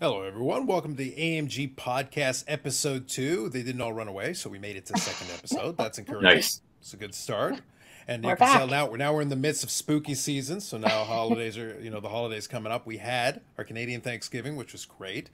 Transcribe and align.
Hello, 0.00 0.22
everyone. 0.22 0.66
Welcome 0.66 0.96
to 0.96 1.04
the 1.04 1.12
AMG 1.12 1.76
Podcast, 1.76 2.42
Episode 2.48 3.06
2. 3.06 3.48
They 3.50 3.62
didn't 3.62 3.80
all 3.80 3.92
run 3.92 4.08
away, 4.08 4.34
so 4.34 4.50
we 4.50 4.58
made 4.58 4.74
it 4.74 4.86
to 4.86 4.92
the 4.92 4.98
second 4.98 5.32
episode. 5.32 5.76
That's 5.76 5.98
encouraging. 6.00 6.30
Nice. 6.30 6.62
It's 6.80 6.94
a 6.94 6.96
good 6.96 7.14
start. 7.14 7.60
And 8.08 8.24
We're 8.24 8.30
you 8.30 8.36
can 8.36 8.58
tell 8.58 8.66
now 8.66 8.88
we're 8.90 8.96
now 8.96 9.14
we're 9.14 9.22
in 9.22 9.28
the 9.28 9.36
midst 9.36 9.62
of 9.62 9.70
spooky 9.70 10.16
season. 10.16 10.60
So 10.60 10.78
now 10.78 11.04
holidays 11.04 11.56
are 11.56 11.78
you 11.80 11.90
know 11.90 12.00
the 12.00 12.08
holidays 12.08 12.48
coming 12.48 12.72
up. 12.72 12.86
We 12.86 12.96
had 12.96 13.40
our 13.56 13.62
Canadian 13.62 14.00
Thanksgiving, 14.00 14.56
which 14.56 14.72
was 14.72 14.84
great, 14.84 15.30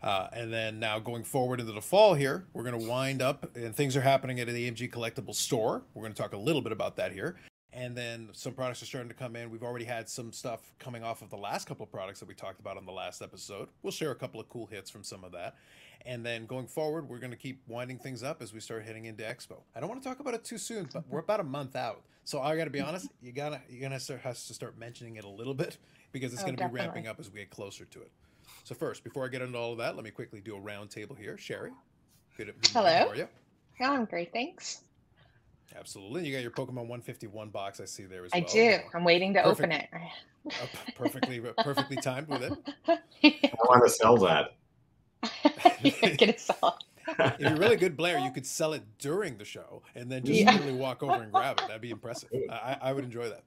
uh, 0.00 0.28
and 0.32 0.52
then 0.52 0.78
now 0.78 1.00
going 1.00 1.24
forward 1.24 1.58
into 1.58 1.72
the 1.72 1.82
fall 1.82 2.14
here, 2.14 2.46
we're 2.52 2.62
going 2.62 2.80
to 2.80 2.88
wind 2.88 3.20
up 3.20 3.56
and 3.56 3.74
things 3.74 3.96
are 3.96 4.00
happening 4.02 4.38
at 4.38 4.46
the 4.46 4.70
AMG 4.70 4.92
Collectible 4.92 5.34
Store. 5.34 5.82
We're 5.92 6.02
going 6.02 6.14
to 6.14 6.22
talk 6.22 6.34
a 6.34 6.38
little 6.38 6.62
bit 6.62 6.70
about 6.70 6.94
that 6.96 7.10
here. 7.10 7.34
And 7.76 7.96
then 7.96 8.28
some 8.32 8.52
products 8.52 8.82
are 8.82 8.86
starting 8.86 9.08
to 9.08 9.16
come 9.16 9.34
in. 9.34 9.50
We've 9.50 9.64
already 9.64 9.84
had 9.84 10.08
some 10.08 10.32
stuff 10.32 10.60
coming 10.78 11.02
off 11.02 11.22
of 11.22 11.30
the 11.30 11.36
last 11.36 11.66
couple 11.66 11.82
of 11.82 11.90
products 11.90 12.20
that 12.20 12.28
we 12.28 12.34
talked 12.34 12.60
about 12.60 12.76
on 12.76 12.86
the 12.86 12.92
last 12.92 13.20
episode. 13.20 13.68
We'll 13.82 13.90
share 13.90 14.12
a 14.12 14.14
couple 14.14 14.40
of 14.40 14.48
cool 14.48 14.66
hits 14.66 14.88
from 14.88 15.02
some 15.02 15.24
of 15.24 15.32
that. 15.32 15.56
And 16.06 16.24
then 16.24 16.46
going 16.46 16.68
forward, 16.68 17.08
we're 17.08 17.18
going 17.18 17.32
to 17.32 17.36
keep 17.36 17.62
winding 17.66 17.98
things 17.98 18.22
up 18.22 18.42
as 18.42 18.52
we 18.54 18.60
start 18.60 18.84
heading 18.84 19.06
into 19.06 19.24
Expo. 19.24 19.56
I 19.74 19.80
don't 19.80 19.88
want 19.88 20.00
to 20.00 20.08
talk 20.08 20.20
about 20.20 20.34
it 20.34 20.44
too 20.44 20.56
soon, 20.58 20.88
but 20.92 21.02
we're 21.08 21.18
about 21.18 21.40
a 21.40 21.44
month 21.44 21.74
out. 21.74 22.02
So 22.22 22.40
I 22.40 22.56
got 22.56 22.64
to 22.64 22.70
be 22.70 22.80
honest, 22.80 23.08
you 23.22 23.32
gotta 23.32 23.60
you're 23.68 23.82
gonna 23.82 23.98
start 23.98 24.20
has 24.20 24.46
to 24.46 24.54
start 24.54 24.78
mentioning 24.78 25.16
it 25.16 25.24
a 25.24 25.28
little 25.28 25.54
bit 25.54 25.78
because 26.12 26.32
it's 26.32 26.42
Oh, 26.42 26.46
going 26.46 26.56
to 26.56 26.68
be 26.68 26.72
ramping 26.72 27.08
up 27.08 27.18
as 27.18 27.30
we 27.30 27.40
get 27.40 27.50
closer 27.50 27.84
to 27.86 28.00
it. 28.02 28.10
So 28.62 28.74
first, 28.74 29.02
before 29.02 29.24
I 29.24 29.28
get 29.28 29.42
into 29.42 29.58
all 29.58 29.72
of 29.72 29.78
that, 29.78 29.96
let 29.96 30.04
me 30.04 30.10
quickly 30.10 30.40
do 30.40 30.54
a 30.54 30.60
round 30.60 30.90
table 30.90 31.16
here. 31.16 31.36
Sherry, 31.36 31.72
good, 32.36 32.46
good 32.46 32.74
morning. 32.74 32.92
Hello. 32.92 33.06
How 33.08 33.12
are 33.12 33.16
you? 33.16 33.28
Yeah, 33.80 33.90
I'm 33.90 34.04
great, 34.04 34.32
thanks. 34.32 34.82
Absolutely. 35.76 36.26
You 36.26 36.32
got 36.34 36.42
your 36.42 36.50
Pokemon 36.52 36.86
151 36.88 37.48
box 37.50 37.80
I 37.80 37.84
see 37.84 38.04
there 38.04 38.24
as 38.24 38.30
I 38.32 38.38
well. 38.40 38.48
do. 38.52 38.78
I'm 38.94 39.04
waiting 39.04 39.34
to 39.34 39.42
Perfect. 39.42 39.58
open 39.60 39.72
it. 39.72 39.88
Uh, 40.46 40.66
perfectly 40.94 41.40
perfectly 41.58 41.96
timed 41.96 42.28
with 42.28 42.42
it. 42.42 42.52
I 42.86 43.48
want 43.68 43.82
to 43.84 43.90
sell 43.90 44.16
that. 44.18 44.54
You're 45.82 46.16
gonna 46.16 46.38
sell 46.38 46.78
If 47.18 47.40
you're 47.40 47.56
really 47.56 47.76
good, 47.76 47.96
Blair, 47.96 48.18
you 48.18 48.30
could 48.30 48.46
sell 48.46 48.72
it 48.74 48.82
during 48.98 49.36
the 49.38 49.44
show 49.44 49.82
and 49.94 50.10
then 50.10 50.22
just 50.24 50.38
Yeah. 50.40 50.52
literally 50.52 50.74
walk 50.74 51.02
over 51.02 51.22
and 51.22 51.32
grab 51.32 51.58
it. 51.58 51.66
That'd 51.66 51.80
be 51.82 51.90
impressive. 51.90 52.28
I, 52.50 52.54
I 52.54 52.78
I 52.90 52.92
would 52.92 53.04
enjoy 53.04 53.28
that. 53.30 53.42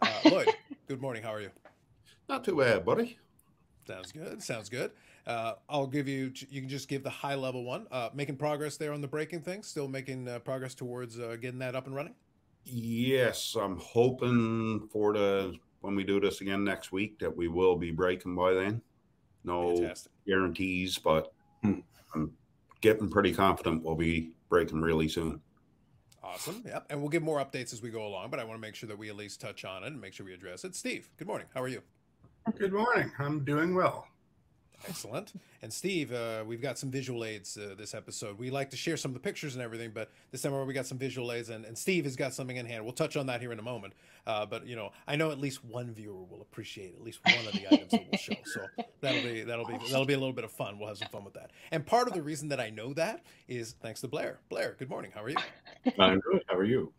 Uh, 0.00 0.30
Lloyd, 0.30 0.48
good 0.88 1.00
morning. 1.00 1.22
How 1.22 1.32
are 1.32 1.40
you? 1.40 1.50
Not 2.28 2.44
too 2.44 2.56
bad, 2.56 2.84
buddy. 2.84 3.18
Sounds 3.86 4.12
good. 4.12 4.42
Sounds 4.42 4.68
good. 4.68 4.92
Uh, 5.26 5.54
I'll 5.68 5.86
give 5.86 6.08
you. 6.08 6.32
You 6.50 6.60
can 6.60 6.68
just 6.68 6.88
give 6.88 7.02
the 7.02 7.10
high 7.10 7.34
level 7.34 7.64
one. 7.64 7.86
Uh, 7.90 8.10
making 8.12 8.36
progress 8.36 8.76
there 8.76 8.92
on 8.92 9.00
the 9.00 9.08
breaking 9.08 9.42
thing. 9.42 9.62
Still 9.62 9.88
making 9.88 10.28
uh, 10.28 10.40
progress 10.40 10.74
towards 10.74 11.18
uh, 11.18 11.36
getting 11.40 11.58
that 11.60 11.74
up 11.74 11.86
and 11.86 11.94
running. 11.94 12.14
Yes, 12.64 13.56
I'm 13.60 13.78
hoping 13.78 14.88
for 14.92 15.12
the 15.12 15.56
when 15.80 15.94
we 15.96 16.04
do 16.04 16.20
this 16.20 16.40
again 16.40 16.64
next 16.64 16.92
week 16.92 17.18
that 17.18 17.36
we 17.36 17.48
will 17.48 17.76
be 17.76 17.90
breaking 17.90 18.34
by 18.34 18.52
then. 18.52 18.80
No 19.44 19.76
Fantastic. 19.76 20.12
guarantees, 20.26 20.98
but 20.98 21.32
I'm 21.64 22.32
getting 22.80 23.10
pretty 23.10 23.34
confident 23.34 23.82
we'll 23.82 23.96
be 23.96 24.30
breaking 24.48 24.80
really 24.80 25.08
soon. 25.08 25.40
Awesome. 26.22 26.62
Yep. 26.64 26.86
And 26.90 27.00
we'll 27.00 27.08
give 27.08 27.22
more 27.22 27.44
updates 27.44 27.72
as 27.72 27.82
we 27.82 27.90
go 27.90 28.06
along, 28.06 28.30
but 28.30 28.38
I 28.38 28.44
want 28.44 28.56
to 28.56 28.60
make 28.60 28.76
sure 28.76 28.88
that 28.88 28.96
we 28.96 29.08
at 29.08 29.16
least 29.16 29.40
touch 29.40 29.64
on 29.64 29.82
it 29.82 29.88
and 29.88 30.00
make 30.00 30.12
sure 30.12 30.24
we 30.24 30.32
address 30.32 30.64
it. 30.64 30.76
Steve, 30.76 31.10
good 31.16 31.26
morning. 31.26 31.48
How 31.52 31.60
are 31.60 31.68
you? 31.68 31.82
Good 32.56 32.72
morning. 32.72 33.10
I'm 33.18 33.44
doing 33.44 33.74
well. 33.74 34.06
Excellent. 34.88 35.32
And 35.62 35.72
Steve, 35.72 36.12
uh, 36.12 36.44
we've 36.46 36.60
got 36.60 36.78
some 36.78 36.90
visual 36.90 37.24
aids 37.24 37.56
uh, 37.56 37.74
this 37.76 37.94
episode. 37.94 38.38
We 38.38 38.50
like 38.50 38.70
to 38.70 38.76
share 38.76 38.96
some 38.96 39.10
of 39.10 39.14
the 39.14 39.20
pictures 39.20 39.54
and 39.54 39.62
everything, 39.62 39.92
but 39.94 40.10
this 40.30 40.42
time 40.42 40.66
we 40.66 40.74
got 40.74 40.86
some 40.86 40.98
visual 40.98 41.30
aids, 41.32 41.50
and, 41.50 41.64
and 41.64 41.76
Steve 41.76 42.04
has 42.04 42.16
got 42.16 42.34
something 42.34 42.56
in 42.56 42.66
hand. 42.66 42.84
We'll 42.84 42.92
touch 42.92 43.16
on 43.16 43.26
that 43.26 43.40
here 43.40 43.52
in 43.52 43.58
a 43.58 43.62
moment. 43.62 43.94
Uh, 44.26 44.46
but 44.46 44.66
you 44.66 44.76
know, 44.76 44.90
I 45.06 45.16
know 45.16 45.30
at 45.30 45.38
least 45.38 45.64
one 45.64 45.92
viewer 45.92 46.22
will 46.24 46.42
appreciate 46.42 46.94
at 46.94 47.02
least 47.02 47.20
one 47.24 47.46
of 47.46 47.52
the 47.52 47.66
items 47.72 47.90
that 47.90 48.04
we'll 48.10 48.18
show. 48.18 48.34
So 48.44 48.66
that'll 49.00 49.22
be 49.22 49.42
that'll 49.42 49.66
be 49.66 49.78
that'll 49.90 50.06
be 50.06 50.14
a 50.14 50.18
little 50.18 50.32
bit 50.32 50.44
of 50.44 50.52
fun. 50.52 50.78
We'll 50.78 50.88
have 50.88 50.98
some 50.98 51.08
fun 51.08 51.24
with 51.24 51.34
that. 51.34 51.50
And 51.70 51.84
part 51.84 52.08
of 52.08 52.14
the 52.14 52.22
reason 52.22 52.48
that 52.48 52.60
I 52.60 52.70
know 52.70 52.92
that 52.94 53.24
is 53.48 53.74
thanks 53.80 54.00
to 54.02 54.08
Blair. 54.08 54.40
Blair, 54.48 54.76
good 54.78 54.90
morning. 54.90 55.12
How 55.14 55.22
are 55.22 55.30
you? 55.30 55.36
I'm 55.98 56.20
good. 56.20 56.42
How 56.48 56.56
are 56.56 56.64
you? 56.64 56.92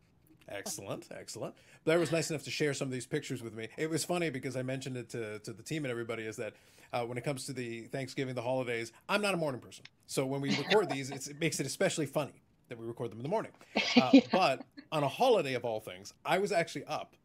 Excellent, 0.50 1.08
excellent. 1.16 1.56
Blair 1.86 2.00
was 2.00 2.12
nice 2.12 2.30
enough 2.30 2.44
to 2.44 2.52
share 2.52 2.74
some 2.74 2.88
of 2.88 2.92
these 2.92 3.06
pictures 3.06 3.42
with 3.42 3.54
me. 3.54 3.68
It 3.78 3.90
was 3.90 4.04
funny 4.06 4.30
because 4.30 4.56
I 4.56 4.62
mentioned 4.62 4.98
it 4.98 5.10
to, 5.10 5.40
to 5.40 5.54
the 5.54 5.64
team 5.64 5.86
and 5.86 5.92
everybody 5.92 6.24
is 6.24 6.36
that 6.38 6.54
uh, 6.92 7.04
when 7.04 7.18
it 7.18 7.24
comes 7.24 7.46
to 7.48 7.54
the 7.54 7.82
Thanksgiving, 7.86 8.36
the 8.36 8.42
holidays, 8.42 8.92
I'm 9.10 9.22
not 9.22 9.34
a 9.34 9.38
morning 9.38 9.62
person. 9.62 9.84
So 10.06 10.26
when 10.26 10.42
we 10.42 10.56
record 10.56 10.90
these, 10.90 11.10
it's, 11.10 11.28
it 11.28 11.40
makes 11.40 11.60
it 11.60 11.66
especially 11.66 12.06
funny 12.06 12.42
that 12.70 12.78
we 12.78 12.86
record 12.86 13.12
them 13.12 13.20
in 13.20 13.24
the 13.24 13.30
morning. 13.30 13.52
Uh, 13.98 14.10
Yeah. 14.14 14.22
But 14.32 14.66
on 14.92 15.04
a 15.04 15.08
holiday 15.08 15.54
of 15.56 15.66
all 15.66 15.80
things, 15.80 16.14
I 16.26 16.38
was 16.38 16.52
actually 16.52 16.86
up. 16.86 17.16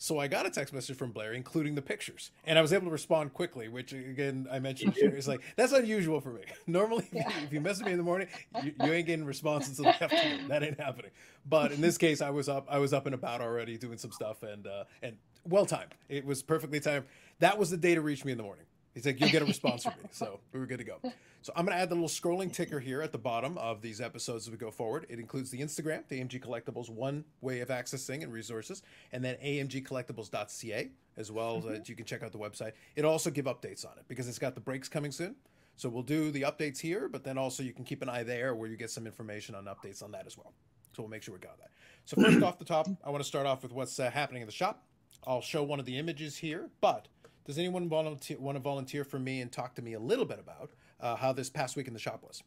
So 0.00 0.20
I 0.20 0.28
got 0.28 0.46
a 0.46 0.50
text 0.50 0.72
message 0.72 0.96
from 0.96 1.10
Blair, 1.10 1.32
including 1.32 1.74
the 1.74 1.82
pictures, 1.82 2.30
and 2.46 2.56
I 2.56 2.62
was 2.62 2.72
able 2.72 2.84
to 2.84 2.90
respond 2.92 3.34
quickly. 3.34 3.66
Which 3.68 3.92
again, 3.92 4.46
I 4.50 4.60
mentioned 4.60 4.94
it's 4.96 5.26
like 5.26 5.40
that's 5.56 5.72
unusual 5.72 6.20
for 6.20 6.30
me. 6.30 6.42
Normally, 6.68 7.04
if, 7.10 7.12
you, 7.14 7.20
Yeah. 7.26 7.44
if 7.44 7.52
you 7.52 7.60
message 7.60 7.84
me 7.84 7.90
in 7.92 7.98
the 7.98 8.04
morning, 8.04 8.28
you, 8.62 8.72
you 8.80 8.92
ain't 8.92 9.06
getting 9.06 9.24
responses 9.24 9.76
until 9.80 9.92
the 9.92 10.04
afternoon. 10.04 10.46
That 10.48 10.62
ain't 10.62 10.78
happening. 10.78 11.10
But 11.46 11.72
in 11.72 11.80
this 11.80 11.98
case, 11.98 12.20
I 12.22 12.30
was 12.30 12.48
up. 12.48 12.66
I 12.70 12.78
was 12.78 12.92
up 12.92 13.06
and 13.06 13.14
about 13.14 13.40
already 13.40 13.76
doing 13.76 13.98
some 13.98 14.12
stuff, 14.12 14.44
and 14.44 14.68
uh, 14.68 14.84
and 15.02 15.16
well 15.44 15.66
timed. 15.66 15.94
It 16.08 16.24
was 16.24 16.44
perfectly 16.44 16.78
timed. 16.78 17.06
That 17.40 17.58
was 17.58 17.70
the 17.70 17.76
day 17.76 17.96
to 17.96 18.00
reach 18.00 18.24
me 18.24 18.30
in 18.30 18.38
the 18.38 18.44
morning. 18.44 18.66
He's 18.98 19.06
like, 19.06 19.20
you'll 19.20 19.30
get 19.30 19.42
a 19.42 19.44
response 19.56 19.84
from 19.84 19.92
me. 20.02 20.08
So 20.10 20.40
we 20.52 20.58
were 20.58 20.66
good 20.66 20.78
to 20.78 20.84
go. 20.84 20.98
So 21.42 21.52
I'm 21.54 21.64
going 21.64 21.76
to 21.76 21.80
add 21.80 21.88
the 21.88 21.94
little 21.94 22.08
scrolling 22.08 22.52
ticker 22.52 22.80
here 22.80 23.00
at 23.00 23.12
the 23.12 23.18
bottom 23.18 23.56
of 23.56 23.80
these 23.80 24.00
episodes 24.00 24.48
as 24.48 24.50
we 24.50 24.56
go 24.56 24.72
forward. 24.72 25.06
It 25.08 25.20
includes 25.20 25.50
the 25.50 25.60
Instagram, 25.60 26.02
the 26.08 26.20
AMG 26.20 26.42
Collectibles, 26.44 26.90
one 26.90 27.24
way 27.40 27.60
of 27.60 27.68
accessing 27.68 28.24
and 28.24 28.32
resources, 28.32 28.82
and 29.12 29.24
then 29.24 29.36
amgcollectibles.ca 29.36 30.90
as 31.16 31.30
well 31.30 31.64
as 31.68 31.88
you 31.88 31.94
can 31.94 32.06
check 32.06 32.24
out 32.24 32.32
the 32.32 32.38
website. 32.38 32.72
It'll 32.96 33.12
also 33.12 33.30
give 33.30 33.44
updates 33.44 33.86
on 33.86 33.96
it 33.98 34.04
because 34.08 34.28
it's 34.28 34.38
got 34.40 34.56
the 34.56 34.60
breaks 34.60 34.88
coming 34.88 35.12
soon. 35.12 35.36
So 35.76 35.88
we'll 35.88 36.02
do 36.02 36.32
the 36.32 36.42
updates 36.42 36.80
here, 36.80 37.08
but 37.08 37.22
then 37.22 37.38
also 37.38 37.62
you 37.62 37.72
can 37.72 37.84
keep 37.84 38.02
an 38.02 38.08
eye 38.08 38.24
there 38.24 38.56
where 38.56 38.68
you 38.68 38.76
get 38.76 38.90
some 38.90 39.06
information 39.06 39.54
on 39.54 39.66
updates 39.66 40.02
on 40.02 40.10
that 40.10 40.26
as 40.26 40.36
well. 40.36 40.52
So 40.96 41.04
we'll 41.04 41.10
make 41.10 41.22
sure 41.22 41.34
we 41.34 41.38
got 41.38 41.56
that. 41.58 41.70
So 42.04 42.20
first 42.20 42.42
off 42.42 42.58
the 42.58 42.64
top, 42.64 42.88
I 43.04 43.10
want 43.10 43.22
to 43.22 43.28
start 43.28 43.46
off 43.46 43.62
with 43.62 43.70
what's 43.70 44.00
uh, 44.00 44.10
happening 44.10 44.42
in 44.42 44.46
the 44.46 44.52
shop. 44.52 44.82
I'll 45.24 45.40
show 45.40 45.62
one 45.62 45.78
of 45.78 45.86
the 45.86 45.98
images 45.98 46.36
here, 46.36 46.68
but 46.80 47.06
does 47.48 47.56
anyone 47.56 47.88
volunteer, 47.88 48.36
want 48.38 48.56
to 48.56 48.60
volunteer 48.60 49.04
for 49.04 49.18
me 49.18 49.40
and 49.40 49.50
talk 49.50 49.74
to 49.74 49.80
me 49.80 49.94
a 49.94 49.98
little 49.98 50.26
bit 50.26 50.38
about 50.38 50.70
uh, 51.00 51.16
how 51.16 51.32
this 51.32 51.48
past 51.48 51.76
week 51.76 51.88
in 51.88 51.94
the 51.94 51.98
shop 51.98 52.22
was? 52.22 52.42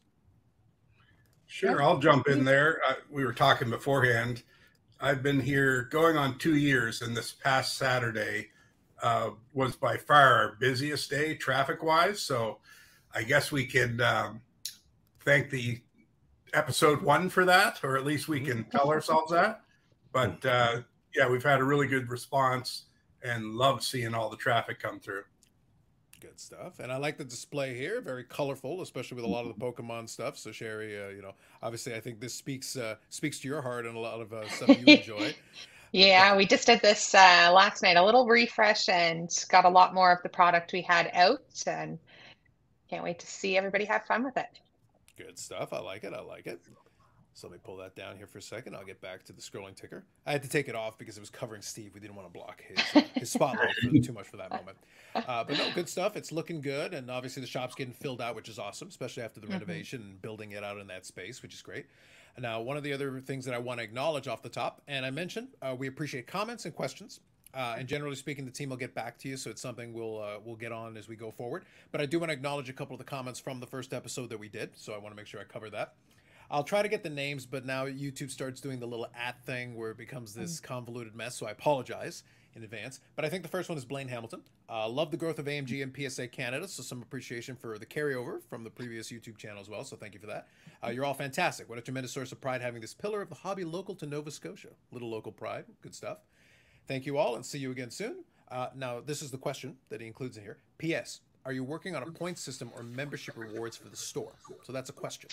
Sure, 1.48 1.82
I'll 1.82 1.98
jump 1.98 2.28
in 2.28 2.44
there. 2.44 2.78
Uh, 2.88 2.94
we 3.10 3.24
were 3.24 3.32
talking 3.32 3.68
beforehand. 3.68 4.44
I've 5.00 5.20
been 5.20 5.40
here 5.40 5.88
going 5.90 6.16
on 6.16 6.38
two 6.38 6.54
years, 6.54 7.02
and 7.02 7.16
this 7.16 7.32
past 7.32 7.76
Saturday 7.76 8.50
uh, 9.02 9.30
was 9.52 9.74
by 9.74 9.96
far 9.96 10.34
our 10.34 10.56
busiest 10.60 11.10
day 11.10 11.34
traffic 11.34 11.82
wise. 11.82 12.22
So 12.22 12.58
I 13.12 13.24
guess 13.24 13.50
we 13.50 13.66
can 13.66 14.00
um, 14.00 14.40
thank 15.24 15.50
the 15.50 15.80
episode 16.54 17.02
one 17.02 17.28
for 17.28 17.44
that, 17.44 17.80
or 17.82 17.96
at 17.96 18.06
least 18.06 18.28
we 18.28 18.38
can 18.38 18.62
tell 18.70 18.88
ourselves 18.88 19.32
that. 19.32 19.62
But 20.12 20.46
uh, 20.46 20.82
yeah, 21.12 21.28
we've 21.28 21.42
had 21.42 21.58
a 21.58 21.64
really 21.64 21.88
good 21.88 22.08
response 22.08 22.84
and 23.24 23.54
love 23.54 23.82
seeing 23.82 24.14
all 24.14 24.28
the 24.28 24.36
traffic 24.36 24.80
come 24.80 25.00
through. 25.00 25.24
Good 26.20 26.38
stuff. 26.38 26.78
And 26.78 26.92
I 26.92 26.98
like 26.98 27.18
the 27.18 27.24
display 27.24 27.76
here, 27.76 28.00
very 28.00 28.22
colorful, 28.22 28.80
especially 28.82 29.16
with 29.16 29.24
a 29.24 29.28
lot 29.28 29.44
of 29.44 29.58
the 29.58 29.60
Pokemon 29.60 30.08
stuff. 30.08 30.38
So 30.38 30.52
Sherry, 30.52 31.00
uh, 31.00 31.08
you 31.08 31.20
know, 31.20 31.32
obviously 31.62 31.94
I 31.94 32.00
think 32.00 32.20
this 32.20 32.34
speaks 32.34 32.76
uh, 32.76 32.94
speaks 33.08 33.40
to 33.40 33.48
your 33.48 33.60
heart 33.60 33.86
and 33.86 33.96
a 33.96 34.00
lot 34.00 34.20
of 34.20 34.32
uh, 34.32 34.48
stuff 34.48 34.68
you 34.68 34.94
enjoy. 34.94 35.34
Yeah, 35.94 36.36
we 36.38 36.46
just 36.46 36.66
did 36.66 36.80
this 36.80 37.14
uh, 37.14 37.50
last 37.52 37.82
night, 37.82 37.98
a 37.98 38.02
little 38.02 38.26
refresh, 38.26 38.88
and 38.88 39.28
got 39.50 39.66
a 39.66 39.68
lot 39.68 39.92
more 39.92 40.10
of 40.10 40.22
the 40.22 40.30
product 40.30 40.72
we 40.72 40.80
had 40.80 41.10
out, 41.12 41.62
and 41.66 41.98
can't 42.88 43.04
wait 43.04 43.18
to 43.18 43.26
see 43.26 43.58
everybody 43.58 43.84
have 43.84 44.06
fun 44.06 44.24
with 44.24 44.38
it. 44.38 44.58
Good 45.18 45.38
stuff. 45.38 45.74
I 45.74 45.80
like 45.80 46.04
it. 46.04 46.14
I 46.14 46.22
like 46.22 46.46
it. 46.46 46.60
So 47.34 47.48
let 47.48 47.54
me 47.54 47.60
pull 47.64 47.76
that 47.78 47.96
down 47.96 48.16
here 48.16 48.26
for 48.26 48.38
a 48.38 48.42
second. 48.42 48.76
I'll 48.76 48.84
get 48.84 49.00
back 49.00 49.24
to 49.24 49.32
the 49.32 49.40
scrolling 49.40 49.74
ticker. 49.74 50.04
I 50.26 50.32
had 50.32 50.42
to 50.42 50.48
take 50.48 50.68
it 50.68 50.74
off 50.74 50.98
because 50.98 51.16
it 51.16 51.20
was 51.20 51.30
covering 51.30 51.62
Steve. 51.62 51.92
We 51.94 52.00
didn't 52.00 52.14
want 52.16 52.28
to 52.28 52.32
block 52.32 52.62
his 52.66 52.78
uh, 52.94 53.06
his 53.14 53.30
spotlight 53.30 53.74
for 53.82 53.98
too 53.98 54.12
much 54.12 54.26
for 54.26 54.36
that 54.36 54.50
moment. 54.50 54.76
Uh, 55.14 55.44
but 55.44 55.56
no, 55.56 55.66
good 55.74 55.88
stuff. 55.88 56.16
It's 56.16 56.30
looking 56.32 56.60
good, 56.60 56.92
and 56.94 57.10
obviously 57.10 57.40
the 57.40 57.46
shop's 57.46 57.74
getting 57.74 57.94
filled 57.94 58.20
out, 58.20 58.34
which 58.36 58.48
is 58.48 58.58
awesome, 58.58 58.88
especially 58.88 59.22
after 59.22 59.40
the 59.40 59.46
Mhm. 59.46 59.52
renovation 59.52 60.02
and 60.02 60.22
building 60.22 60.52
it 60.52 60.62
out 60.62 60.78
in 60.78 60.86
that 60.88 61.06
space, 61.06 61.42
which 61.42 61.54
is 61.54 61.62
great. 61.62 61.86
Now, 62.38 62.60
one 62.62 62.76
of 62.76 62.82
the 62.82 62.92
other 62.92 63.20
things 63.20 63.44
that 63.44 63.54
I 63.54 63.58
want 63.58 63.78
to 63.80 63.84
acknowledge 63.84 64.26
off 64.28 64.42
the 64.42 64.48
top, 64.48 64.82
and 64.88 65.04
I 65.04 65.10
mentioned, 65.10 65.48
uh, 65.60 65.74
we 65.78 65.86
appreciate 65.86 66.26
comments 66.26 66.64
and 66.64 66.74
questions. 66.74 67.20
Uh, 67.54 67.76
and 67.78 67.86
generally 67.86 68.16
speaking, 68.16 68.46
the 68.46 68.50
team 68.50 68.70
will 68.70 68.78
get 68.78 68.94
back 68.94 69.18
to 69.18 69.28
you, 69.28 69.36
so 69.36 69.50
it's 69.50 69.60
something 69.60 69.92
we'll 69.92 70.18
uh, 70.22 70.38
we'll 70.42 70.56
get 70.56 70.72
on 70.72 70.96
as 70.96 71.08
we 71.08 71.16
go 71.16 71.30
forward. 71.30 71.64
But 71.90 72.00
I 72.00 72.06
do 72.06 72.18
want 72.18 72.30
to 72.30 72.34
acknowledge 72.34 72.70
a 72.70 72.72
couple 72.72 72.94
of 72.94 72.98
the 72.98 73.04
comments 73.04 73.38
from 73.38 73.60
the 73.60 73.66
first 73.66 73.92
episode 73.92 74.30
that 74.30 74.38
we 74.38 74.48
did, 74.48 74.70
so 74.76 74.94
I 74.94 74.98
want 74.98 75.12
to 75.12 75.16
make 75.16 75.26
sure 75.26 75.40
I 75.40 75.44
cover 75.44 75.68
that. 75.70 75.94
I'll 76.52 76.62
try 76.62 76.82
to 76.82 76.88
get 76.88 77.02
the 77.02 77.10
names, 77.10 77.46
but 77.46 77.64
now 77.64 77.86
YouTube 77.86 78.30
starts 78.30 78.60
doing 78.60 78.78
the 78.78 78.86
little 78.86 79.08
at 79.18 79.42
thing 79.46 79.74
where 79.74 79.90
it 79.90 79.96
becomes 79.96 80.34
this 80.34 80.60
convoluted 80.60 81.14
mess. 81.14 81.34
So 81.34 81.46
I 81.46 81.50
apologize 81.50 82.24
in 82.54 82.62
advance. 82.62 83.00
But 83.16 83.24
I 83.24 83.30
think 83.30 83.42
the 83.42 83.48
first 83.48 83.70
one 83.70 83.78
is 83.78 83.86
Blaine 83.86 84.08
Hamilton. 84.08 84.42
Uh, 84.68 84.86
love 84.86 85.10
the 85.10 85.16
growth 85.16 85.38
of 85.38 85.46
AMG 85.46 85.82
and 85.82 85.96
PSA 85.96 86.28
Canada. 86.28 86.68
So 86.68 86.82
some 86.82 87.00
appreciation 87.00 87.56
for 87.56 87.78
the 87.78 87.86
carryover 87.86 88.42
from 88.50 88.64
the 88.64 88.70
previous 88.70 89.10
YouTube 89.10 89.38
channel 89.38 89.62
as 89.62 89.70
well. 89.70 89.82
So 89.82 89.96
thank 89.96 90.12
you 90.12 90.20
for 90.20 90.26
that. 90.26 90.48
Uh, 90.84 90.90
you're 90.90 91.06
all 91.06 91.14
fantastic. 91.14 91.70
What 91.70 91.78
a 91.78 91.80
tremendous 91.80 92.12
source 92.12 92.32
of 92.32 92.40
pride 92.42 92.60
having 92.60 92.82
this 92.82 92.92
pillar 92.92 93.22
of 93.22 93.30
the 93.30 93.34
hobby 93.34 93.64
local 93.64 93.94
to 93.94 94.06
Nova 94.06 94.30
Scotia. 94.30 94.68
Little 94.90 95.08
local 95.08 95.32
pride. 95.32 95.64
Good 95.80 95.94
stuff. 95.94 96.18
Thank 96.86 97.06
you 97.06 97.16
all 97.16 97.36
and 97.36 97.46
see 97.46 97.58
you 97.58 97.70
again 97.70 97.90
soon. 97.90 98.24
Uh, 98.50 98.68
now, 98.76 99.00
this 99.00 99.22
is 99.22 99.30
the 99.30 99.38
question 99.38 99.76
that 99.88 100.02
he 100.02 100.06
includes 100.06 100.36
in 100.36 100.42
here. 100.42 100.58
P.S. 100.76 101.20
are 101.46 101.52
you 101.52 101.64
working 101.64 101.96
on 101.96 102.02
a 102.02 102.06
point 102.06 102.36
system 102.36 102.70
or 102.76 102.82
membership 102.82 103.38
rewards 103.38 103.78
for 103.78 103.88
the 103.88 103.96
store? 103.96 104.32
So 104.64 104.72
that's 104.74 104.90
a 104.90 104.92
question. 104.92 105.30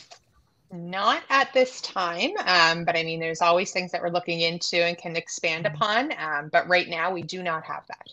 Not 0.72 1.24
at 1.30 1.52
this 1.54 1.82
time, 1.82 2.32
um, 2.46 2.86
but 2.86 2.96
I 2.96 3.04
mean, 3.04 3.20
there's 3.20 3.42
always 3.42 3.72
things 3.72 3.92
that 3.92 4.02
we're 4.02 4.10
looking 4.12 4.42
into 4.42 4.78
and 4.78 4.98
can 4.98 5.16
expand 5.16 5.66
upon. 5.66 6.12
Um, 6.18 6.50
but 6.52 6.68
right 6.68 6.88
now, 6.88 7.12
we 7.12 7.24
do 7.24 7.42
not 7.42 7.64
have 7.66 7.84
that. 7.88 8.08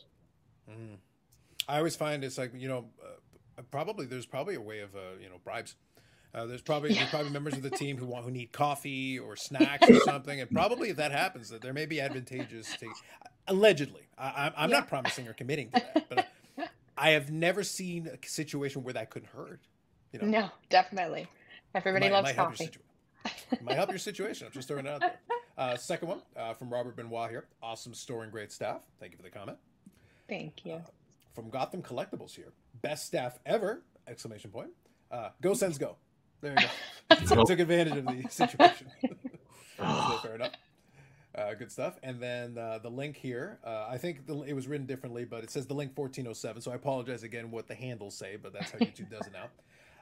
Mm. 0.70 0.96
I 1.68 1.78
always 1.78 1.96
find 1.96 2.24
it's 2.24 2.38
like 2.38 2.52
you 2.56 2.68
know, 2.68 2.86
uh, 3.02 3.62
probably 3.70 4.06
there's 4.06 4.26
probably 4.26 4.54
a 4.54 4.60
way 4.60 4.80
of 4.80 4.94
uh, 4.94 5.18
you 5.20 5.28
know 5.28 5.36
bribes. 5.44 5.74
Uh, 6.34 6.46
there's 6.46 6.62
probably 6.62 6.92
there's 6.94 7.10
probably 7.10 7.30
members 7.32 7.54
of 7.54 7.62
the 7.62 7.70
team 7.70 7.98
who 7.98 8.06
want 8.06 8.24
who 8.24 8.30
need 8.30 8.52
coffee 8.52 9.18
or 9.18 9.36
snacks 9.36 9.88
or 9.90 9.94
something, 10.04 10.40
and 10.40 10.50
probably 10.50 10.90
if 10.90 10.96
that 10.96 11.12
happens, 11.12 11.50
that 11.50 11.62
there 11.62 11.72
may 11.72 11.86
be 11.86 12.00
advantageous 12.00 12.74
to 12.76 12.88
allegedly. 13.48 14.02
I, 14.18 14.52
am 14.56 14.70
Yeah. 14.70 14.78
not 14.78 14.88
promising 14.88 15.28
or 15.28 15.34
committing 15.34 15.70
to 15.72 15.82
that, 15.94 16.06
but 16.08 16.28
I 16.96 17.10
have 17.10 17.30
never 17.30 17.62
seen 17.62 18.06
a 18.06 18.26
situation 18.26 18.82
where 18.82 18.94
that 18.94 19.10
couldn't 19.10 19.28
hurt. 19.28 19.60
You 20.12 20.20
know, 20.20 20.26
No, 20.26 20.50
definitely. 20.70 21.26
Everybody 21.76 22.06
might- 22.06 22.12
loves 22.12 22.24
might 22.24 22.34
help 22.34 22.48
coffee. 22.50 22.68
situa- 22.68 23.62
might 23.62 23.76
help 23.76 23.90
your 23.90 23.98
situation. 23.98 24.46
I'm 24.46 24.52
just 24.52 24.66
throwing 24.66 24.86
it 24.86 24.90
out 24.90 25.00
there. 25.00 25.20
Uh, 25.58 25.74
second 25.74 26.08
one 26.08 26.20
uh, 26.36 26.52
from 26.52 26.68
Robert 26.68 26.96
Benoit 26.96 27.30
here. 27.30 27.46
Awesome 27.62 27.94
store 27.94 28.24
and 28.24 28.30
great 28.30 28.52
staff. 28.52 28.82
Thank 29.00 29.12
you 29.12 29.16
for 29.16 29.22
the 29.22 29.30
comment. 29.30 29.56
Thank 30.28 30.66
you. 30.66 30.82
From 31.34 31.48
Gotham 31.48 31.80
Collectibles 31.80 32.34
here. 32.34 32.52
Best 32.82 33.06
staff 33.06 33.38
ever! 33.46 33.82
Exclamation 34.06 34.50
point. 34.50 34.68
Uh, 35.10 35.30
go 35.40 35.54
Sens 35.54 35.78
go. 35.78 35.96
There 36.42 36.52
you 36.52 36.66
go. 37.08 37.16
So 37.24 37.42
took 37.44 37.58
advantage 37.58 37.96
of 37.96 38.04
the 38.04 38.28
situation. 38.28 38.88
So 39.78 40.18
fair 40.22 40.34
enough. 40.34 40.52
Uh, 41.34 41.54
good 41.54 41.72
stuff. 41.72 41.98
And 42.02 42.20
then 42.20 42.58
uh, 42.58 42.80
the 42.82 42.90
link 42.90 43.16
here, 43.16 43.58
uh, 43.64 43.86
I 43.88 43.96
think 43.96 44.26
the, 44.26 44.42
it 44.42 44.52
was 44.52 44.68
written 44.68 44.86
differently, 44.86 45.24
but 45.24 45.42
it 45.42 45.50
says 45.50 45.66
the 45.66 45.72
link 45.74 45.92
1407. 45.96 46.60
So 46.60 46.70
I 46.70 46.74
apologize 46.74 47.22
again 47.22 47.50
what 47.50 47.66
the 47.66 47.74
handles 47.74 48.14
say, 48.14 48.36
but 48.36 48.52
that's 48.52 48.72
how 48.72 48.78
YouTube 48.78 49.10
does 49.10 49.26
it 49.26 49.32
now. 49.32 49.46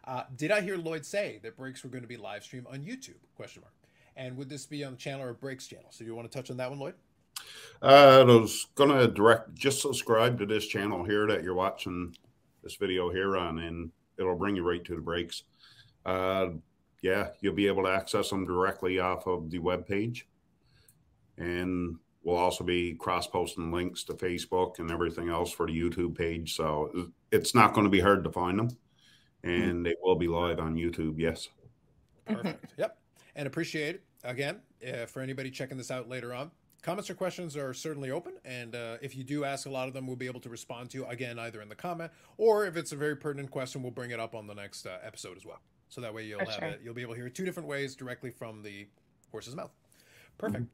Uh, 0.07 0.25
did 0.37 0.51
I 0.51 0.61
hear 0.61 0.77
Lloyd 0.77 1.05
say 1.05 1.41
that 1.43 1.57
breaks 1.57 1.83
were 1.83 1.91
going 1.91 2.03
to 2.03 2.09
be 2.09 2.17
live 2.17 2.45
streamed 2.45 2.67
on 2.67 2.81
YouTube? 2.81 3.15
Question 3.37 3.63
mark. 3.63 3.75
And 4.17 4.37
would 4.37 4.49
this 4.49 4.67
be 4.67 4.85
on 4.85 4.93
the 4.93 4.99
channel 4.99 5.27
or 5.27 5.33
breaks 5.33 5.67
channel? 5.67 5.89
So 5.91 6.05
you 6.05 6.15
want 6.15 6.31
to 6.31 6.37
touch 6.37 6.51
on 6.51 6.57
that 6.59 6.71
one, 6.71 6.79
Lloyd? 6.79 6.95
Uh, 7.83 8.21
I 8.21 8.25
was 8.25 8.69
gonna 8.75 9.09
direct 9.09 9.55
just 9.55 9.83
subscribe 9.83 10.39
to 10.39 10.47
this 10.47 10.67
channel 10.67 11.05
here 11.05 11.27
that 11.27 11.43
you're 11.43 11.55
watching 11.55 12.15
this 12.63 12.77
video 12.77 13.11
here 13.11 13.37
on, 13.37 13.59
and 13.59 13.91
it'll 14.19 14.37
bring 14.37 14.57
you 14.57 14.63
right 14.63 14.85
to 14.85 14.95
the 14.95 15.01
breaks. 15.01 15.43
Uh, 16.07 16.51
yeah, 17.03 17.31
you'll 17.41 17.55
be 17.55 17.67
able 17.67 17.83
to 17.83 17.91
access 17.91 18.31
them 18.31 18.47
directly 18.47 18.99
off 18.99 19.27
of 19.27 19.51
the 19.51 19.59
web 19.59 19.87
page, 19.87 20.27
and 21.37 21.97
we'll 22.23 22.39
also 22.39 22.65
be 22.65 22.95
cross 22.95 23.27
posting 23.27 23.71
links 23.71 24.05
to 24.05 24.15
Facebook 24.15 24.79
and 24.79 24.91
everything 24.91 25.29
else 25.29 25.53
for 25.53 25.67
the 25.67 25.79
YouTube 25.79 26.17
page. 26.17 26.55
So 26.55 27.11
it's 27.31 27.55
not 27.55 27.75
going 27.75 27.85
to 27.85 27.91
be 27.91 28.01
hard 28.01 28.25
to 28.25 28.33
find 28.33 28.59
them, 28.59 28.71
and 29.45 29.85
they 29.85 29.95
will 30.03 30.17
be 30.17 30.29
live 30.29 30.59
on 30.59 30.75
YouTube. 30.75 31.15
Yes. 31.19 31.49
Perfect. 32.27 32.75
Yep. 32.79 32.99
And 33.37 33.47
appreciate 33.47 33.97
it. 33.97 34.05
Again, 34.25 34.61
uh, 34.87 35.07
for 35.07 35.21
anybody 35.21 35.51
checking 35.51 35.77
this 35.77 35.91
out 35.91 36.09
later 36.09 36.33
on, 36.33 36.51
comments 36.83 37.11
or 37.11 37.15
questions 37.15 37.57
are 37.57 37.75
certainly 37.75 38.11
open. 38.11 38.35
And 38.45 38.75
uh, 38.75 38.97
if 39.03 39.17
you 39.17 39.25
do 39.25 39.45
ask 39.45 39.67
a 39.67 39.71
lot 39.71 39.89
of 39.89 39.95
them, 39.95 40.07
we'll 40.07 40.17
be 40.17 40.27
able 40.27 40.41
to 40.41 40.49
respond 40.49 40.91
to 40.91 40.99
you 40.99 41.07
again, 41.07 41.39
either 41.39 41.61
in 41.61 41.69
the 41.69 41.75
comment 41.75 42.11
or 42.39 42.65
if 42.67 42.77
it's 42.77 42.93
a 42.93 42.97
very 42.97 43.17
pertinent 43.17 43.51
question, 43.51 43.83
we'll 43.83 43.93
bring 43.93 44.13
it 44.13 44.21
up 44.21 44.35
on 44.35 44.47
the 44.47 44.55
next 44.55 44.87
uh, 44.87 44.99
episode 45.05 45.37
as 45.37 45.45
well. 45.45 45.61
So 45.89 46.01
that 46.01 46.15
way 46.15 46.25
you'll 46.25 46.39
For 46.41 46.47
have 46.47 46.55
sure. 46.55 46.69
it. 46.69 46.81
You'll 46.83 46.95
be 46.95 47.03
able 47.03 47.15
to 47.15 47.19
hear 47.19 47.27
it 47.27 47.35
two 47.35 47.45
different 47.45 47.69
ways 47.69 47.95
directly 47.95 48.31
from 48.31 48.63
the 48.63 48.87
horse's 49.31 49.55
mouth. 49.55 49.73
Perfect. 50.39 50.67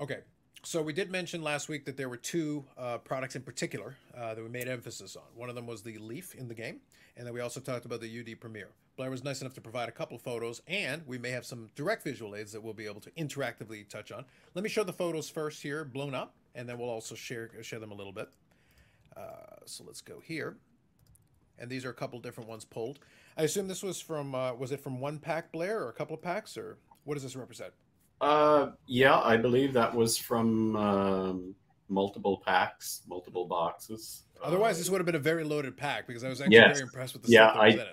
Okay. 0.00 0.20
So 0.66 0.80
we 0.80 0.94
did 0.94 1.10
mention 1.10 1.42
last 1.42 1.68
week 1.68 1.84
that 1.84 1.98
there 1.98 2.08
were 2.08 2.16
two 2.16 2.64
uh, 2.78 2.96
products 2.96 3.36
in 3.36 3.42
particular 3.42 3.96
uh, 4.16 4.34
that 4.34 4.42
we 4.42 4.48
made 4.48 4.66
emphasis 4.66 5.14
on. 5.14 5.24
One 5.34 5.50
of 5.50 5.54
them 5.54 5.66
was 5.66 5.82
the 5.82 5.98
Leaf 5.98 6.34
in 6.34 6.48
the 6.48 6.54
game, 6.54 6.80
and 7.18 7.26
then 7.26 7.34
we 7.34 7.40
also 7.40 7.60
talked 7.60 7.84
about 7.84 8.00
the 8.00 8.20
UD 8.20 8.40
Premier. 8.40 8.70
Blair 8.96 9.10
was 9.10 9.22
nice 9.22 9.42
enough 9.42 9.52
to 9.54 9.60
provide 9.60 9.90
a 9.90 9.92
couple 9.92 10.16
photos, 10.16 10.62
and 10.66 11.06
we 11.06 11.18
may 11.18 11.28
have 11.28 11.44
some 11.44 11.68
direct 11.76 12.02
visual 12.02 12.34
aids 12.34 12.50
that 12.52 12.62
we'll 12.62 12.72
be 12.72 12.86
able 12.86 13.02
to 13.02 13.10
interactively 13.10 13.86
touch 13.86 14.10
on. 14.10 14.24
Let 14.54 14.62
me 14.62 14.70
show 14.70 14.84
the 14.84 14.92
photos 14.92 15.28
first 15.28 15.60
here, 15.60 15.84
blown 15.84 16.14
up, 16.14 16.34
and 16.54 16.66
then 16.66 16.78
we'll 16.78 16.88
also 16.88 17.14
share 17.14 17.50
share 17.62 17.78
them 17.78 17.92
a 17.92 17.94
little 17.94 18.12
bit. 18.12 18.30
Uh, 19.14 19.20
so 19.66 19.84
let's 19.86 20.00
go 20.00 20.18
here, 20.24 20.56
and 21.58 21.68
these 21.68 21.84
are 21.84 21.90
a 21.90 21.94
couple 21.94 22.18
different 22.20 22.48
ones 22.48 22.64
pulled. 22.64 23.00
I 23.36 23.42
assume 23.42 23.68
this 23.68 23.82
was 23.82 24.00
from 24.00 24.34
uh, 24.34 24.54
was 24.54 24.72
it 24.72 24.80
from 24.80 24.98
one 24.98 25.18
pack, 25.18 25.52
Blair, 25.52 25.82
or 25.82 25.90
a 25.90 25.92
couple 25.92 26.14
of 26.14 26.22
packs, 26.22 26.56
or 26.56 26.78
what 27.04 27.14
does 27.14 27.22
this 27.22 27.36
represent? 27.36 27.74
Uh, 28.20 28.70
yeah, 28.86 29.18
I 29.20 29.36
believe 29.36 29.72
that 29.74 29.94
was 29.94 30.16
from 30.16 30.76
um, 30.76 31.54
multiple 31.88 32.42
packs, 32.44 33.02
multiple 33.06 33.46
boxes. 33.46 34.22
Otherwise, 34.42 34.78
this 34.78 34.88
would 34.90 34.98
have 34.98 35.06
been 35.06 35.14
a 35.14 35.18
very 35.18 35.44
loaded 35.44 35.76
pack 35.76 36.06
because 36.06 36.24
I 36.24 36.28
was 36.28 36.40
actually 36.40 36.56
Yes. 36.56 36.76
very 36.78 36.82
impressed 36.82 37.14
with 37.14 37.22
the 37.22 37.30
Yeah, 37.32 37.50
stuff 37.52 37.76
that 37.76 37.88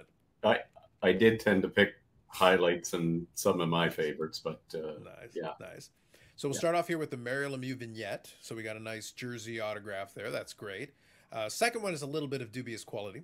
I- 0.47 0.53
it. 0.55 0.65
I 1.03 1.11
did 1.11 1.39
tend 1.39 1.63
to 1.63 1.69
pick 1.69 1.93
highlights 2.27 2.93
and 2.93 3.25
some 3.33 3.59
of 3.59 3.67
my 3.69 3.89
favorites, 3.89 4.39
but 4.43 4.61
uh, 4.75 4.99
Nice, 5.03 5.31
yeah. 5.33 5.53
nice. 5.59 5.89
So 6.35 6.47
we'll 6.47 6.55
Yeah. 6.55 6.59
start 6.59 6.75
off 6.75 6.87
here 6.87 6.99
with 6.99 7.09
the 7.09 7.17
Mario 7.17 7.49
Lemieux 7.57 7.75
vignette. 7.75 8.31
So 8.39 8.55
we 8.55 8.61
got 8.61 8.75
a 8.77 8.79
nice 8.79 9.11
jersey 9.11 9.59
autograph 9.59 10.13
there. 10.13 10.29
That's 10.29 10.53
great. 10.53 10.93
Uh, 11.31 11.49
second 11.49 11.81
one 11.81 11.93
is 11.95 12.03
a 12.03 12.07
little 12.07 12.27
bit 12.27 12.41
of 12.41 12.51
dubious 12.51 12.83
quality. 12.83 13.23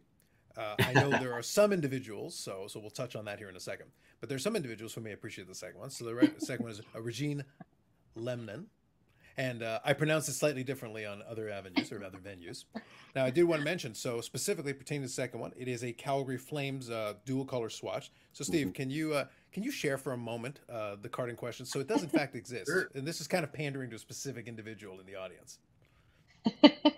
Uh, 0.56 0.76
I 0.80 0.94
know 0.94 1.10
there 1.30 1.34
are 1.34 1.44
some 1.44 1.72
individuals, 1.72 2.36
so 2.38 2.66
so 2.68 2.80
we'll 2.80 2.90
touch 2.90 3.16
on 3.16 3.26
that 3.26 3.38
here 3.38 3.50
in 3.50 3.56
a 3.56 3.60
second. 3.60 3.92
But 4.20 4.30
there's 4.30 4.44
some 4.44 4.56
individuals 4.56 4.94
who 4.94 5.02
may 5.02 5.12
appreciate 5.14 5.48
the 5.48 5.56
second 5.56 5.80
one. 5.80 5.90
So 5.90 6.06
the 6.06 6.16
re- 6.16 6.32
second 6.40 6.64
one 6.64 6.72
is 6.72 6.82
a 6.96 7.00
Rejean 7.00 7.44
Lemelin, 8.18 8.66
and 9.38 9.62
uh, 9.62 9.80
I 9.86 9.94
pronounce 9.94 10.28
it 10.28 10.34
slightly 10.34 10.64
differently 10.64 11.06
on 11.06 11.22
other 11.30 11.50
avenues 11.52 11.92
or 11.92 12.04
other 12.04 12.18
venues. 12.18 12.66
Now 13.16 13.26
I 13.26 13.30
did 13.30 13.44
want 13.44 13.62
to 13.62 13.66
mention, 13.66 13.94
so 13.94 14.20
specifically 14.22 14.74
pertaining 14.74 15.04
to 15.04 15.08
the 15.08 15.14
second 15.14 15.40
one, 15.40 15.52
it 15.56 15.68
is 15.68 15.84
a 15.84 15.94
Calgary 15.94 16.38
Flames 16.40 16.90
uh, 16.90 17.14
dual 17.26 17.46
color 17.46 17.70
swatch. 17.70 18.12
So 18.34 18.44
Steve, 18.44 18.74
can 18.74 18.90
you 18.90 19.14
uh, 19.14 19.26
can 19.52 19.62
you 19.62 19.70
share 19.72 19.98
for 20.00 20.14
a 20.14 20.18
moment 20.18 20.62
uh, 20.68 20.96
the 21.00 21.10
card 21.10 21.30
in 21.30 21.36
question? 21.36 21.66
So 21.68 21.80
it 21.80 21.88
does 21.88 22.02
in 22.02 22.10
fact 22.10 22.36
exist, 22.42 22.66
Sure. 22.72 22.90
and 22.96 23.08
this 23.08 23.22
is 23.22 23.28
kind 23.28 23.44
of 23.44 23.54
pandering 23.54 23.92
to 23.92 23.98
a 23.98 24.00
specific 24.00 24.48
individual 24.48 25.00
in 25.00 25.06
the 25.06 25.16
audience. 25.16 25.60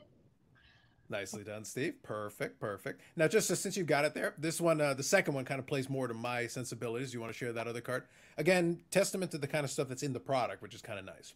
Nicely 1.10 1.44
done, 1.44 1.66
Steve. 1.66 1.96
Perfect, 2.04 2.60
perfect. 2.60 3.02
Now, 3.16 3.28
just 3.28 3.48
since 3.48 3.76
you've 3.76 3.88
got 3.88 4.06
it 4.06 4.14
there, 4.14 4.36
this 4.38 4.62
one, 4.62 4.80
uh, 4.80 4.94
the 4.94 5.02
second 5.04 5.34
one, 5.34 5.44
kind 5.44 5.60
of 5.60 5.66
plays 5.66 5.90
more 5.90 6.08
to 6.08 6.14
my 6.14 6.46
sensibilities. 6.46 7.14
You 7.14 7.20
want 7.20 7.34
to 7.34 7.38
share 7.38 7.52
that 7.52 7.68
other 7.68 7.82
card? 7.82 8.04
Again, 8.38 8.82
testament 8.92 9.32
to 9.32 9.40
the 9.40 9.48
kind 9.48 9.64
of 9.64 9.72
stuff 9.72 9.88
that's 9.88 10.04
in 10.04 10.14
the 10.14 10.20
product, 10.20 10.62
which 10.62 10.76
is 10.76 10.82
kind 10.82 11.00
of 11.00 11.06
nice. 11.06 11.34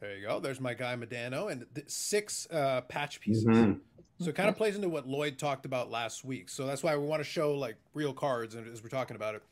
There 0.00 0.16
you 0.16 0.26
go. 0.26 0.38
There's 0.38 0.60
my 0.60 0.74
guy 0.74 0.94
Modano, 0.94 1.50
and 1.50 1.66
th- 1.74 1.90
six 1.90 2.46
uh, 2.52 2.82
patch 2.82 3.20
pieces. 3.20 3.44
Mhm. 3.44 3.80
So 4.20 4.30
it 4.30 4.36
kind 4.36 4.48
of 4.48 4.56
plays 4.56 4.76
into 4.76 4.88
what 4.88 5.08
Lloyd 5.08 5.38
talked 5.38 5.64
about 5.64 5.90
last 5.90 6.24
week. 6.24 6.48
So 6.48 6.66
that's 6.66 6.82
why 6.82 6.96
we 6.96 7.04
want 7.04 7.20
to 7.20 7.28
show 7.28 7.54
like 7.54 7.76
real 7.94 8.12
cards, 8.12 8.54
and 8.54 8.66
as 8.72 8.80
we're 8.82 8.88
talking 8.90 9.16
about 9.16 9.34
it, 9.34 9.42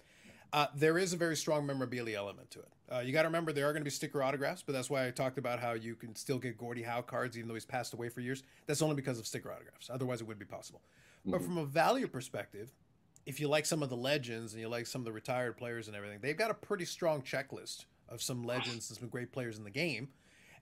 uh, 0.52 0.68
there 0.74 0.98
is 0.98 1.12
a 1.12 1.16
very 1.16 1.36
strong 1.36 1.66
memorabilia 1.66 2.16
element 2.16 2.50
to 2.52 2.60
it. 2.60 2.68
Uh, 2.90 3.00
you 3.00 3.12
got 3.12 3.22
to 3.22 3.28
remember 3.28 3.52
there 3.52 3.68
are 3.68 3.72
going 3.72 3.82
to 3.82 3.84
be 3.84 3.90
sticker 3.90 4.22
autographs, 4.22 4.62
but 4.62 4.72
that's 4.72 4.88
why 4.88 5.06
I 5.06 5.10
talked 5.10 5.38
about 5.38 5.58
how 5.58 5.72
you 5.72 5.96
can 5.96 6.14
still 6.14 6.38
get 6.38 6.56
Gordie 6.56 6.84
Howe 6.84 7.02
cards 7.02 7.36
even 7.36 7.48
though 7.48 7.54
he's 7.54 7.64
passed 7.64 7.94
away 7.94 8.08
for 8.08 8.20
years. 8.20 8.44
That's 8.66 8.80
only 8.82 8.94
because 8.94 9.18
of 9.18 9.26
sticker 9.26 9.52
autographs. 9.52 9.90
Otherwise, 9.90 10.20
it 10.20 10.26
would 10.28 10.38
be 10.38 10.44
possible. 10.44 10.82
But 11.24 11.40
Mhm. 11.40 11.44
from 11.44 11.58
a 11.58 11.64
value 11.64 12.06
perspective, 12.06 12.72
if 13.26 13.40
you 13.40 13.48
like 13.48 13.66
some 13.66 13.82
of 13.82 13.88
the 13.88 13.96
legends 13.96 14.52
and 14.52 14.60
you 14.60 14.68
like 14.68 14.86
some 14.86 15.00
of 15.00 15.04
the 15.04 15.12
retired 15.12 15.56
players 15.56 15.88
and 15.88 15.96
everything, 15.96 16.20
they've 16.20 16.36
got 16.36 16.50
a 16.52 16.54
pretty 16.54 16.84
strong 16.84 17.22
checklist 17.22 17.86
of 18.08 18.22
some 18.22 18.44
legends 18.44 18.88
and 18.88 18.98
some 18.98 19.08
great 19.08 19.32
players 19.32 19.58
in 19.58 19.64
the 19.64 19.70
game, 19.70 20.08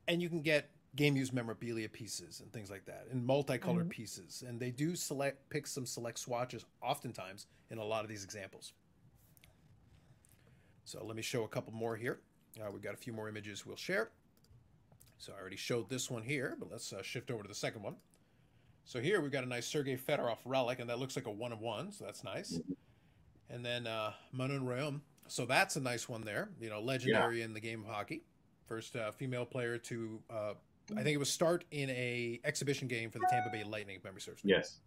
and 0.09 0.23
you 0.23 0.31
can 0.31 0.41
get 0.41 0.71
game 0.97 1.17
used 1.17 1.35
memorabilia 1.35 1.89
pieces 1.91 2.41
and 2.41 2.51
things 2.53 2.71
like 2.71 2.87
that, 2.87 3.07
and 3.11 3.27
multicolored 3.27 3.89
Mhm. 3.89 3.91
pieces. 3.91 4.43
And 4.47 4.59
they 4.59 4.71
do 4.71 4.97
select 4.97 5.51
pick 5.51 5.67
some 5.67 5.85
select 5.85 6.19
swatches 6.19 6.65
oftentimes 6.81 7.49
in 7.69 7.77
a 7.77 7.85
lot 7.85 8.05
of 8.05 8.09
these 8.09 8.25
examples. 8.25 8.73
So 10.85 11.05
let 11.05 11.17
me 11.17 11.23
show 11.23 11.45
a 11.45 11.49
couple 11.49 11.73
more 11.73 11.97
here. 11.97 12.21
Uh, 12.61 12.71
we've 12.71 12.83
got 12.83 12.95
a 12.95 12.99
few 12.99 13.13
more 13.13 13.29
images 13.29 13.67
we'll 13.67 13.77
share. 13.77 14.11
So 15.19 15.33
I 15.37 15.41
already 15.41 15.57
showed 15.57 15.89
this 15.89 16.11
one 16.11 16.23
here, 16.23 16.57
but 16.59 16.71
let's 16.71 16.93
uh, 16.93 17.03
shift 17.03 17.31
over 17.31 17.43
to 17.43 17.49
the 17.49 17.55
second 17.55 17.83
one. 17.83 17.97
So 18.85 19.01
here 19.01 19.21
we've 19.21 19.33
got 19.33 19.45
a 19.45 19.47
nice 19.47 19.67
Sergei 19.67 19.97
Fedorov 19.97 20.39
relic, 20.45 20.79
and 20.79 20.91
that 20.91 20.99
looks 20.99 21.17
like 21.17 21.27
a 21.27 21.31
one 21.31 21.53
of 21.53 21.61
one, 21.61 21.91
so 21.91 22.05
that's 22.05 22.23
nice. 22.23 22.61
And 23.49 23.65
then 23.65 23.87
uh, 23.87 24.13
Manon 24.33 24.67
Rheaume. 24.67 25.01
So 25.27 25.47
that's 25.47 25.77
a 25.77 25.81
nice 25.81 26.09
one 26.09 26.21
there. 26.21 26.51
You 26.61 26.69
know, 26.69 26.81
legendary 26.81 27.41
in 27.41 27.55
the 27.55 27.61
game 27.61 27.81
of 27.81 27.87
hockey. 27.87 28.23
First 28.67 28.95
uh, 28.95 29.11
female 29.11 29.47
player 29.47 29.79
to, 29.79 30.21
uh, 30.29 30.53
I 30.93 31.03
think 31.03 31.15
it 31.15 31.19
was 31.19 31.31
start 31.31 31.65
in 31.71 31.89
a 31.91 32.41
exhibition 32.45 32.89
game 32.89 33.11
for 33.11 33.19
the 33.19 33.27
Tampa 33.31 33.49
Bay 33.51 33.65
Lightning, 33.65 33.97
if 33.97 34.05
memory 34.05 34.21
serves 34.21 34.45
me. 34.45 34.51
Yes. 34.51 34.81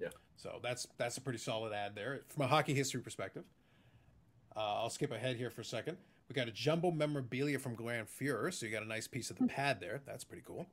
Yeah. 0.00 0.08
So 0.36 0.60
that's 0.62 0.86
that's 0.96 1.16
a 1.16 1.20
pretty 1.20 1.38
solid 1.40 1.72
ad 1.72 1.94
there 1.96 2.20
from 2.28 2.44
a 2.44 2.46
hockey 2.46 2.72
history 2.72 3.00
perspective. 3.00 3.44
Uh, 4.56 4.60
I'll 4.82 4.90
skip 4.90 5.12
ahead 5.12 5.36
here 5.36 5.50
for 5.50 5.60
a 5.60 5.64
second. 5.64 5.96
We 6.28 6.34
got 6.34 6.48
a 6.48 6.52
jumbo 6.52 6.90
memorabilia 6.90 7.58
from 7.58 7.74
Grant 7.74 8.08
Fuhr, 8.08 8.52
so 8.52 8.66
you 8.66 8.72
got 8.72 8.82
a 8.82 8.88
nice 8.88 9.08
piece 9.08 9.30
of 9.30 9.38
the 9.38 9.46
pad 9.46 9.80
there. 9.80 10.00
That's 10.06 10.24
pretty 10.24 10.42
cool. 10.46 10.66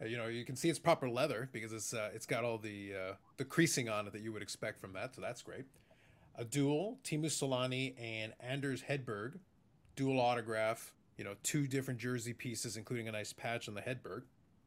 Uh, 0.00 0.06
you 0.06 0.16
know, 0.16 0.26
you 0.26 0.44
can 0.44 0.56
see 0.56 0.68
it's 0.68 0.78
proper 0.78 1.08
leather 1.08 1.48
because 1.52 1.72
it's 1.72 1.94
uh, 1.94 2.10
it's 2.14 2.26
got 2.26 2.44
all 2.44 2.58
the 2.58 2.92
uh, 2.94 3.12
the 3.36 3.44
creasing 3.44 3.88
on 3.88 4.06
it 4.06 4.12
that 4.12 4.22
you 4.22 4.32
would 4.32 4.42
expect 4.42 4.80
from 4.80 4.92
that, 4.94 5.14
so 5.14 5.20
that's 5.20 5.42
great. 5.42 5.64
A 6.36 6.44
dual 6.44 6.98
Teemu 7.04 7.26
Selanne 7.26 7.94
and 8.00 8.32
Anders 8.40 8.82
Hedberg, 8.82 9.38
dual 9.96 10.18
autograph. 10.20 10.94
You 11.18 11.24
know, 11.24 11.34
two 11.42 11.66
different 11.68 12.00
jersey 12.00 12.32
pieces, 12.32 12.76
including 12.76 13.06
a 13.06 13.12
nice 13.12 13.32
patch 13.32 13.68
on 13.68 13.74
the 13.74 13.82
Hedberg. 13.82 14.22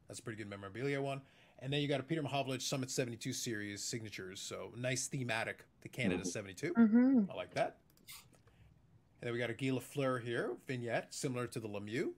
That's 0.07 0.19
a 0.19 0.23
pretty 0.23 0.37
good 0.37 0.49
memorabilia 0.49 1.01
one. 1.01 1.21
And 1.59 1.73
then 1.73 1.81
you 1.81 1.87
got 1.87 1.99
a 1.99 2.03
Peter 2.03 2.21
Mahovlich 2.21 2.61
Summit 2.61 2.91
72 2.91 3.33
series 3.33 3.83
signatures. 3.83 4.39
So 4.39 4.71
nice 4.77 5.07
thematic 5.07 5.65
to 5.81 5.89
Canada 5.89 6.21
Mhm. 6.23 6.27
72. 6.27 6.73
hmm 6.75 7.21
I 7.29 7.33
like 7.33 7.53
that. 7.55 7.77
And 9.21 9.27
then 9.27 9.33
we 9.33 9.39
got 9.39 9.49
a 9.49 9.53
Guy 9.53 9.67
Lafleur 9.67 10.21
here, 10.21 10.51
vignette, 10.67 11.13
similar 11.13 11.47
to 11.47 11.59
the 11.59 11.67
Lemieux. 11.67 12.11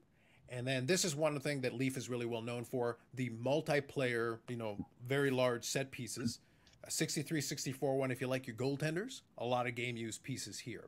And 0.50 0.66
then 0.66 0.86
this 0.86 1.04
is 1.04 1.16
one 1.16 1.39
thing 1.39 1.62
that 1.62 1.74
Leaf 1.74 1.98
is 1.98 2.10
really 2.10 2.25
well 2.25 2.42
known 2.42 2.63
for 2.63 2.98
the 3.13 3.30
multiplayer, 3.32 4.39
you 4.48 4.56
know, 4.56 4.77
very 5.06 5.30
large 5.30 5.66
set 5.66 5.92
pieces. 5.92 6.39
A 6.84 6.92
63 6.92 7.42
64 7.42 7.98
one, 7.98 8.12
if 8.12 8.22
you 8.22 8.27
like 8.27 8.48
your 8.48 8.56
goaltenders, 8.56 9.22
a 9.38 9.46
lot 9.46 9.68
of 9.68 9.75
game 9.75 9.98
use 9.98 10.18
pieces 10.18 10.60
here. 10.60 10.86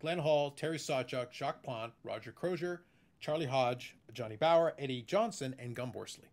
Glenn 0.00 0.18
Hall, 0.18 0.50
Terry 0.50 0.78
Sawchuk, 0.78 1.32
Jacques 1.32 1.62
Plante, 1.62 1.92
Roger 2.02 2.32
Crozier, 2.32 2.82
Charlie 3.20 3.46
Hodge, 3.46 3.96
Johnny 4.12 4.36
Bower, 4.36 4.74
Eddie 4.78 5.02
Johnson, 5.02 5.54
and 5.58 5.76
Gump 5.76 5.94
Worsley. 5.94 6.28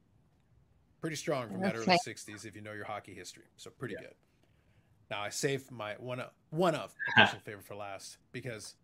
Pretty 1.02 1.18
strong 1.18 1.50
from 1.50 1.62
that 1.62 1.76
early 1.76 1.98
60s 2.06 2.46
if 2.46 2.56
you 2.56 2.62
know 2.62 2.74
your 2.74 2.86
hockey 2.86 3.14
history. 3.14 3.44
So 3.58 3.70
pretty 3.70 3.96
good. 3.96 4.16
Now 5.10 5.22
I 5.22 5.30
saved 5.30 5.72
my 5.72 5.94
one 6.00 6.20
of 6.20 6.32
one 6.50 6.76
of 6.76 6.94
my 7.18 7.24
personal 7.24 7.42
favorite 7.42 7.66
for 7.66 7.76
last 7.76 8.18
because 8.32 8.76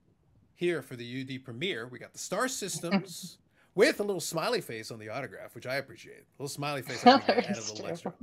here 0.55 0.81
for 0.81 0.95
the 0.95 1.21
UD 1.21 1.43
premier 1.43 1.87
we 1.87 1.99
got 1.99 2.13
the 2.13 2.19
Star 2.19 2.47
Systems 2.47 3.37
with 3.75 3.99
a 3.99 4.03
little 4.03 4.21
smiley 4.21 4.61
face 4.61 4.91
on 4.91 4.99
the 4.99 5.09
autograph, 5.09 5.53
which 5.53 5.67
I 5.67 5.75
appreciate. 5.75 6.19
A 6.21 6.43
little 6.43 6.49
smiley 6.49 6.81
face, 6.81 7.05
I 7.05 7.17
think, 7.19 7.29
added 7.29 7.43
a 7.45 7.53
That's 7.53 7.71
little 7.71 7.87
extra. 7.87 8.13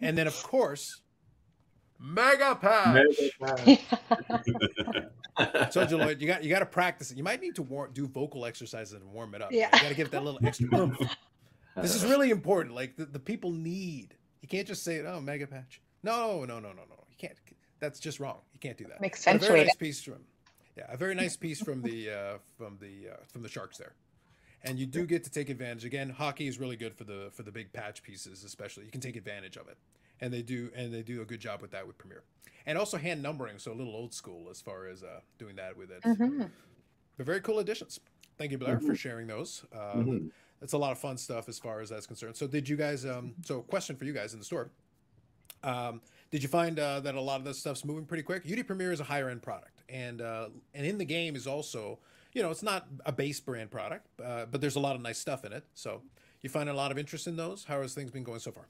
And 0.00 0.18
then 0.18 0.26
of 0.26 0.42
course, 0.42 1.00
Mega 2.00 2.54
Patch. 2.54 3.32
So 5.72 5.84
Lloyd, 5.96 6.20
you 6.20 6.26
got 6.26 6.44
you 6.44 6.50
got 6.50 6.60
to 6.60 6.66
practice 6.66 7.10
it. 7.10 7.16
You 7.16 7.24
might 7.24 7.40
need 7.40 7.54
to 7.56 7.62
war- 7.62 7.90
do 7.92 8.06
vocal 8.06 8.44
exercises 8.44 8.92
and 8.94 9.04
warm 9.12 9.34
it 9.34 9.42
up. 9.42 9.52
Yeah. 9.52 9.68
You 9.74 9.82
got 9.82 9.88
to 9.88 9.94
give 9.94 10.06
it 10.08 10.10
that 10.12 10.24
little 10.24 10.40
extra 10.44 10.68
oomph. 10.74 10.98
This 11.76 11.94
is 11.94 12.04
really 12.04 12.30
important. 12.30 12.74
Like 12.74 12.96
the, 12.96 13.04
the 13.06 13.18
people 13.18 13.50
need. 13.50 14.14
You 14.42 14.48
can't 14.48 14.66
just 14.66 14.82
say, 14.84 15.00
"Oh, 15.04 15.20
mega 15.20 15.46
patch." 15.46 15.80
No, 16.02 16.44
no, 16.44 16.58
no, 16.60 16.68
no, 16.70 16.82
no. 16.88 17.04
You 17.18 17.28
can't. 17.28 17.38
That's 17.80 18.00
just 18.00 18.20
wrong. 18.20 18.38
You 18.52 18.60
can't 18.60 18.76
do 18.76 18.84
that. 18.84 19.00
Make 19.00 19.16
But 19.24 19.36
a 19.36 19.38
very 19.38 19.64
nice 19.64 19.76
piece 19.76 20.02
from, 20.02 20.18
yeah, 20.76 20.86
a 20.88 20.96
very 20.96 21.14
nice 21.14 21.36
piece 21.36 21.60
from 21.60 21.82
the 21.82 22.10
uh, 22.10 22.38
from 22.56 22.78
the 22.80 23.10
uh, 23.12 23.16
from 23.32 23.42
the 23.42 23.48
Sharks 23.48 23.78
there, 23.78 23.92
and 24.64 24.78
you 24.78 24.86
do 24.86 25.06
get 25.06 25.24
to 25.24 25.30
take 25.30 25.48
advantage. 25.48 25.84
Again, 25.84 26.10
hockey 26.10 26.48
is 26.48 26.58
really 26.58 26.76
good 26.76 26.94
for 26.94 27.04
the 27.04 27.30
for 27.32 27.42
the 27.42 27.52
big 27.52 27.72
patch 27.72 28.02
pieces, 28.02 28.44
especially. 28.44 28.84
You 28.84 28.90
can 28.90 29.00
take 29.00 29.16
advantage 29.16 29.56
of 29.56 29.68
it, 29.68 29.76
and 30.20 30.32
they 30.32 30.42
do 30.42 30.70
and 30.74 30.92
they 30.92 31.02
do 31.02 31.22
a 31.22 31.24
good 31.24 31.40
job 31.40 31.62
with 31.62 31.70
that 31.70 31.86
with 31.86 31.98
Premier, 31.98 32.22
and 32.66 32.76
also 32.76 32.96
hand 32.96 33.22
numbering. 33.22 33.58
So 33.58 33.72
a 33.72 33.74
little 33.74 33.94
old 33.94 34.12
school 34.12 34.48
as 34.50 34.60
far 34.60 34.86
as 34.88 35.02
uh, 35.02 35.20
doing 35.38 35.56
that 35.56 35.76
with 35.76 35.90
it. 35.90 36.02
hmm 36.02 36.42
They're 37.16 37.26
very 37.26 37.40
cool 37.40 37.58
additions. 37.60 38.00
Thank 38.38 38.52
you, 38.52 38.58
Blair, 38.58 38.78
for 38.80 38.94
sharing 38.94 39.26
those. 39.26 39.64
Uh, 39.72 39.94
Mhm. 39.96 40.30
It's 40.60 40.72
a 40.72 40.78
lot 40.78 40.90
of 40.90 40.98
fun 40.98 41.16
stuff 41.16 41.48
as 41.48 41.56
far 41.58 41.80
as 41.80 41.90
that's 41.90 42.06
concerned. 42.06 42.36
So, 42.36 42.48
did 42.48 42.68
you 42.68 42.76
guys? 42.76 43.06
Um, 43.06 43.34
so, 43.44 43.62
question 43.62 43.94
for 43.94 44.04
you 44.04 44.12
guys 44.12 44.32
in 44.32 44.40
the 44.40 44.44
store: 44.44 44.70
um, 45.62 46.00
Did 46.30 46.42
you 46.42 46.48
find 46.48 46.78
uh, 46.78 47.00
that 47.00 47.14
a 47.14 47.20
lot 47.20 47.40
of 47.40 47.44
this 47.44 47.58
stuff's 47.58 47.84
moving 47.84 48.04
pretty 48.04 48.22
quick? 48.22 48.44
UD 48.50 48.66
Premier 48.66 48.92
is 48.92 49.00
a 49.00 49.04
higher 49.04 49.30
end 49.30 49.42
product, 49.42 49.82
and 49.88 50.20
uh, 50.20 50.50
and 50.74 50.84
in 50.86 50.98
the 50.98 51.04
game 51.04 51.34
is 51.36 51.46
also, 51.46 52.00
you 52.34 52.42
know, 52.42 52.50
it's 52.50 52.62
not 52.62 52.86
a 53.06 53.12
base 53.12 53.40
brand 53.40 53.70
product, 53.70 54.06
uh, 54.22 54.44
but 54.46 54.60
there's 54.60 54.76
a 54.76 54.80
lot 54.80 54.94
of 54.94 55.00
nice 55.00 55.18
stuff 55.18 55.44
in 55.46 55.52
it. 55.54 55.64
So, 55.74 56.02
you 56.42 56.50
find 56.50 56.68
a 56.68 56.74
lot 56.74 56.90
of 56.92 56.98
interest 56.98 57.26
in 57.26 57.36
those. 57.36 57.64
How 57.64 57.80
has 57.80 57.94
things 57.94 58.10
been 58.10 58.24
going 58.24 58.40
so 58.40 58.52
far? 58.52 58.68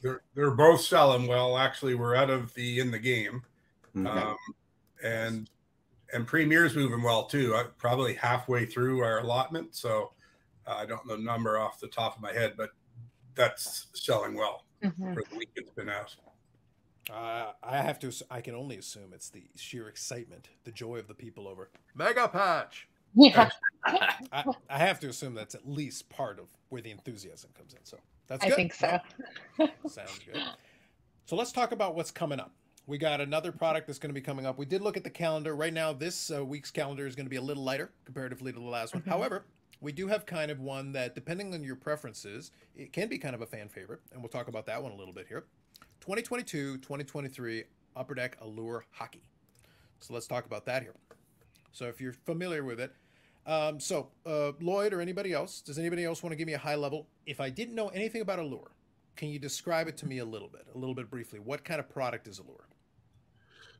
They're 0.00 0.22
they're 0.34 0.52
both 0.52 0.80
selling 0.80 1.26
well. 1.26 1.58
Actually, 1.58 1.96
we're 1.96 2.14
out 2.14 2.30
of 2.30 2.54
the 2.54 2.78
in 2.78 2.90
the 2.92 2.98
game, 3.00 3.42
Mhm. 3.96 4.06
um, 4.06 4.36
and 5.02 5.50
and 6.12 6.26
Premier's 6.26 6.76
moving 6.76 7.02
well 7.02 7.26
too. 7.26 7.54
i 7.56 7.64
probably 7.78 8.14
halfway 8.14 8.66
through 8.66 9.00
our 9.02 9.20
allotment, 9.20 9.74
so 9.74 10.12
uh, 10.66 10.74
I 10.76 10.86
don't 10.86 11.06
know 11.06 11.16
the 11.16 11.22
number 11.22 11.58
off 11.58 11.80
the 11.80 11.88
top 11.88 12.16
of 12.16 12.22
my 12.22 12.32
head, 12.32 12.54
but 12.56 12.70
that's 13.34 13.88
selling 13.94 14.34
well 14.34 14.66
hmm 14.82 15.14
for 15.14 15.24
the 15.30 15.36
week 15.36 15.50
it's 15.56 15.70
been 15.72 15.88
out. 15.90 16.16
Uh, 17.12 17.52
I 17.62 17.78
have 17.78 17.98
to. 18.00 18.12
I 18.30 18.40
can 18.40 18.54
only 18.54 18.78
assume 18.78 19.12
it's 19.12 19.28
the 19.28 19.44
sheer 19.54 19.88
excitement, 19.88 20.48
the 20.64 20.70
joy 20.72 20.96
of 20.98 21.08
the 21.08 21.14
people 21.14 21.46
over 21.46 21.68
Mega 21.94 22.26
Patch. 22.28 22.88
Yeah, 23.14 23.50
I, 23.84 24.44
I 24.70 24.78
have 24.78 24.98
to 25.00 25.08
assume 25.08 25.34
that's 25.34 25.54
at 25.54 25.68
least 25.68 26.08
part 26.08 26.38
of 26.38 26.46
where 26.70 26.80
the 26.80 26.90
enthusiasm 26.90 27.50
comes 27.56 27.74
in. 27.74 27.80
So 27.84 27.98
that's 28.26 28.42
good. 28.42 28.52
I 28.52 28.56
think 28.56 28.72
so. 28.72 28.98
Sounds 29.86 30.18
good. 30.24 30.42
So 31.26 31.36
let's 31.36 31.52
talk 31.52 31.72
about 31.72 31.94
what's 31.94 32.10
coming 32.10 32.40
up. 32.40 32.52
We 32.86 32.96
got 32.96 33.20
another 33.20 33.52
product 33.52 33.86
that's 33.86 33.98
going 33.98 34.10
to 34.10 34.14
be 34.14 34.24
coming 34.24 34.46
up. 34.46 34.56
We 34.58 34.64
did 34.66 34.80
look 34.80 34.96
at 34.96 35.04
the 35.04 35.10
calendar. 35.10 35.54
Right 35.54 35.72
now, 35.72 35.92
this 35.92 36.30
uh, 36.30 36.44
week's 36.44 36.70
calendar 36.70 37.06
is 37.06 37.14
going 37.14 37.26
to 37.26 37.30
be 37.30 37.36
a 37.36 37.42
little 37.42 37.62
lighter 37.62 37.90
comparatively 38.06 38.52
to 38.52 38.58
the 38.58 38.64
last 38.64 38.94
one. 38.94 39.02
Mhm. 39.02 39.08
However, 39.08 39.44
we 39.82 39.92
do 39.92 40.08
have 40.08 40.24
kind 40.24 40.50
of 40.50 40.60
one 40.60 40.92
that, 40.92 41.14
depending 41.14 41.52
on 41.52 41.62
your 41.62 41.76
preferences, 41.76 42.50
it 42.74 42.92
can 42.92 43.08
be 43.08 43.18
kind 43.18 43.34
of 43.34 43.42
a 43.42 43.46
fan 43.46 43.68
favorite. 43.68 44.00
And 44.12 44.22
we'll 44.22 44.30
talk 44.30 44.48
about 44.48 44.64
that 44.66 44.82
one 44.82 44.92
a 44.92 44.96
little 44.96 45.12
bit 45.12 45.26
here. 45.28 45.44
2022 46.02 46.78
2023 46.78 47.62
Upper 47.94 48.14
Deck 48.14 48.36
Allure 48.40 48.84
Hockey. 48.90 49.22
So 50.00 50.12
let's 50.12 50.26
talk 50.26 50.46
about 50.46 50.66
that 50.66 50.82
here. 50.82 50.96
So 51.70 51.84
if 51.84 52.00
you're 52.00 52.12
familiar 52.12 52.64
with 52.64 52.80
it, 52.80 52.92
um, 53.46 53.78
so 53.78 54.08
uh, 54.26 54.50
Lloyd 54.60 54.92
or 54.92 55.00
anybody 55.00 55.32
else, 55.32 55.60
does 55.60 55.78
anybody 55.78 56.04
else 56.04 56.20
want 56.20 56.32
to 56.32 56.36
give 56.36 56.48
me 56.48 56.54
a 56.54 56.58
high 56.58 56.74
level? 56.74 57.06
If 57.24 57.40
I 57.40 57.50
didn't 57.50 57.76
know 57.76 57.86
anything 57.88 58.20
about 58.20 58.40
Allure, 58.40 58.72
can 59.14 59.28
you 59.28 59.38
describe 59.38 59.86
it 59.86 59.96
to 59.98 60.06
me 60.06 60.18
a 60.18 60.24
little 60.24 60.48
bit, 60.48 60.66
a 60.74 60.78
little 60.78 60.94
bit 60.94 61.08
briefly? 61.08 61.38
What 61.38 61.62
kind 61.62 61.78
of 61.78 61.88
product 61.88 62.26
is 62.26 62.40
Allure? 62.40 62.66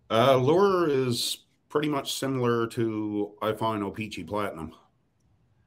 Uh, 0.09 0.37
Lure 0.37 0.88
is 0.88 1.38
pretty 1.69 1.88
much 1.88 2.14
similar 2.14 2.69
to 2.69 3.33
I 3.43 3.50
find 3.52 3.83
O-Pee-Chee 3.83 4.25
Platinum. 4.25 4.75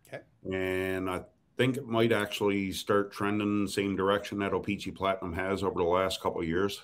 Okay. 0.07 0.24
And 0.50 1.09
I 1.09 1.24
think 1.57 1.77
it 1.77 1.88
might 1.88 2.12
actually 2.12 2.71
start 2.71 3.12
trending 3.12 3.65
the 3.65 3.71
same 3.71 3.95
direction 3.95 4.39
that 4.39 4.53
O-Pee-Chee 4.53 4.91
Platinum 4.91 5.33
has 5.33 5.63
over 5.63 5.79
the 5.79 5.83
last 5.88 6.21
couple 6.21 6.41
of 6.41 6.47
years. 6.47 6.81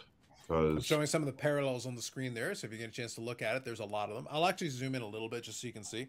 I'm 0.49 0.75
Because 0.75 0.85
showing 0.85 1.07
some 1.07 1.21
of 1.21 1.27
the 1.27 1.33
parallels 1.33 1.85
on 1.85 1.95
the 1.95 2.01
screen 2.01 2.33
there, 2.33 2.53
so 2.55 2.67
if 2.67 2.73
you 2.73 2.79
get 2.79 2.89
a 2.89 2.91
chance 2.91 3.15
to 3.15 3.21
look 3.21 3.41
at 3.41 3.55
it, 3.55 3.63
there's 3.63 3.79
a 3.79 3.85
lot 3.85 4.09
of 4.09 4.15
them. 4.15 4.27
I'll 4.29 4.45
actually 4.45 4.69
zoom 4.69 4.95
in 4.95 5.01
a 5.01 5.07
little 5.07 5.29
bit 5.29 5.43
just 5.43 5.61
so 5.61 5.67
you 5.67 5.73
can 5.73 5.83
see. 5.83 6.07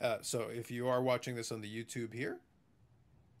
Uh, 0.00 0.18
so 0.22 0.48
if 0.50 0.70
you 0.70 0.88
are 0.88 1.02
watching 1.02 1.34
this 1.34 1.52
on 1.52 1.60
the 1.60 1.68
YouTube 1.68 2.14
here, 2.14 2.38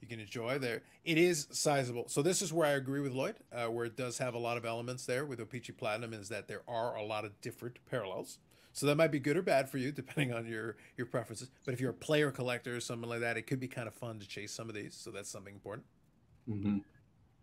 you 0.00 0.08
can 0.08 0.20
enjoy 0.20 0.58
there. 0.58 0.82
It 1.04 1.16
is 1.16 1.46
sizable. 1.50 2.08
So 2.08 2.20
this 2.20 2.42
is 2.42 2.52
where 2.52 2.66
I 2.66 2.72
agree 2.72 3.00
with 3.00 3.12
Lloyd, 3.12 3.36
uh, 3.52 3.66
where 3.66 3.86
it 3.86 3.96
does 3.96 4.18
have 4.18 4.34
a 4.34 4.38
lot 4.38 4.58
of 4.58 4.66
elements 4.66 5.06
there 5.06 5.24
with 5.24 5.40
O-Pee-Chee 5.40 5.72
Platinum, 5.72 6.12
is 6.12 6.28
that 6.28 6.46
there 6.46 6.62
are 6.68 6.94
a 6.94 7.02
lot 7.02 7.24
of 7.24 7.40
different 7.40 7.78
parallels. 7.90 8.38
So 8.74 8.86
that 8.86 8.96
might 8.96 9.12
be 9.12 9.20
good 9.20 9.36
or 9.36 9.42
bad 9.42 9.70
for 9.70 9.78
you, 9.78 9.92
depending 9.92 10.34
on 10.36 10.46
your 10.46 10.76
your 10.96 11.06
preferences. 11.06 11.48
But 11.64 11.74
if 11.74 11.80
you're 11.80 11.92
a 11.92 11.94
player 11.94 12.30
collector 12.32 12.76
or 12.76 12.80
something 12.80 13.08
like 13.08 13.20
that, 13.20 13.36
it 13.36 13.46
could 13.46 13.60
be 13.60 13.68
kind 13.68 13.86
of 13.86 13.94
fun 13.94 14.18
to 14.18 14.26
chase 14.26 14.52
some 14.52 14.68
of 14.68 14.74
these. 14.74 14.94
So 14.94 15.10
that's 15.10 15.30
something 15.30 15.54
important. 15.54 15.86
Mhm. 16.48 16.82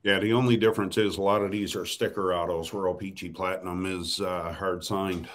yeah, 0.04 0.20
the 0.20 0.34
only 0.34 0.58
difference 0.58 0.98
is 0.98 1.18
a 1.18 1.22
lot 1.22 1.42
of 1.42 1.52
these 1.52 1.76
are 1.76 1.86
sticker 1.86 2.34
autos 2.36 2.72
where 2.74 2.88
O-Pee-Chee 2.88 3.30
Platinum 3.30 3.86
is 3.88 4.20
uh, 4.22 4.54
hard 4.54 4.84
signed. 4.84 5.28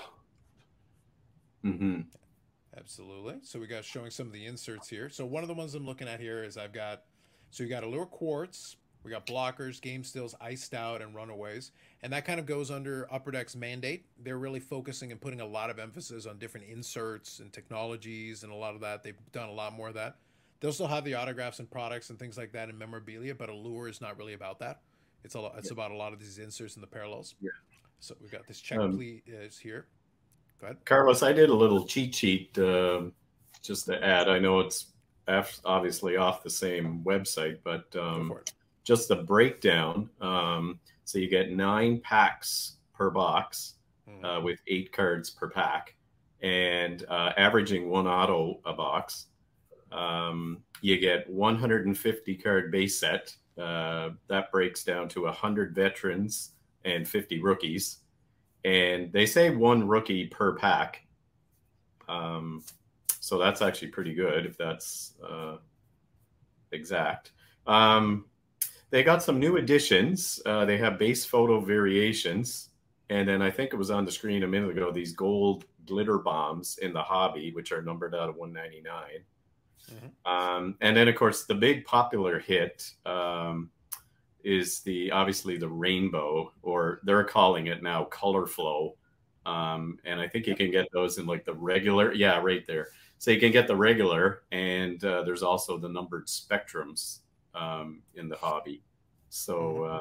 Mhm. 1.65 2.07
Absolutely. 2.77 3.39
So 3.43 3.59
we 3.59 3.67
got 3.67 3.85
showing 3.85 4.11
some 4.11 4.27
of 4.27 4.33
the 4.33 4.45
inserts 4.45 4.89
here. 4.89 5.09
So 5.09 5.25
one 5.25 5.43
of 5.43 5.49
the 5.49 5.55
ones 5.55 5.75
I'm 5.75 5.87
looking 5.87 6.09
at 6.09 6.21
here 6.21 6.45
is 6.45 6.57
I've 6.57 6.73
got 6.73 7.05
so 7.51 7.63
you 7.63 7.69
got 7.71 7.85
a 7.85 7.87
Allure 7.87 8.07
Quartz, 8.07 8.77
we 9.07 9.13
got 9.13 9.25
blockers, 9.25 9.81
game 9.81 10.03
stills, 10.03 10.35
iced 10.41 10.75
out, 10.75 11.01
and 11.01 11.15
runaways, 11.15 11.71
and 12.03 12.13
that 12.13 12.25
kind 12.25 12.41
of 12.41 12.45
goes 12.45 12.73
under 12.73 13.07
Upper 13.13 13.31
Deck's 13.31 13.55
mandate. 13.55 14.05
They're 14.19 14.37
really 14.37 14.59
focusing 14.59 15.13
and 15.13 15.21
putting 15.21 15.41
a 15.41 15.47
lot 15.47 15.71
of 15.71 15.79
emphasis 15.79 16.27
on 16.27 16.39
different 16.39 16.67
inserts 16.67 17.39
and 17.39 17.53
technologies 17.53 18.43
and 18.43 18.51
a 18.51 18.55
lot 18.57 18.75
of 18.75 18.81
that. 18.81 19.05
They've 19.05 19.15
done 19.31 19.49
a 19.49 19.53
lot 19.53 19.75
more 19.75 19.89
of 19.89 19.95
that. 19.95 20.17
They'll 20.59 20.73
still 20.73 20.89
have 20.89 21.05
the 21.05 21.15
autographs 21.15 21.61
and 21.61 21.71
products 21.71 22.11
and 22.11 22.19
things 22.19 22.37
like 22.37 22.51
that 22.53 22.69
and 22.69 22.77
memorabilia, 22.77 23.33
but 23.37 23.49
Allure 23.49 23.87
is 23.89 24.01
not 24.01 24.19
really 24.19 24.33
about 24.33 24.59
that. 24.59 24.81
It's 25.23 25.37
a 25.37 25.41
lot, 25.41 25.55
it's 25.57 25.71
about 25.71 25.93
a 25.93 25.97
lot 25.97 26.13
of 26.13 26.19
these 26.19 26.39
inserts 26.39 26.75
and 26.75 26.83
the 26.83 26.89
parallels. 26.89 27.37
Yeah. 27.41 27.51
So 28.01 28.17
we've 28.21 28.33
got 28.33 28.49
this 28.49 28.61
check 28.61 28.81
Um, 28.81 28.97
please 28.97 29.23
is 29.29 29.57
here. 29.57 29.87
Go 30.61 30.67
ahead. 30.67 30.85
Carlos, 30.85 31.23
I 31.23 31.33
did 31.33 31.49
a 31.49 31.55
little 31.55 31.87
cheat 31.87 32.13
sheet 32.13 32.59
um 32.59 33.13
just 33.63 33.87
to 33.87 34.05
add. 34.05 34.29
I 34.29 34.41
know 34.41 34.59
it's 34.59 34.87
obviously 35.65 36.17
off 36.17 36.43
the 36.43 36.51
same 36.51 37.05
website, 37.05 37.59
but 37.63 37.95
um. 37.95 38.35
Just 38.87 39.09
the 39.09 39.17
breakdown. 39.17 40.09
Um, 40.21 40.79
so 41.05 41.19
you 41.19 41.29
get 41.29 41.51
nine 41.51 42.01
packs 42.01 42.77
per 42.95 43.11
box 43.11 43.75
Mhm. 44.09 44.25
uh, 44.25 44.41
with 44.41 44.61
eight 44.69 44.93
cards 44.93 45.29
per 45.29 45.51
pack, 45.51 45.97
and 46.41 47.05
uh, 47.09 47.33
averaging 47.37 47.91
one 47.91 48.07
auto 48.07 48.61
a 48.65 48.73
box. 48.73 49.27
Um, 49.91 50.63
you 50.81 50.99
get 50.99 51.29
150 51.29 52.37
card 52.37 52.71
base 52.71 52.99
set. 53.01 53.35
Uh, 53.59 54.11
that 54.29 54.53
breaks 54.53 54.85
down 54.85 55.09
to 55.09 55.25
100 55.25 55.75
veterans 55.75 56.53
and 56.85 57.09
50 57.09 57.41
rookies. 57.43 57.99
And 58.65 59.13
they 59.13 59.27
say 59.27 59.51
one 59.51 59.87
rookie 59.89 60.27
per 60.27 60.55
pack. 60.57 61.07
Um, 62.09 62.65
so 63.21 63.39
that's 63.39 63.63
actually 63.63 63.89
pretty 63.89 64.15
good 64.15 64.45
if 64.47 64.57
that's 64.57 65.15
uh, 65.27 65.57
exact. 66.71 67.33
Um, 67.67 68.27
they 68.91 69.03
got 69.03 69.23
some 69.23 69.41
new 69.41 69.57
additions. 69.57 70.41
Uh, 70.47 70.65
they 70.65 70.79
have 70.79 70.99
base 70.99 71.25
photo 71.25 71.61
variations. 71.61 72.71
And 73.11 73.29
then 73.29 73.43
I 73.43 73.51
think 73.51 73.73
it 73.73 73.77
was 73.77 73.91
on 73.91 74.05
the 74.05 74.13
screen 74.13 74.43
a 74.43 74.49
minute 74.49 74.71
ago, 74.71 74.91
these 74.91 75.13
gold 75.13 75.65
glitter 75.87 76.19
bombs 76.19 76.79
in 76.83 76.93
the 76.93 77.03
hobby, 77.03 77.53
which 77.53 77.73
are 77.73 77.83
numbered 77.83 78.15
out 78.15 78.29
of 78.29 78.37
199. 78.37 79.23
Um, 80.25 80.77
and 80.81 80.97
then, 80.97 81.09
of 81.09 81.15
course, 81.15 81.45
the 81.45 81.55
big 81.55 81.85
popular 81.85 82.41
hit 82.41 82.91
um, 83.05 83.71
is 84.43 84.81
the 84.81 85.11
obviously 85.13 85.57
the 85.57 85.69
rainbow, 85.69 86.53
or 86.63 87.01
they're 87.05 87.25
calling 87.25 87.69
it 87.69 87.83
now 87.83 88.05
color 88.05 88.47
flow. 88.47 88.97
Um, 89.45 89.99
and 90.05 90.21
I 90.21 90.27
think 90.27 90.47
you 90.47 90.57
can 90.57 90.73
get 90.73 90.89
those 90.93 91.19
in 91.19 91.27
like 91.27 91.45
the 91.45 91.55
regular, 91.55 92.13
yeah, 92.13 92.41
right 92.41 92.67
there. 92.67 92.89
So 93.19 93.31
you 93.31 93.39
can 93.39 93.53
get 93.53 93.69
the 93.69 93.77
regular, 93.77 94.43
and 94.51 95.03
uh, 95.05 95.23
there's 95.23 95.43
also 95.45 95.79
the 95.79 95.89
numbered 95.89 96.27
spectrums 96.27 97.21
um, 97.57 98.03
in 98.15 98.29
the 98.29 98.37
hobby. 98.37 98.83
So 99.29 99.55
mm-hmm. 99.55 99.95
uh, 99.97 99.99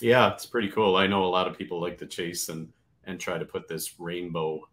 yeah, 0.00 0.32
it's 0.32 0.46
pretty 0.46 0.68
cool. 0.68 0.96
I 0.96 1.06
know 1.06 1.24
a 1.24 1.26
lot 1.26 1.46
of 1.46 1.56
people 1.56 1.80
like 1.80 1.98
to 1.98 2.06
chase 2.06 2.48
and 2.48 2.68
and 3.04 3.20
try 3.20 3.38
to 3.38 3.44
put 3.44 3.68
this 3.68 3.98
rainbow 3.98 4.68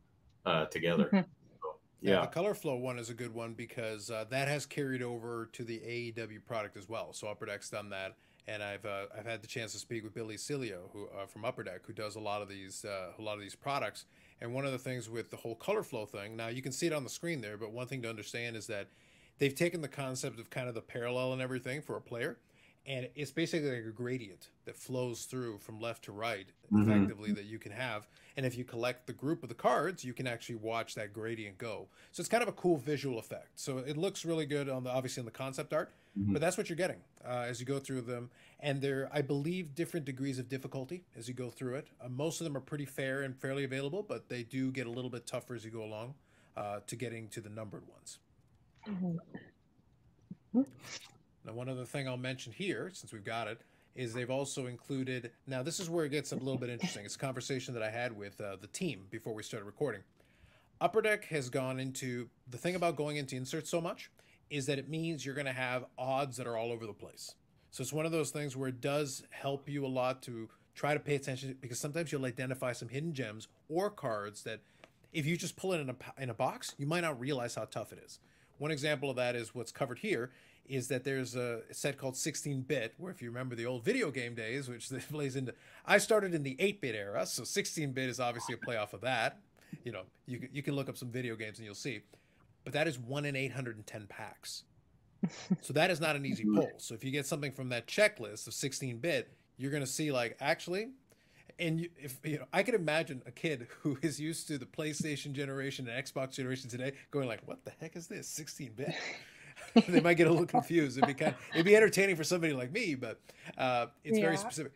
uh, 0.46 0.66
together. 0.66 1.06
Mm-hmm. 1.06 1.20
So, 1.62 1.76
yeah. 2.02 2.14
yeah. 2.14 2.22
the 2.22 2.28
color 2.28 2.54
flow 2.54 2.76
one 2.76 2.98
is 2.98 3.10
a 3.10 3.14
good 3.14 3.34
one 3.34 3.54
because 3.54 4.10
uh, 4.10 4.26
that 4.30 4.48
has 4.48 4.66
carried 4.66 5.04
over 5.04 5.50
to 5.54 5.64
the 5.64 5.80
AEW 5.80 6.44
product 6.46 6.76
as 6.76 6.90
well. 6.90 7.14
So 7.14 7.28
Upper 7.28 7.46
Deck's 7.46 7.70
done 7.70 7.90
that, 7.92 8.16
and 8.48 8.62
I've 8.62 8.86
uh, 8.86 9.06
I've 9.18 9.26
had 9.26 9.42
the 9.42 9.48
chance 9.48 9.72
to 9.74 9.80
speak 9.80 10.04
with 10.04 10.14
Billy 10.14 10.36
Cilio, 10.36 10.90
who 10.92 11.08
uh, 11.18 11.28
from 11.28 11.46
Upper 11.46 11.64
Deck, 11.64 11.82
who 11.86 11.94
does 11.94 12.16
a 12.16 12.20
lot 12.20 12.42
of 12.42 12.50
these 12.50 12.84
uh, 12.84 13.12
a 13.18 13.22
lot 13.22 13.36
of 13.36 13.42
these 13.42 13.56
products. 13.56 14.06
And 14.42 14.54
one 14.54 14.66
of 14.66 14.74
the 14.74 14.80
things 14.80 15.10
with 15.10 15.30
the 15.30 15.38
whole 15.38 15.56
color 15.56 15.84
flow 15.84 16.06
thing, 16.06 16.36
now 16.36 16.50
you 16.50 16.62
can 16.62 16.74
see 16.74 16.88
it 16.88 16.92
on 16.92 17.06
the 17.06 17.10
screen 17.10 17.40
there, 17.40 17.56
but 17.56 17.72
one 17.72 17.88
thing 17.88 18.02
to 18.02 18.10
understand 18.10 18.58
is 18.58 18.68
that 18.68 18.90
they've 19.40 19.56
taken 19.56 19.82
the 19.82 19.88
concept 19.88 20.40
of 20.40 20.50
kind 20.50 20.68
of 20.68 20.76
the 20.76 20.82
parallel 20.82 21.34
and 21.34 21.42
everything 21.42 21.82
for 21.82 21.96
a 21.96 22.02
player, 22.02 22.38
and 22.86 23.08
it's 23.16 23.32
basically 23.32 23.70
like 23.70 23.86
a 23.86 23.92
gradient 23.92 24.50
that 24.66 24.76
flows 24.76 25.24
through 25.24 25.58
from 25.60 25.80
left 25.80 26.04
to 26.06 26.12
right 26.12 26.48
mm-hmm. 26.72 26.90
effectively 26.90 27.32
that 27.32 27.46
you 27.46 27.58
can 27.58 27.72
have 27.72 28.08
and 28.36 28.46
if 28.46 28.58
you 28.58 28.64
collect 28.64 29.08
the 29.08 29.14
group 29.14 29.44
of 29.44 29.50
the 29.50 29.56
cards 29.56 30.04
you 30.04 30.14
can 30.14 30.28
actually 30.28 30.56
watch 30.56 30.96
that 30.96 31.14
gradient 31.14 31.58
go 31.58 31.88
so 32.12 32.22
it's 32.22 32.30
kind 32.30 32.44
of 32.44 32.50
a 32.50 32.54
cool 32.54 32.78
visual 32.78 33.20
effect 33.20 33.50
so 33.56 33.78
it 33.80 33.98
looks 33.98 34.26
really 34.26 34.46
good 34.46 34.70
on 34.70 34.84
the 34.84 34.90
obviously 34.90 35.22
on 35.22 35.26
the 35.26 35.32
concept 35.32 35.74
art 35.74 35.92
mm-hmm. 36.18 36.34
but 36.34 36.42
that's 36.42 36.58
what 36.58 36.70
you're 36.70 36.76
getting 36.76 37.00
uh, 37.26 37.46
as 37.48 37.60
you 37.60 37.66
go 37.66 37.80
through 37.80 38.02
them 38.02 38.30
and 38.60 38.82
there 38.82 39.10
i 39.14 39.22
believe 39.22 39.76
different 39.76 40.06
degrees 40.06 40.40
of 40.40 40.50
difficulty 40.50 41.04
as 41.18 41.28
you 41.28 41.34
go 41.34 41.50
through 41.50 41.76
it 41.76 41.88
uh, 42.04 42.10
most 42.10 42.42
of 42.42 42.46
them 42.46 42.58
are 42.58 42.62
pretty 42.62 42.86
fair 42.86 43.22
and 43.22 43.36
fairly 43.36 43.64
available 43.64 44.04
but 44.04 44.28
they 44.30 44.44
do 44.44 44.72
get 44.72 44.88
a 44.88 44.92
little 44.92 45.10
bit 45.10 45.26
tougher 45.26 45.56
as 45.56 45.64
you 45.64 45.72
go 45.72 45.84
along 45.84 46.14
uh, 46.56 46.80
to 46.86 46.96
getting 46.96 47.28
to 47.30 47.42
the 47.42 47.50
numbered 47.50 47.88
ones 47.88 48.20
mm-hmm. 48.88 50.62
Now, 51.46 51.54
one 51.54 51.68
other 51.68 51.86
thing 51.86 52.08
I'll 52.08 52.18
mention 52.18 52.54
here, 52.54 52.90
since 52.94 53.12
we've 53.12 53.24
got 53.24 53.48
it, 53.48 53.62
is 53.96 54.14
they've 54.14 54.30
also 54.30 54.68
included. 54.68 55.32
Now, 55.46 55.62
this 55.62 55.80
is 55.80 55.90
where 55.90 56.06
it 56.06 56.10
gets 56.10 56.32
a 56.32 56.36
little 56.36 56.58
bit 56.58 56.70
interesting. 56.70 57.06
It's 57.06 57.16
a 57.16 57.20
conversation 57.20 57.74
that 57.74 57.84
I 57.84 57.90
had 57.90 58.16
with 58.18 58.40
uh, 58.40 58.58
the 58.60 58.68
team 58.68 59.06
before 59.10 59.34
we 59.34 59.44
started 59.44 59.66
recording. 59.66 60.02
Upper 60.82 61.02
Deck 61.02 61.26
has 61.26 61.50
gone 61.50 61.80
into 61.80 62.28
the 62.50 62.58
thing 62.58 62.76
about 62.76 62.96
going 62.96 63.18
into 63.18 63.36
inserts 63.36 63.70
so 63.70 63.80
much 63.80 64.10
is 64.50 64.66
that 64.66 64.80
it 64.80 64.90
means 64.90 65.26
you're 65.26 65.36
going 65.36 65.46
to 65.48 65.54
have 65.54 65.86
odds 65.98 66.38
that 66.38 66.48
are 66.48 66.58
all 66.58 66.72
over 66.72 66.86
the 66.86 66.94
place. 66.94 67.36
So 67.72 67.82
it's 67.82 67.94
one 67.94 68.06
of 68.06 68.12
those 68.12 68.32
things 68.32 68.56
where 68.56 68.70
it 68.70 68.82
does 68.82 69.24
help 69.30 69.70
you 69.70 69.86
a 69.86 69.88
lot 69.88 70.22
to 70.24 70.50
try 70.76 70.94
to 70.94 71.00
pay 71.00 71.16
attention 71.16 71.58
because 71.62 71.80
sometimes 71.80 72.12
you'll 72.12 72.26
identify 72.26 72.74
some 72.74 72.90
hidden 72.90 73.14
gems 73.14 73.48
or 73.70 73.90
cards 73.90 74.44
that 74.44 74.60
if 75.12 75.26
you 75.26 75.38
just 75.38 75.56
pull 75.56 75.74
it 75.74 75.80
in 75.80 75.90
a 75.90 75.96
in 76.18 76.30
a 76.30 76.34
box, 76.34 76.76
you 76.78 76.86
might 76.86 77.02
not 77.02 77.20
realize 77.20 77.56
how 77.56 77.66
tough 77.66 77.94
it 77.94 78.00
is. 78.04 78.20
One 78.58 78.72
example 78.72 79.10
of 79.10 79.16
that 79.18 79.36
is 79.36 79.54
what's 79.54 79.72
covered 79.72 80.00
here 80.00 80.32
is 80.66 80.88
that 80.88 81.04
there's 81.04 81.36
a 81.36 81.62
set 81.72 81.98
called 81.98 82.14
16-bit, 82.14 82.94
where 82.98 83.12
if 83.12 83.22
you 83.22 83.30
remember 83.30 83.56
the 83.56 83.66
old 83.66 83.84
video 83.84 84.12
game 84.12 84.34
days, 84.34 84.70
which 84.70 84.90
plays 85.12 85.36
into, 85.36 85.54
I 85.86 85.98
started 85.98 86.34
in 86.34 86.44
the 86.44 86.56
8-bit 86.56 86.96
era, 86.96 87.26
so 87.26 87.44
16-bit 87.44 88.10
is 88.10 88.20
obviously 88.20 88.56
a 88.56 88.58
play 88.58 88.78
off 88.78 88.94
of 88.94 89.02
that. 89.02 89.40
You 89.84 89.92
know, 89.92 90.04
you 90.28 90.48
you 90.54 90.62
can 90.62 90.76
look 90.76 90.88
up 90.88 90.98
some 90.98 91.10
video 91.10 91.36
games 91.36 91.58
and 91.58 91.66
you'll 91.66 91.74
see, 91.74 92.02
but 92.64 92.74
that 92.74 92.88
is 92.88 93.00
one 93.00 93.26
in 93.26 93.36
810 93.36 94.06
packs. 94.08 94.64
so 95.62 95.74
that 95.74 95.90
is 95.90 96.00
not 96.00 96.16
an 96.16 96.26
easy 96.26 96.46
pull. 96.56 96.72
So 96.78 96.94
if 96.94 97.04
you 97.04 97.12
get 97.12 97.26
something 97.26 97.52
from 97.52 97.70
that 97.70 97.88
checklist 97.88 98.48
of 98.48 98.54
16-bit, 98.54 99.34
you're 99.58 99.72
going 99.72 99.84
to 99.84 99.90
see 99.90 100.12
like 100.12 100.38
actually 100.40 100.90
and 101.64 101.80
you, 101.80 101.90
if 101.98 102.18
you 102.24 102.40
know, 102.40 102.46
I 102.52 102.64
can 102.64 102.76
imagine 102.76 103.22
a 103.26 103.32
kid 103.32 103.68
who 103.82 103.98
is 104.02 104.20
used 104.20 104.48
to 104.48 104.58
the 104.58 104.66
PlayStation 104.66 105.34
generation 105.34 105.88
and 105.88 106.06
Xbox 106.06 106.34
generation 106.34 106.70
today 106.70 106.94
going 107.12 107.28
like, 107.28 107.42
"What 107.46 107.64
the 107.66 107.72
heck 107.80 107.96
is 107.96 108.08
this? 108.08 108.28
16-bit?" 108.40 108.94
they 109.88 110.02
might 110.02 110.16
get 110.16 110.28
a 110.28 110.30
little 110.32 110.46
confused. 110.46 110.98
It'd 110.98 111.08
be 111.08 111.14
kind 111.14 111.34
of, 111.34 111.40
it'd 111.54 111.66
be 111.66 111.76
entertaining 111.76 112.16
for 112.16 112.24
somebody 112.24 112.54
like 112.54 112.72
me, 112.72 112.96
but 112.96 113.20
uh, 113.58 113.88
it's 114.04 114.18
yeah. 114.18 114.26
very 114.26 114.38
specific. 114.38 114.72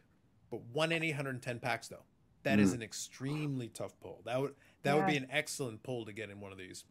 But 0.49 0.61
one 0.71 0.91
in 0.91 1.03
810 1.03 1.59
packs 1.59 1.87
though, 1.87 2.03
that 2.43 2.59
mm. 2.59 2.61
is 2.61 2.73
an 2.73 2.81
extremely 2.81 3.67
tough 3.67 3.99
pull. 3.99 4.21
That 4.25 4.39
would 4.39 4.55
that 4.83 4.93
yeah. 4.93 4.97
would 4.97 5.07
be 5.07 5.17
an 5.17 5.27
excellent 5.29 5.83
pull 5.83 6.05
to 6.05 6.13
get 6.13 6.29
in 6.29 6.39
one 6.39 6.51
of 6.51 6.57
these. 6.57 6.85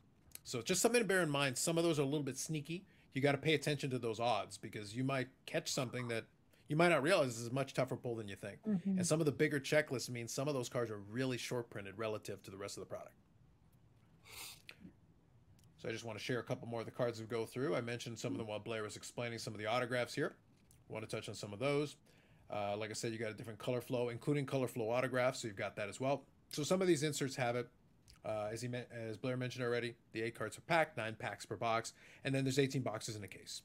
So 0.44 0.62
just 0.62 0.80
something 0.80 1.00
to 1.00 1.06
bear 1.06 1.22
in 1.22 1.30
mind. 1.30 1.58
Some 1.58 1.78
of 1.78 1.84
those 1.84 1.98
are 1.98 2.02
a 2.02 2.06
little 2.06 2.22
bit 2.22 2.38
sneaky. 2.38 2.84
You 3.14 3.22
got 3.22 3.32
to 3.32 3.38
pay 3.38 3.54
attention 3.54 3.90
to 3.90 3.98
those 3.98 4.20
odds 4.20 4.58
because 4.58 4.94
you 4.94 5.02
might 5.02 5.28
catch 5.46 5.72
something 5.72 6.08
that 6.08 6.24
you 6.68 6.76
might 6.76 6.88
not 6.88 7.02
realize 7.02 7.28
this 7.28 7.38
is 7.38 7.48
a 7.48 7.52
much 7.52 7.74
tougher 7.74 7.96
pull 7.96 8.16
than 8.16 8.28
you 8.28 8.36
think. 8.36 8.58
Mm-hmm. 8.66 8.98
And 8.98 9.06
some 9.06 9.20
of 9.20 9.26
the 9.26 9.32
bigger 9.32 9.60
checklists 9.60 10.10
mean 10.10 10.28
some 10.28 10.48
of 10.48 10.54
those 10.54 10.68
cards 10.68 10.90
are 10.90 10.98
really 11.10 11.38
short 11.38 11.70
printed 11.70 11.94
relative 11.96 12.42
to 12.44 12.50
the 12.50 12.56
rest 12.56 12.76
of 12.76 12.80
the 12.80 12.86
product. 12.86 13.14
So 15.78 15.88
I 15.88 15.92
just 15.92 16.04
want 16.04 16.18
to 16.18 16.24
share 16.24 16.38
a 16.38 16.42
couple 16.42 16.66
more 16.68 16.80
of 16.80 16.86
the 16.86 16.92
cards 16.92 17.20
we 17.20 17.26
go 17.26 17.44
through. 17.44 17.76
I 17.76 17.80
mentioned 17.80 18.18
some 18.18 18.32
of 18.32 18.38
them 18.38 18.46
while 18.46 18.58
Blair 18.58 18.82
was 18.82 18.96
explaining 18.96 19.38
some 19.38 19.52
of 19.52 19.58
the 19.58 19.66
autographs 19.66 20.14
here. 20.14 20.34
I 20.88 20.92
want 20.92 21.08
to 21.08 21.14
touch 21.14 21.28
on 21.28 21.34
some 21.34 21.52
of 21.52 21.58
those. 21.58 21.96
Uh, 22.50 22.76
like 22.76 22.90
I 22.90 22.94
said, 22.94 23.12
you 23.12 23.18
got 23.18 23.30
a 23.30 23.34
different 23.34 23.58
color 23.58 23.80
flow, 23.80 24.08
including 24.08 24.46
color 24.46 24.68
flow 24.68 24.90
autographs, 24.90 25.42
so 25.42 25.48
you've 25.48 25.56
got 25.56 25.76
that 25.76 25.88
as 25.88 26.00
well. 26.00 26.22
So 26.50 26.62
some 26.62 26.80
of 26.80 26.88
these 26.88 27.02
inserts 27.02 27.36
have 27.36 27.56
it. 27.56 27.68
Uh, 28.24 28.48
as 28.50 28.60
he 28.60 28.68
as 28.90 29.16
Blair 29.16 29.36
mentioned 29.36 29.64
already, 29.64 29.94
the 30.12 30.22
eight 30.22 30.34
cards 30.34 30.58
are 30.58 30.62
packed, 30.62 30.96
nine 30.96 31.14
packs 31.16 31.46
per 31.46 31.56
box, 31.56 31.92
and 32.24 32.34
then 32.34 32.42
there's 32.42 32.58
18 32.58 32.82
boxes 32.82 33.14
in 33.14 33.22
a 33.22 33.28
case. 33.28 33.62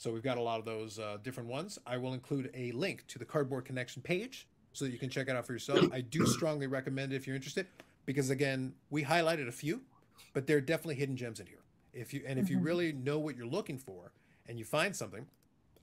So 0.00 0.10
we've 0.10 0.22
got 0.22 0.38
a 0.38 0.42
lot 0.42 0.58
of 0.58 0.64
those 0.64 0.98
uh, 0.98 1.18
different 1.22 1.48
ones. 1.48 1.78
I 1.86 1.98
will 1.98 2.14
include 2.14 2.50
a 2.54 2.72
link 2.72 3.06
to 3.08 3.18
the 3.18 3.24
Cardboard 3.24 3.66
Connection 3.66 4.00
page 4.00 4.48
so 4.72 4.86
that 4.86 4.90
you 4.92 4.98
can 4.98 5.10
check 5.10 5.28
it 5.28 5.36
out 5.36 5.46
for 5.46 5.52
yourself. 5.52 5.92
I 5.92 6.00
do 6.00 6.24
strongly 6.36 6.66
recommend 6.66 7.12
it 7.12 7.16
if 7.16 7.26
you're 7.26 7.36
interested, 7.36 7.66
because 8.06 8.30
again, 8.30 8.72
we 8.88 9.04
highlighted 9.04 9.46
a 9.46 9.52
few 9.52 9.82
but 10.32 10.46
there 10.46 10.56
are 10.56 10.62
definitely 10.62 10.96
hidden 10.96 11.16
gems 11.16 11.40
in 11.40 11.46
here. 11.46 11.62
If 11.92 12.14
you 12.14 12.22
and 12.26 12.38
if 12.38 12.48
you 12.48 12.56
mm-hmm. 12.56 12.66
really 12.66 12.92
know 12.92 13.18
what 13.18 13.36
you're 13.36 13.46
looking 13.46 13.78
for 13.78 14.12
and 14.46 14.58
you 14.58 14.64
find 14.64 14.94
something, 14.94 15.26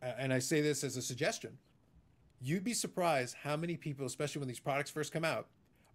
and 0.01 0.31
I 0.31 0.39
say 0.39 0.61
this 0.61 0.83
as 0.83 0.95
a 0.95 1.01
suggestion, 1.01 1.57
you'd 2.41 2.63
be 2.63 2.73
surprised 2.73 3.35
how 3.43 3.57
many 3.57 3.75
people, 3.75 4.05
especially 4.05 4.39
when 4.39 4.47
these 4.47 4.59
products 4.59 4.91
first 4.91 5.11
come 5.11 5.25
out, 5.25 5.47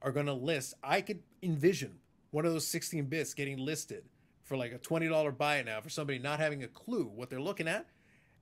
are 0.02 0.12
going 0.12 0.26
to 0.26 0.32
list. 0.32 0.74
I 0.82 1.00
could 1.00 1.22
envision 1.42 1.98
one 2.30 2.44
of 2.44 2.52
those 2.52 2.66
16 2.66 3.06
bits 3.06 3.34
getting 3.34 3.58
listed 3.58 4.04
for 4.42 4.56
like 4.56 4.72
a 4.72 4.78
$20 4.78 5.38
buy 5.38 5.62
now 5.62 5.80
for 5.80 5.88
somebody 5.88 6.18
not 6.18 6.40
having 6.40 6.62
a 6.64 6.68
clue 6.68 7.04
what 7.04 7.30
they're 7.30 7.40
looking 7.40 7.68
at. 7.68 7.86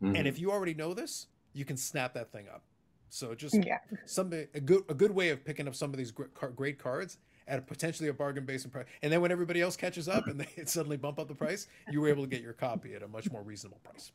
Mm-hmm. 0.02 0.16
And 0.16 0.28
if 0.28 0.38
you 0.38 0.50
already 0.50 0.74
know 0.74 0.94
this, 0.94 1.26
you 1.52 1.64
can 1.64 1.76
snap 1.76 2.14
that 2.14 2.32
thing 2.32 2.46
up. 2.48 2.62
So 3.08 3.34
just 3.34 3.64
yeah. 3.64 3.78
something 4.06 4.46
a 4.54 4.60
good 4.60 4.84
a 4.88 4.94
good 4.94 5.10
way 5.10 5.30
of 5.30 5.44
picking 5.44 5.66
up 5.66 5.74
some 5.74 5.90
of 5.90 5.98
these 5.98 6.12
great 6.12 6.78
cards 6.78 7.18
at 7.48 7.58
a 7.58 7.62
potentially 7.62 8.08
a 8.08 8.12
bargain 8.12 8.46
basement 8.46 8.72
price. 8.72 8.86
And 9.02 9.12
then 9.12 9.20
when 9.20 9.32
everybody 9.32 9.60
else 9.60 9.76
catches 9.76 10.08
up 10.08 10.28
and 10.28 10.40
they 10.56 10.64
suddenly 10.64 10.96
bump 10.96 11.18
up 11.18 11.28
the 11.28 11.34
price, 11.34 11.66
you 11.90 12.00
were 12.00 12.08
able 12.08 12.22
to 12.22 12.28
get 12.28 12.40
your 12.40 12.52
copy 12.52 12.94
at 12.94 13.02
a 13.02 13.08
much 13.08 13.30
more 13.30 13.42
reasonable 13.42 13.80
price. 13.82 14.12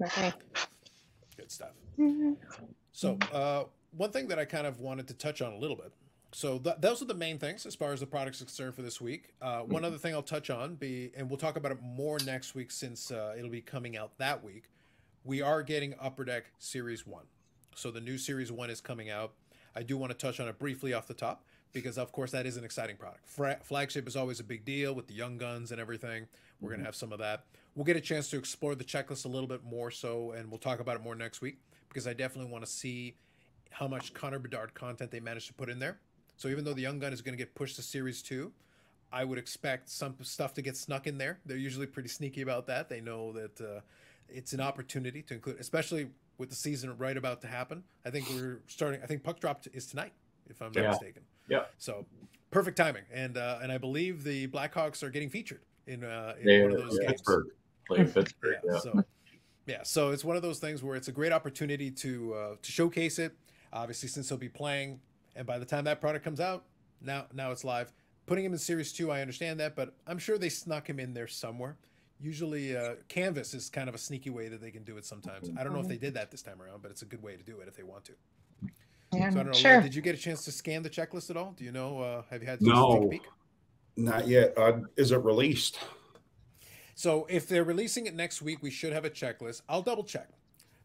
Definitely. 0.00 0.40
Good 1.36 1.50
stuff. 1.50 1.72
Mm-hmm. 1.98 2.32
So, 2.92 3.18
uh, 3.32 3.64
one 3.96 4.10
thing 4.10 4.28
that 4.28 4.38
I 4.38 4.44
kind 4.44 4.66
of 4.66 4.80
wanted 4.80 5.08
to 5.08 5.14
touch 5.14 5.42
on 5.42 5.52
a 5.52 5.58
little 5.58 5.76
bit. 5.76 5.92
So 6.32 6.58
th- 6.58 6.76
those 6.80 7.02
are 7.02 7.06
the 7.06 7.14
main 7.14 7.38
things 7.38 7.66
as 7.66 7.74
far 7.74 7.92
as 7.92 8.00
the 8.00 8.06
products 8.06 8.38
concerned 8.38 8.74
for 8.74 8.82
this 8.82 9.00
week. 9.00 9.34
Uh, 9.42 9.60
one 9.60 9.84
other 9.84 9.98
thing 9.98 10.14
I'll 10.14 10.22
touch 10.22 10.48
on 10.48 10.76
be, 10.76 11.10
and 11.16 11.28
we'll 11.28 11.38
talk 11.38 11.56
about 11.56 11.72
it 11.72 11.78
more 11.82 12.18
next 12.24 12.54
week 12.54 12.70
since 12.70 13.10
uh, 13.10 13.34
it'll 13.36 13.50
be 13.50 13.60
coming 13.60 13.96
out 13.96 14.16
that 14.18 14.44
week. 14.44 14.70
We 15.24 15.42
are 15.42 15.62
getting 15.62 15.94
Upper 16.00 16.24
Deck 16.24 16.44
Series 16.58 17.06
One, 17.06 17.24
so 17.74 17.90
the 17.90 18.00
new 18.00 18.16
Series 18.16 18.52
One 18.52 18.70
is 18.70 18.80
coming 18.80 19.10
out. 19.10 19.32
I 19.74 19.82
do 19.82 19.96
want 19.96 20.12
to 20.12 20.18
touch 20.18 20.40
on 20.40 20.48
it 20.48 20.58
briefly 20.58 20.94
off 20.94 21.06
the 21.06 21.14
top 21.14 21.44
because, 21.72 21.98
of 21.98 22.12
course, 22.12 22.30
that 22.30 22.46
is 22.46 22.56
an 22.56 22.64
exciting 22.64 22.96
product. 22.96 23.28
Fra- 23.28 23.58
flagship 23.62 24.08
is 24.08 24.16
always 24.16 24.40
a 24.40 24.44
big 24.44 24.64
deal 24.64 24.94
with 24.94 25.08
the 25.08 25.14
young 25.14 25.36
guns 25.36 25.72
and 25.72 25.80
everything. 25.80 26.26
We're 26.60 26.66
mm-hmm. 26.66 26.68
going 26.68 26.80
to 26.80 26.86
have 26.86 26.96
some 26.96 27.12
of 27.12 27.18
that. 27.18 27.44
We'll 27.74 27.84
get 27.84 27.96
a 27.96 28.00
chance 28.00 28.30
to 28.30 28.38
explore 28.38 28.74
the 28.74 28.84
checklist 28.84 29.24
a 29.24 29.28
little 29.28 29.48
bit 29.48 29.64
more 29.64 29.90
so, 29.90 30.32
and 30.32 30.50
we'll 30.50 30.58
talk 30.58 30.80
about 30.80 30.96
it 30.96 31.02
more 31.02 31.14
next 31.14 31.40
week 31.40 31.58
because 31.88 32.06
I 32.06 32.14
definitely 32.14 32.50
want 32.50 32.64
to 32.64 32.70
see 32.70 33.16
how 33.70 33.86
much 33.86 34.14
Connor 34.14 34.38
Bedard 34.38 34.74
content 34.74 35.10
they 35.10 35.20
managed 35.20 35.48
to 35.48 35.54
put 35.54 35.68
in 35.68 35.78
there. 35.78 35.98
So 36.40 36.48
even 36.48 36.64
though 36.64 36.72
the 36.72 36.80
young 36.80 36.98
gun 36.98 37.12
is 37.12 37.20
going 37.20 37.34
to 37.34 37.38
get 37.38 37.54
pushed 37.54 37.76
to 37.76 37.82
Series 37.82 38.22
2, 38.22 38.50
I 39.12 39.24
would 39.24 39.36
expect 39.36 39.90
some 39.90 40.14
stuff 40.22 40.54
to 40.54 40.62
get 40.62 40.74
snuck 40.74 41.06
in 41.06 41.18
there. 41.18 41.38
They're 41.44 41.58
usually 41.58 41.84
pretty 41.84 42.08
sneaky 42.08 42.40
about 42.40 42.66
that. 42.68 42.88
They 42.88 43.02
know 43.02 43.32
that 43.32 43.60
uh, 43.60 43.80
it's 44.26 44.54
an 44.54 44.60
opportunity 44.62 45.20
to 45.20 45.34
include, 45.34 45.60
especially 45.60 46.08
with 46.38 46.48
the 46.48 46.54
season 46.54 46.96
right 46.96 47.14
about 47.14 47.42
to 47.42 47.46
happen. 47.46 47.84
I 48.06 48.10
think 48.10 48.26
we're 48.30 48.62
starting. 48.68 49.02
I 49.02 49.06
think 49.06 49.22
puck 49.22 49.38
drop 49.38 49.64
is 49.74 49.84
tonight, 49.84 50.14
if 50.48 50.62
I'm 50.62 50.72
not 50.72 50.82
yeah. 50.82 50.88
mistaken. 50.88 51.22
Yeah. 51.46 51.64
So 51.76 52.06
perfect 52.50 52.78
timing, 52.78 53.02
and 53.12 53.36
uh, 53.36 53.58
and 53.62 53.70
I 53.70 53.76
believe 53.76 54.24
the 54.24 54.46
Blackhawks 54.46 55.02
are 55.02 55.10
getting 55.10 55.28
featured 55.28 55.60
in, 55.86 56.04
uh, 56.04 56.36
in 56.40 56.62
one 56.62 56.72
of 56.72 56.78
those 56.78 56.98
games. 56.98 57.10
Pittsburgh. 57.10 57.46
Pittsburgh. 57.90 58.56
yeah, 58.64 58.72
yeah. 58.72 58.78
So 58.78 59.04
yeah, 59.66 59.82
so 59.82 60.10
it's 60.10 60.24
one 60.24 60.36
of 60.36 60.42
those 60.42 60.58
things 60.58 60.82
where 60.82 60.96
it's 60.96 61.08
a 61.08 61.12
great 61.12 61.32
opportunity 61.32 61.90
to 61.90 62.32
uh, 62.32 62.54
to 62.62 62.72
showcase 62.72 63.18
it. 63.18 63.34
Obviously, 63.74 64.08
since 64.08 64.30
he'll 64.30 64.38
be 64.38 64.48
playing, 64.48 65.00
and 65.36 65.46
by 65.46 65.58
the 65.58 65.64
time 65.64 65.84
that 65.84 66.00
product 66.00 66.24
comes 66.24 66.40
out, 66.40 66.64
now 67.00 67.26
now 67.32 67.50
it's 67.50 67.64
live. 67.64 67.92
Putting 68.26 68.44
him 68.44 68.52
in 68.52 68.58
Series 68.58 68.92
Two, 68.92 69.10
I 69.10 69.20
understand 69.20 69.58
that, 69.60 69.74
but 69.74 69.94
I'm 70.06 70.18
sure 70.18 70.38
they 70.38 70.48
snuck 70.48 70.88
him 70.88 71.00
in 71.00 71.14
there 71.14 71.26
somewhere 71.28 71.76
Usually, 72.22 72.76
uh, 72.76 72.96
Canvas 73.08 73.54
is 73.54 73.70
kind 73.70 73.88
of 73.88 73.94
a 73.94 73.98
sneaky 73.98 74.28
way 74.28 74.48
that 74.48 74.60
they 74.60 74.70
can 74.70 74.84
do 74.84 74.98
it 74.98 75.06
sometimes. 75.06 75.48
I 75.58 75.64
don't 75.64 75.72
know 75.72 75.80
if 75.80 75.88
they 75.88 75.96
did 75.96 76.12
that 76.14 76.30
this 76.30 76.42
time 76.42 76.60
around, 76.60 76.82
but 76.82 76.90
it's 76.90 77.00
a 77.00 77.06
good 77.06 77.22
way 77.22 77.34
to 77.34 77.42
do 77.42 77.60
it 77.60 77.68
if 77.68 77.74
they 77.74 77.82
want 77.82 78.04
to. 78.04 78.12
Yeah, 79.14 79.30
So 79.30 79.40
I 79.40 79.42
don't 79.42 79.46
know. 79.46 79.52
sure. 79.54 79.72
Lloyd, 79.76 79.84
Did 79.84 79.94
you 79.94 80.02
get 80.02 80.14
a 80.14 80.18
chance 80.18 80.44
to 80.44 80.52
scan 80.52 80.82
the 80.82 80.90
checklist 80.90 81.30
at 81.30 81.38
all? 81.38 81.52
Do 81.52 81.64
you 81.64 81.72
know? 81.72 81.98
Uh, 81.98 82.22
have 82.28 82.42
you 82.42 82.46
had 82.46 82.58
to 82.58 82.64
take 82.66 82.74
a 82.74 82.76
No. 82.76 83.08
peek? 83.08 83.22
Not 83.96 84.28
yet. 84.28 84.52
Uh, 84.58 84.80
is 84.98 85.12
it 85.12 85.24
released? 85.24 85.78
So 86.94 87.26
if 87.30 87.48
they're 87.48 87.64
releasing 87.64 88.04
it 88.04 88.14
next 88.14 88.42
week, 88.42 88.58
we 88.62 88.70
should 88.70 88.92
have 88.92 89.06
a 89.06 89.10
checklist. 89.10 89.62
I'll 89.66 89.80
double 89.80 90.04
check. 90.04 90.28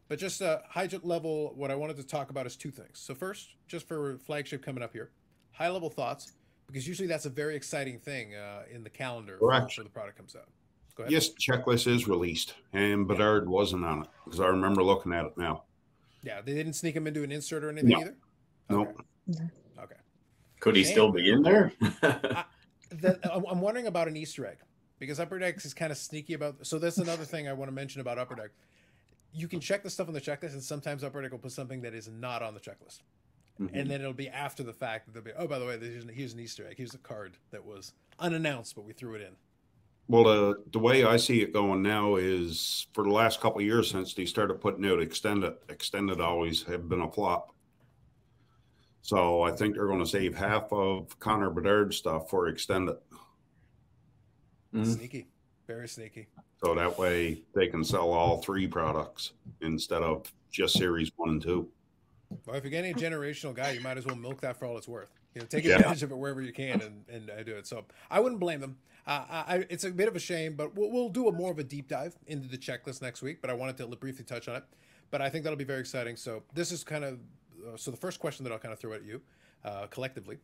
But 0.08 0.18
just 0.18 0.40
uh, 0.40 0.58
high 0.68 0.88
level, 1.02 1.52
what 1.56 1.70
I 1.70 1.74
wanted 1.74 1.96
to 1.96 2.04
talk 2.04 2.30
about 2.30 2.46
is 2.46 2.56
two 2.56 2.70
things. 2.70 2.98
So 2.98 3.14
first, 3.14 3.56
just 3.66 3.88
for 3.88 4.18
flagship 4.18 4.62
coming 4.62 4.82
up 4.82 4.92
here, 4.92 5.10
high 5.50 5.68
level 5.68 5.90
thoughts, 5.90 6.32
because 6.66 6.86
usually 6.86 7.08
that's 7.08 7.26
a 7.26 7.30
very 7.30 7.56
exciting 7.56 7.98
thing 7.98 8.34
uh, 8.34 8.62
in 8.72 8.84
the 8.84 8.90
calendar 8.90 9.36
for, 9.38 9.48
Correct. 9.48 9.72
for 9.74 9.82
the 9.82 9.88
product 9.90 10.16
comes 10.16 10.36
out. 10.36 10.48
Go 10.94 11.02
ahead. 11.02 11.12
Yes, 11.12 11.30
checklist 11.30 11.88
is 11.88 12.08
released, 12.08 12.54
and 12.72 13.06
Bedard 13.06 13.48
wasn't 13.48 13.84
on 13.84 14.02
it 14.02 14.08
because 14.24 14.40
I 14.40 14.46
remember 14.46 14.82
looking 14.82 15.12
at 15.12 15.26
it 15.26 15.36
now. 15.36 15.64
Yeah, 16.22 16.40
they 16.40 16.54
didn't 16.54 16.72
sneak 16.74 16.96
him 16.96 17.06
into 17.06 17.22
an 17.22 17.32
insert 17.32 17.64
or 17.64 17.70
anything 17.70 17.90
No. 17.90 18.00
either. 18.00 18.16
Nope. 18.70 19.02
Okay. 19.30 19.44
okay. 19.82 19.94
Could 20.60 20.76
he 20.76 20.84
still 20.84 21.12
be 21.12 21.30
in 21.30 21.42
there? 21.42 21.72
I'm 22.02 23.44
I'm 23.48 23.60
wondering 23.60 23.88
about 23.88 24.08
an 24.08 24.16
Easter 24.16 24.46
egg 24.46 24.58
because 24.98 25.20
Upper 25.20 25.38
Deck 25.38 25.64
is 25.64 25.74
kind 25.74 25.92
of 25.92 25.98
sneaky 25.98 26.34
about. 26.34 26.66
So 26.66 26.78
that's 26.78 26.98
another 26.98 27.24
thing 27.24 27.48
I 27.48 27.52
want 27.52 27.68
to 27.68 27.74
mention 27.74 28.00
about 28.00 28.18
Upper 28.18 28.34
Deck. 28.36 28.50
You 29.36 29.48
can 29.48 29.60
check 29.60 29.82
the 29.82 29.90
stuff 29.90 30.08
on 30.08 30.14
the 30.14 30.20
checklist, 30.20 30.52
and 30.54 30.62
sometimes 30.62 31.04
Upper 31.04 31.20
will 31.20 31.38
put 31.38 31.52
something 31.52 31.82
that 31.82 31.92
is 31.94 32.08
not 32.08 32.42
on 32.42 32.54
the 32.54 32.60
checklist, 32.60 33.02
Mhm. 33.60 33.70
and 33.74 33.90
then 33.90 34.00
it'll 34.00 34.14
be 34.14 34.30
after 34.30 34.62
the 34.62 34.72
fact 34.72 35.04
that 35.06 35.12
they'll 35.12 35.22
be, 35.22 35.32
oh, 35.36 35.46
by 35.46 35.58
the 35.58 35.66
way, 35.66 35.78
here's 35.78 36.04
an, 36.04 36.08
here's 36.08 36.32
an 36.32 36.40
Easter 36.40 36.66
egg. 36.66 36.76
Here's 36.78 36.94
a 36.94 36.98
card 36.98 37.36
that 37.50 37.62
was 37.64 37.92
unannounced, 38.18 38.74
but 38.74 38.82
we 38.86 38.94
threw 38.94 39.14
it 39.14 39.20
in. 39.20 39.36
Well, 40.08 40.24
the 40.24 40.62
the 40.70 40.78
way 40.78 41.04
I 41.04 41.16
see 41.18 41.42
it 41.42 41.52
going 41.52 41.82
now 41.82 42.14
is 42.16 42.86
for 42.94 43.02
the 43.04 43.10
last 43.10 43.40
couple 43.40 43.58
of 43.60 43.66
years 43.66 43.90
since 43.90 44.14
they 44.14 44.24
started 44.24 44.60
putting 44.60 44.86
out 44.86 45.00
extended, 45.02 45.54
extended 45.68 46.20
always 46.20 46.62
have 46.62 46.88
been 46.88 47.00
a 47.02 47.10
flop. 47.10 47.52
So 49.02 49.42
I 49.42 49.50
think 49.52 49.74
they're 49.74 49.86
going 49.88 49.98
to 50.00 50.06
save 50.06 50.34
half 50.36 50.72
of 50.72 51.18
Connor 51.18 51.50
Bedard 51.50 51.92
stuff 51.92 52.30
for 52.30 52.48
extended, 52.48 52.96
Mhm. 54.72 54.86
Sneaky, 54.94 55.26
very 55.66 55.88
sneaky. 55.88 56.26
so 56.62 56.74
that 56.74 56.98
way 56.98 57.42
they 57.54 57.66
can 57.66 57.84
sell 57.84 58.12
all 58.12 58.38
three 58.42 58.66
products 58.66 59.32
instead 59.60 60.02
of 60.02 60.32
just 60.50 60.76
series 60.78 61.10
one 61.16 61.30
and 61.30 61.42
two. 61.42 61.68
Well, 62.46 62.56
if 62.56 62.64
you're 62.64 62.70
getting 62.70 62.92
a 62.92 62.96
generational 62.96 63.54
guy, 63.54 63.70
you 63.72 63.80
might 63.80 63.98
as 63.98 64.06
well 64.06 64.16
milk 64.16 64.40
that 64.40 64.56
for 64.56 64.66
all 64.66 64.76
it's 64.78 64.88
worth. 64.88 65.10
You 65.34 65.42
know, 65.42 65.46
take 65.46 65.64
Yeah. 65.64 65.76
advantage 65.76 66.02
of 66.02 66.10
it 66.12 66.16
wherever 66.18 66.40
you 66.40 66.52
can 66.52 66.80
and, 66.80 67.04
and 67.08 67.30
uh, 67.30 67.42
do 67.42 67.54
it. 67.56 67.66
So 67.66 67.84
I 68.10 68.20
wouldn't 68.20 68.40
blame 68.40 68.60
them. 68.60 68.76
Uh, 69.06 69.24
I, 69.28 69.56
I- 69.56 69.66
it's 69.70 69.84
a 69.84 69.90
bit 69.90 70.08
of 70.08 70.16
a 70.16 70.20
shame, 70.20 70.54
but 70.54 70.74
we'll, 70.74 70.90
we'll 70.90 71.08
do 71.08 71.28
a 71.28 71.32
more 71.32 71.52
of 71.52 71.58
a 71.58 71.64
deep 71.64 71.88
dive 71.88 72.16
into 72.26 72.48
the 72.48 72.58
checklist 72.58 73.02
next 73.02 73.22
week. 73.22 73.40
But 73.40 73.50
I 73.50 73.54
wanted 73.54 73.76
to 73.78 73.86
briefly 73.96 74.24
touch 74.24 74.48
on 74.48 74.56
it. 74.56 74.64
But 75.10 75.22
I 75.22 75.28
think 75.28 75.44
that'll 75.44 75.56
be 75.58 75.64
very 75.64 75.80
exciting. 75.80 76.16
So 76.16 76.42
this 76.54 76.72
is 76.72 76.82
kind 76.82 77.04
of 77.04 77.18
uh, 77.66 77.76
so 77.76 77.90
the 77.90 77.96
first 77.96 78.18
question 78.18 78.44
that 78.44 78.52
I'll 78.52 78.58
kind 78.58 78.72
of 78.72 78.78
throw 78.80 78.92
at 78.94 79.04
you 79.04 79.20
uh, 79.64 79.86
collectively. 79.88 80.38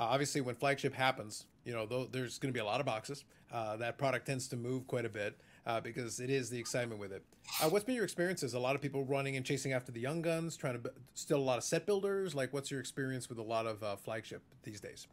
Uh, 0.00 0.04
obviously, 0.04 0.40
when 0.40 0.54
flagship 0.54 0.94
happens, 0.94 1.44
you 1.64 1.74
know 1.74 1.84
though, 1.84 2.06
there's 2.06 2.38
going 2.38 2.48
to 2.50 2.56
be 2.56 2.60
a 2.60 2.64
lot 2.64 2.80
of 2.80 2.86
boxes. 2.86 3.24
Uh, 3.52 3.76
that 3.76 3.98
product 3.98 4.26
tends 4.26 4.48
to 4.48 4.56
move 4.56 4.86
quite 4.86 5.04
a 5.04 5.08
bit 5.10 5.36
uh, 5.66 5.78
because 5.78 6.20
it 6.20 6.30
is 6.30 6.48
the 6.48 6.58
excitement 6.58 6.98
with 6.98 7.12
it. 7.12 7.22
Uh, 7.62 7.68
what's 7.68 7.84
been 7.84 7.94
your 7.96 8.04
experiences? 8.04 8.54
A 8.54 8.58
lot 8.58 8.74
of 8.74 8.80
people 8.80 9.04
running 9.04 9.36
and 9.36 9.44
chasing 9.44 9.74
after 9.74 9.92
the 9.92 10.00
young 10.00 10.22
guns, 10.22 10.56
trying 10.56 10.72
to 10.72 10.78
bu- 10.78 10.88
still 11.12 11.36
a 11.36 11.42
lot 11.42 11.58
of 11.58 11.64
set 11.64 11.84
builders. 11.84 12.34
Like, 12.34 12.50
what's 12.54 12.70
your 12.70 12.80
experience 12.80 13.28
with 13.28 13.38
a 13.38 13.42
lot 13.42 13.66
of 13.66 13.82
uh, 13.82 13.96
flagship 13.96 14.40
these 14.62 14.80
days? 14.80 15.06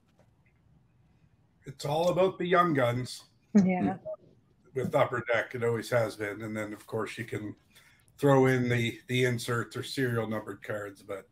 It's 1.65 1.83
all 1.83 2.09
about 2.09 2.37
the 2.37 2.45
young 2.47 2.73
guns 2.73 3.23
Yeah. 3.65 3.97
with 4.73 4.95
Upper 4.95 5.21
Deck. 5.33 5.53
It 5.53 5.65
always 5.65 5.89
has 5.89 6.15
been, 6.15 6.41
and 6.43 6.55
then 6.55 6.71
of 6.71 6.87
course 6.87 7.17
you 7.17 7.25
can 7.25 7.53
throw 8.17 8.45
in 8.45 8.69
the 8.69 8.99
the 9.09 9.25
inserts 9.25 9.75
or 9.75 9.83
serial 9.83 10.27
numbered 10.29 10.63
cards, 10.63 11.01
but 11.03 11.27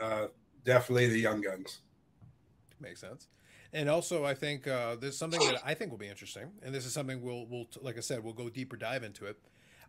uh, 0.00 0.28
definitely 0.64 1.08
the 1.08 1.18
young 1.20 1.42
guns. 1.42 1.80
Makes 2.80 3.00
sense. 3.00 3.28
And 3.72 3.88
also, 3.88 4.24
I 4.24 4.34
think 4.34 4.66
uh, 4.66 4.96
there's 4.96 5.16
something 5.16 5.40
that 5.40 5.62
I 5.64 5.74
think 5.74 5.90
will 5.90 5.98
be 5.98 6.08
interesting, 6.08 6.50
and 6.62 6.74
this 6.74 6.84
is 6.84 6.92
something 6.92 7.22
we'll, 7.22 7.46
we'll, 7.46 7.66
like 7.82 7.96
I 7.96 8.00
said, 8.00 8.24
we'll 8.24 8.32
go 8.32 8.48
deeper 8.48 8.76
dive 8.76 9.04
into 9.04 9.26
it. 9.26 9.38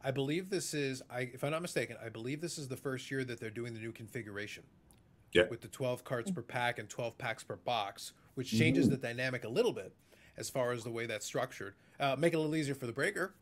I 0.04 0.12
believe 0.12 0.50
this 0.50 0.74
is, 0.74 1.02
I, 1.10 1.22
if 1.34 1.44
I'm 1.44 1.52
not 1.52 1.62
mistaken, 1.62 1.96
I 2.04 2.10
believe 2.10 2.42
this 2.42 2.58
is 2.58 2.68
the 2.68 2.78
first 2.78 3.10
year 3.10 3.24
that 3.24 3.40
they're 3.40 3.50
doing 3.50 3.74
the 3.74 3.80
new 3.80 3.92
configuration. 3.92 4.64
Yeah. 5.34 5.44
With 5.50 5.62
the 5.62 5.70
12 5.70 6.04
cards 6.04 6.30
per 6.30 6.42
pack 6.42 6.78
and 6.78 6.90
12 6.90 7.18
packs 7.18 7.44
per 7.44 7.56
box, 7.56 8.12
which 8.36 8.52
changes 8.52 8.90
the 8.90 8.98
dynamic 8.98 9.46
a 9.46 9.50
little 9.50 9.72
bit 9.72 9.94
as 10.38 10.50
far 10.50 10.74
as 10.74 10.84
the 10.84 10.90
way 10.90 11.06
that's 11.06 11.26
structured. 11.26 11.76
Uh, 12.00 12.16
make 12.18 12.34
it 12.34 12.36
a 12.36 12.40
little 12.40 12.56
easier 12.56 12.76
for 12.76 12.86
the 12.86 12.92
breaker. 12.92 13.34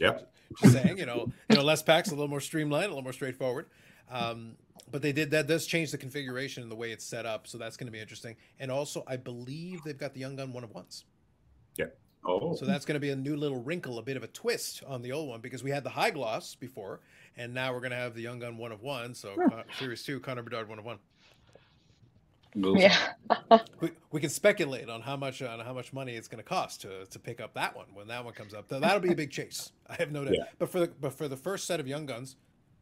Yeah. 0.00 0.20
Just 0.62 0.72
saying, 0.72 0.98
you 0.98 1.06
know, 1.06 1.30
you 1.50 1.56
know, 1.56 1.62
less 1.62 1.82
packs, 1.82 2.08
a 2.08 2.14
little 2.14 2.28
more 2.28 2.40
streamlined, 2.40 2.86
a 2.86 2.88
little 2.88 3.02
more 3.02 3.12
straightforward. 3.12 3.66
Um, 4.10 4.56
but 4.90 5.02
they 5.02 5.12
did 5.12 5.30
that 5.30 5.46
does 5.46 5.66
change 5.66 5.90
the 5.90 5.98
configuration 5.98 6.62
and 6.62 6.70
the 6.70 6.76
way 6.76 6.92
it's 6.92 7.04
set 7.04 7.26
up, 7.26 7.46
so 7.46 7.58
that's 7.58 7.76
going 7.76 7.86
to 7.86 7.92
be 7.92 8.00
interesting. 8.00 8.36
And 8.60 8.70
also, 8.70 9.02
I 9.06 9.16
believe 9.16 9.82
they've 9.84 9.98
got 9.98 10.14
the 10.14 10.20
Young 10.20 10.36
Gun 10.36 10.52
one 10.52 10.64
of 10.64 10.72
ones, 10.74 11.04
Yeah. 11.76 11.86
Oh, 12.26 12.54
so 12.54 12.64
that's 12.64 12.84
going 12.84 12.94
to 12.94 13.00
be 13.00 13.10
a 13.10 13.16
new 13.16 13.36
little 13.36 13.62
wrinkle, 13.62 13.98
a 13.98 14.02
bit 14.02 14.16
of 14.16 14.22
a 14.22 14.28
twist 14.28 14.82
on 14.86 15.02
the 15.02 15.12
old 15.12 15.28
one 15.28 15.40
because 15.40 15.62
we 15.62 15.70
had 15.70 15.84
the 15.84 15.90
high 15.90 16.10
gloss 16.10 16.54
before, 16.54 17.00
and 17.36 17.52
now 17.52 17.72
we're 17.72 17.80
going 17.80 17.90
to 17.90 17.96
have 17.96 18.14
the 18.14 18.22
Young 18.22 18.38
Gun 18.38 18.56
one 18.56 18.72
of 18.72 18.82
one. 18.82 19.14
So 19.14 19.34
uh, 19.52 19.62
Series 19.78 20.02
Two, 20.02 20.20
Connor 20.20 20.42
Bedard 20.42 20.68
one 20.68 20.78
of 20.78 20.84
one. 20.84 20.98
Yeah. 22.54 22.96
We, 23.80 23.90
we 24.12 24.20
can 24.20 24.30
speculate 24.30 24.88
on 24.88 25.00
how 25.00 25.16
much 25.16 25.42
on 25.42 25.58
how 25.60 25.72
much 25.72 25.92
money 25.92 26.14
it's 26.14 26.28
going 26.28 26.38
to 26.38 26.48
cost 26.48 26.82
to, 26.82 27.04
to 27.06 27.18
pick 27.18 27.40
up 27.40 27.52
that 27.54 27.74
one 27.74 27.86
when 27.92 28.06
that 28.08 28.24
one 28.24 28.32
comes 28.32 28.54
up. 28.54 28.68
That'll 28.68 29.00
be 29.00 29.12
a 29.12 29.16
big 29.16 29.30
chase. 29.30 29.72
I 29.88 29.94
have 29.94 30.12
no 30.12 30.24
doubt. 30.24 30.34
Yeah. 30.34 30.44
But 30.58 30.70
for 30.70 30.80
the 30.80 30.86
but 31.00 31.12
for 31.12 31.26
the 31.26 31.36
first 31.36 31.66
set 31.66 31.80
of 31.80 31.88
young 31.88 32.06
guns, 32.06 32.36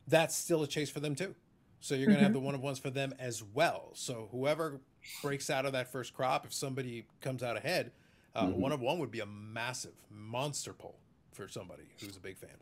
that's 0.08 0.34
still 0.36 0.62
a 0.62 0.66
chase 0.66 0.90
for 0.90 1.00
them 1.00 1.14
too. 1.14 1.34
So 1.80 1.94
you're 1.94 2.06
going 2.06 2.18
to 2.18 2.24
have 2.24 2.32
the 2.32 2.38
one 2.40 2.54
of 2.54 2.60
ones 2.60 2.78
for 2.78 2.90
them 2.90 3.12
as 3.18 3.42
well. 3.42 3.90
So 3.94 4.28
whoever 4.30 4.80
breaks 5.20 5.50
out 5.50 5.66
of 5.66 5.72
that 5.72 5.90
first 5.90 6.14
crop, 6.14 6.46
if 6.46 6.52
somebody 6.52 7.06
comes 7.20 7.42
out 7.42 7.56
ahead, 7.56 7.90
uh, 8.36 8.46
Mhm. 8.46 8.54
one 8.56 8.72
of 8.72 8.80
one 8.80 8.98
would 9.00 9.10
be 9.10 9.20
a 9.20 9.26
massive 9.26 9.94
monster 10.08 10.72
pull 10.72 11.00
for 11.32 11.48
somebody 11.48 11.82
who's 12.00 12.16
a 12.16 12.20
big 12.20 12.36
fan. 12.38 12.56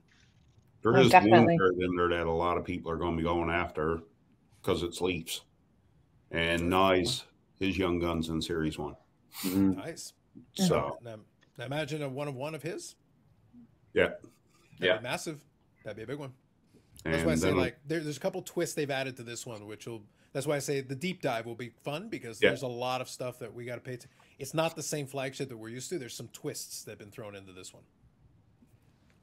There 0.83 0.97
Oh, 0.97 1.01
is 1.03 1.11
definitely. 1.11 1.59
card 1.59 1.75
in 1.79 1.95
there 1.97 2.09
that 2.09 2.27
a 2.27 2.31
lot 2.33 2.57
of 2.57 2.65
people 2.65 2.91
are 2.91 2.97
going 2.97 3.13
to 3.13 3.17
be 3.19 3.23
going 3.25 3.51
after 3.51 4.01
because 4.63 4.83
it's 4.83 5.03
Leafs 5.03 5.43
and 6.31 6.63
Knies, 6.63 7.25
his 7.59 7.77
young 7.77 7.99
guns 7.99 8.31
in 8.31 8.41
Series 8.41 8.79
One. 8.79 8.97
Mhm. 9.43 9.77
Nice. 9.77 10.15
So 10.55 10.97
Now, 11.03 11.21
now 11.59 11.65
imagine 11.67 12.01
a 12.03 12.09
one 12.09 12.27
of 12.29 12.35
one 12.35 12.55
of 12.55 12.63
his. 12.63 12.95
yeah, 13.93 14.07
That'd 14.07 14.31
Yeah. 14.81 14.97
be 14.97 15.03
massive. 15.03 15.45
That'd 15.85 15.99
be 15.99 16.05
a 16.05 16.07
big 16.07 16.19
one. 16.19 16.33
That's 17.05 17.25
why 17.25 17.33
I 17.33 17.35
say 17.37 17.53
like 17.53 17.79
there, 17.87 18.01
there's 18.01 18.17
a 18.17 18.21
couple 18.21 18.43
twists 18.43 18.75
they've 18.75 18.91
added 18.91 19.17
to 19.17 19.23
this 19.23 19.47
one, 19.47 19.67
which 19.67 19.87
will. 19.87 20.03
That's 20.33 20.47
why 20.47 20.57
I 20.57 20.59
say 20.61 20.81
the 20.81 20.95
deep 20.95 21.23
dive 21.23 21.45
will 21.47 21.57
be 21.57 21.71
fun 21.83 22.09
because 22.09 22.41
Yeah. 22.41 22.51
there's 22.51 22.63
a 22.63 22.69
lot 22.69 23.01
of 23.01 23.09
stuff 23.09 23.39
that 23.41 23.53
we 23.53 23.65
got 23.65 23.75
to 23.77 23.81
pay. 23.81 23.97
To, 23.97 24.07
it's 24.39 24.55
not 24.55 24.77
the 24.77 24.83
same 24.83 25.07
flagship 25.07 25.49
that 25.49 25.57
we're 25.57 25.71
used 25.71 25.89
to. 25.91 25.99
There's 25.99 26.15
some 26.15 26.29
twists 26.29 26.85
that 26.85 26.93
have 26.93 26.99
been 26.99 27.11
thrown 27.11 27.35
into 27.35 27.53
this 27.53 27.75
one. 27.75 27.83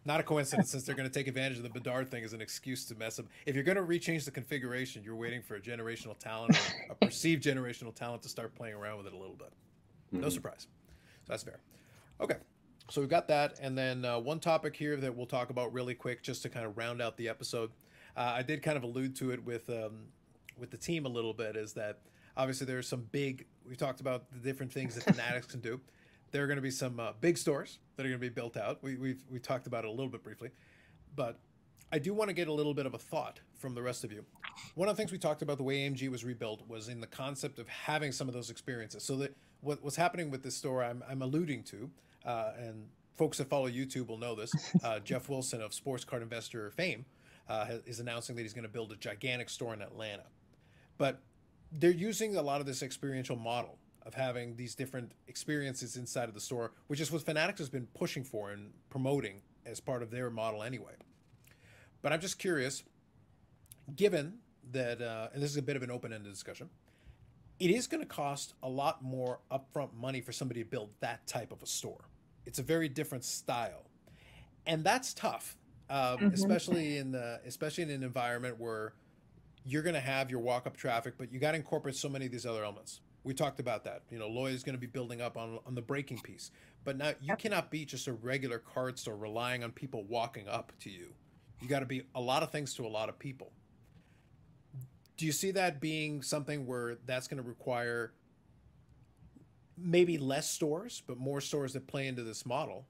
Not 0.04 0.20
a 0.20 0.24
coincidence, 0.24 0.70
since 0.72 0.84
they're 0.84 0.96
going 0.96 1.08
to 1.10 1.14
take 1.14 1.28
advantage 1.28 1.58
of 1.58 1.64
the 1.64 1.70
Bedard 1.70 2.10
thing 2.10 2.24
as 2.24 2.32
an 2.34 2.40
excuse 2.42 2.86
to 2.86 2.96
mess 2.96 3.20
up. 3.20 3.26
If 3.46 3.56
you're 3.56 3.64
going 3.64 3.78
to 3.78 3.84
rechange 3.84 4.24
the 4.26 4.32
configuration, 4.32 5.04
you're 5.04 5.16
waiting 5.18 5.42
for 5.42 5.56
a 5.56 5.60
generational 5.62 6.18
talent, 6.18 6.58
or 6.90 6.94
a 6.94 6.96
perceived 6.96 7.44
generational 7.44 7.94
talent, 7.94 8.22
to 8.24 8.30
start 8.30 8.56
playing 8.56 8.76
around 8.76 8.98
with 8.98 9.08
it 9.08 9.14
a 9.14 9.18
little 9.18 9.36
bit. 9.36 9.52
No 10.12 10.28
Mhm. 10.28 10.32
surprise. 10.32 10.68
So 11.26 11.34
that's 11.34 11.44
fair. 11.44 11.60
Okay. 12.22 12.38
So 12.90 13.02
we've 13.02 13.10
got 13.10 13.28
that. 13.28 13.60
And 13.62 13.78
then 13.78 14.06
uh, 14.06 14.20
one 14.20 14.40
topic 14.40 14.76
here 14.76 14.96
that 14.98 15.16
we'll 15.16 15.26
talk 15.26 15.50
about 15.50 15.74
really 15.74 15.94
quick 15.94 16.24
just 16.24 16.42
to 16.44 16.50
kind 16.50 16.66
of 16.66 16.78
round 16.78 17.02
out 17.02 17.18
the 17.18 17.28
episode. 17.28 17.72
Uh, 18.16 18.34
I 18.36 18.44
did 18.44 18.64
kind 18.64 18.78
of 18.78 18.84
allude 18.84 19.16
to 19.18 19.32
it 19.32 19.44
with 19.44 19.70
um, 19.70 20.06
with 20.60 20.72
the 20.72 20.78
team 20.78 21.06
a 21.06 21.10
little 21.10 21.34
bit 21.34 21.56
is 21.56 21.74
that 21.74 22.00
obviously 22.36 22.66
there's 22.66 22.88
some 22.88 23.08
big, 23.12 23.46
we 23.68 23.76
talked 23.76 24.00
about 24.00 24.30
the 24.32 24.40
different 24.40 24.72
things 24.72 24.96
that 24.96 25.04
Fanatics 25.16 25.48
can 25.48 25.60
do. 25.60 25.80
There 26.32 26.44
are 26.44 26.48
going 26.48 26.58
to 26.58 26.62
be 26.62 26.72
some 26.72 27.00
uh, 27.00 27.14
big 27.22 27.38
stores 27.38 27.80
that 27.96 28.06
are 28.06 28.10
going 28.10 28.20
to 28.20 28.26
be 28.26 28.34
built 28.34 28.58
out. 28.58 28.80
We, 28.82 28.96
we've, 28.96 29.24
we 29.30 29.40
talked 29.40 29.68
about 29.68 29.86
it 29.86 29.88
a 29.88 29.92
little 29.92 30.10
bit 30.10 30.24
briefly. 30.24 30.50
But 31.16 31.40
I 31.92 32.00
do 32.00 32.14
want 32.14 32.30
to 32.30 32.34
get 32.34 32.48
a 32.48 32.54
little 32.54 32.74
bit 32.74 32.86
of 32.86 32.94
a 32.94 32.98
thought 32.98 33.40
from 33.56 33.74
the 33.74 33.82
rest 33.82 34.04
of 34.04 34.12
you. 34.12 34.26
One 34.76 34.90
of 34.90 34.96
the 34.96 35.02
things 35.02 35.12
we 35.12 35.18
talked 35.18 35.42
about 35.42 35.58
the 35.58 35.64
way 35.64 35.88
AMG 35.88 36.10
was 36.10 36.26
rebuilt 36.26 36.68
was 36.68 36.90
in 36.90 37.00
the 37.00 37.08
concept 37.08 37.60
of 37.60 37.68
having 37.68 38.12
some 38.12 38.28
of 38.28 38.34
those 38.34 38.50
experiences. 38.50 39.04
So 39.04 39.16
that 39.18 39.36
what, 39.62 39.82
what's 39.84 39.96
happening 39.96 40.30
with 40.30 40.44
this 40.44 40.56
store, 40.56 40.84
I'm, 40.84 41.04
I'm 41.10 41.22
alluding 41.22 41.64
to, 41.66 41.90
uh, 42.28 42.52
and 42.60 42.88
folks 43.18 43.38
that 43.40 43.50
follow 43.50 43.70
YouTube 43.70 44.08
will 44.08 44.18
know 44.18 44.36
this. 44.36 44.52
Uh, 44.84 45.00
Geoff 45.04 45.30
Wilson 45.30 45.62
of 45.62 45.74
Sports 45.74 46.04
Card 46.04 46.22
Investor 46.22 46.70
fame 46.72 47.06
uh, 47.50 47.78
is 47.86 48.00
announcing 48.00 48.36
that 48.36 48.44
he's 48.44 48.54
going 48.54 48.64
to 48.64 48.70
build 48.70 48.92
a 48.92 48.96
gigantic 48.98 49.50
store 49.50 49.74
in 49.74 49.82
Atlanta. 49.82 50.26
But 50.98 51.22
they're 51.72 51.90
using 51.90 52.36
a 52.36 52.42
lot 52.42 52.60
of 52.60 52.68
this 52.68 52.84
experiential 52.84 53.36
model 53.36 53.78
of 54.06 54.14
having 54.14 54.56
these 54.56 54.76
different 54.76 55.12
experiences 55.28 55.98
inside 55.98 56.30
of 56.30 56.34
the 56.34 56.40
store, 56.40 56.72
which 56.88 57.00
is 57.00 57.12
what 57.12 57.24
Fanatics 57.24 57.60
has 57.60 57.70
been 57.70 57.88
pushing 57.94 58.24
for 58.24 58.52
and 58.52 58.72
promoting 58.90 59.42
as 59.66 59.80
part 59.80 60.02
of 60.02 60.12
their 60.12 60.30
model 60.30 60.64
anyway. 60.64 60.94
But 62.02 62.14
I'm 62.14 62.22
just 62.22 62.40
curious, 62.40 62.84
given 63.96 64.36
that, 64.72 65.02
uh, 65.02 65.30
and 65.34 65.42
this 65.42 65.52
is 65.52 65.58
a 65.58 65.62
bit 65.62 65.76
of 65.76 65.84
an 65.84 65.92
open 65.92 66.14
ended 66.14 66.32
discussion, 66.32 66.70
it 67.60 67.72
is 67.72 67.88
going 67.88 68.02
to 68.02 68.08
cost 68.08 68.54
a 68.64 68.70
lot 68.70 69.04
more 69.04 69.40
upfront 69.52 69.94
money 69.94 70.22
for 70.22 70.32
somebody 70.32 70.64
to 70.64 70.70
build 70.70 70.92
that 71.00 71.26
type 71.28 71.52
of 71.52 71.62
a 71.64 71.66
store. 71.66 72.06
It's 72.48 72.60
a 72.60 72.64
very 72.64 72.88
different 72.90 73.24
style. 73.26 73.84
and 74.66 74.84
that's 74.84 75.14
tough, 75.14 75.56
um, 75.90 76.18
Mhm. 76.20 76.34
especially 76.34 76.98
in 76.98 77.12
the 77.14 77.40
especially 77.46 77.84
in 77.86 77.90
an 77.90 78.04
environment 78.04 78.60
where 78.60 78.94
you're 79.64 79.82
going 79.82 79.94
to 79.94 80.02
have 80.02 80.30
your 80.30 80.42
walk 80.42 80.68
up 80.68 80.76
traffic, 80.76 81.14
but 81.18 81.32
you 81.32 81.40
got 81.40 81.52
to 81.52 81.58
incorporate 81.58 81.96
so 81.96 82.10
many 82.10 82.26
of 82.26 82.34
these 82.34 82.46
other 82.46 82.66
elements. 82.66 83.00
We 83.24 83.34
talked 83.34 83.62
about 83.62 83.86
that. 83.86 84.04
You 84.10 84.20
know, 84.20 84.28
Lloyd 84.28 84.54
is 84.54 84.64
going 84.64 84.76
to 84.76 84.80
be 84.80 84.88
building 84.88 85.22
up 85.22 85.38
on 85.38 85.60
on 85.66 85.74
the 85.74 85.82
breaking 85.82 86.20
piece, 86.20 86.52
but 86.84 86.98
now 86.98 87.14
you 87.22 87.38
cannot 87.38 87.72
be 87.72 87.86
just 87.86 88.08
a 88.08 88.14
regular 88.14 88.60
card 88.60 89.00
store 89.00 89.16
relying 89.16 89.64
on 89.64 89.72
people 89.72 90.04
walking 90.04 90.50
up 90.50 90.74
to 90.80 90.90
you. 90.90 91.14
You 91.62 91.70
got 91.70 91.80
to 91.80 91.86
be 91.86 92.04
a 92.14 92.20
lot 92.22 92.44
of 92.44 92.52
things 92.52 92.74
to 92.74 92.86
a 92.86 92.90
lot 92.90 93.08
of 93.08 93.18
people. 93.18 93.54
Do 95.16 95.26
you 95.26 95.32
see 95.32 95.52
that 95.52 95.80
being 95.80 96.22
something 96.22 96.66
where 96.68 96.96
that's 97.06 97.30
going 97.30 97.42
to 97.42 97.48
require 97.48 98.12
maybe 99.78 100.18
less 100.18 100.50
stores, 100.50 101.04
but 101.08 101.18
more 101.18 101.42
stores 101.42 101.74
that 101.74 101.88
play 101.88 102.08
into 102.08 102.24
this 102.24 102.46
model 102.46 102.86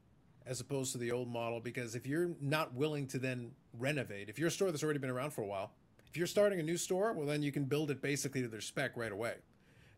as 0.45 0.61
opposed 0.61 0.91
to 0.93 0.97
the 0.97 1.11
old 1.11 1.29
model? 1.29 1.59
Because 1.59 1.95
if 1.95 2.07
you're 2.07 2.31
not 2.41 2.73
willing 2.73 3.07
to 3.07 3.19
then 3.19 3.51
renovate, 3.77 4.29
if 4.29 4.39
you're 4.39 4.47
a 4.47 4.51
store 4.51 4.71
that's 4.71 4.83
already 4.83 4.99
been 4.99 5.09
around 5.09 5.31
for 5.31 5.41
a 5.41 5.47
while, 5.47 5.71
if 6.09 6.17
you're 6.17 6.27
starting 6.27 6.59
a 6.59 6.63
new 6.63 6.77
store, 6.77 7.13
well, 7.13 7.27
then 7.27 7.43
you 7.43 7.51
can 7.51 7.65
build 7.65 7.91
it 7.91 8.01
basically 8.01 8.41
to 8.41 8.47
their 8.47 8.61
spec 8.61 8.95
right 8.95 9.11
away. 9.11 9.35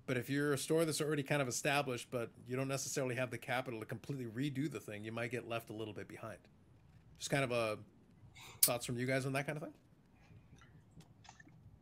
But 0.07 0.17
if 0.17 0.27
you're 0.27 0.53
a 0.53 0.57
store 0.57 0.85
that's 0.85 1.01
already 1.01 1.21
kind 1.21 1.39
of 1.39 1.47
established, 1.47 2.07
but 2.09 2.31
you 2.47 2.55
don't 2.55 2.67
necessarily 2.67 3.13
have 3.13 3.29
the 3.29 3.37
capital 3.37 3.79
to 3.79 3.85
completely 3.85 4.25
redo 4.25 4.71
the 4.71 4.79
thing, 4.79 5.03
you 5.03 5.11
might 5.11 5.29
get 5.29 5.47
left 5.47 5.69
a 5.69 5.73
little 5.73 5.93
bit 5.93 6.07
behind. 6.07 6.39
Just 7.19 7.29
kind 7.29 7.43
of 7.43 7.51
a 7.51 7.77
thoughts 8.63 8.85
from 8.85 8.97
you 8.97 9.05
guys 9.05 9.25
on 9.27 9.33
that 9.33 9.45
kind 9.45 9.57
of 9.57 9.63
thing. 9.63 9.73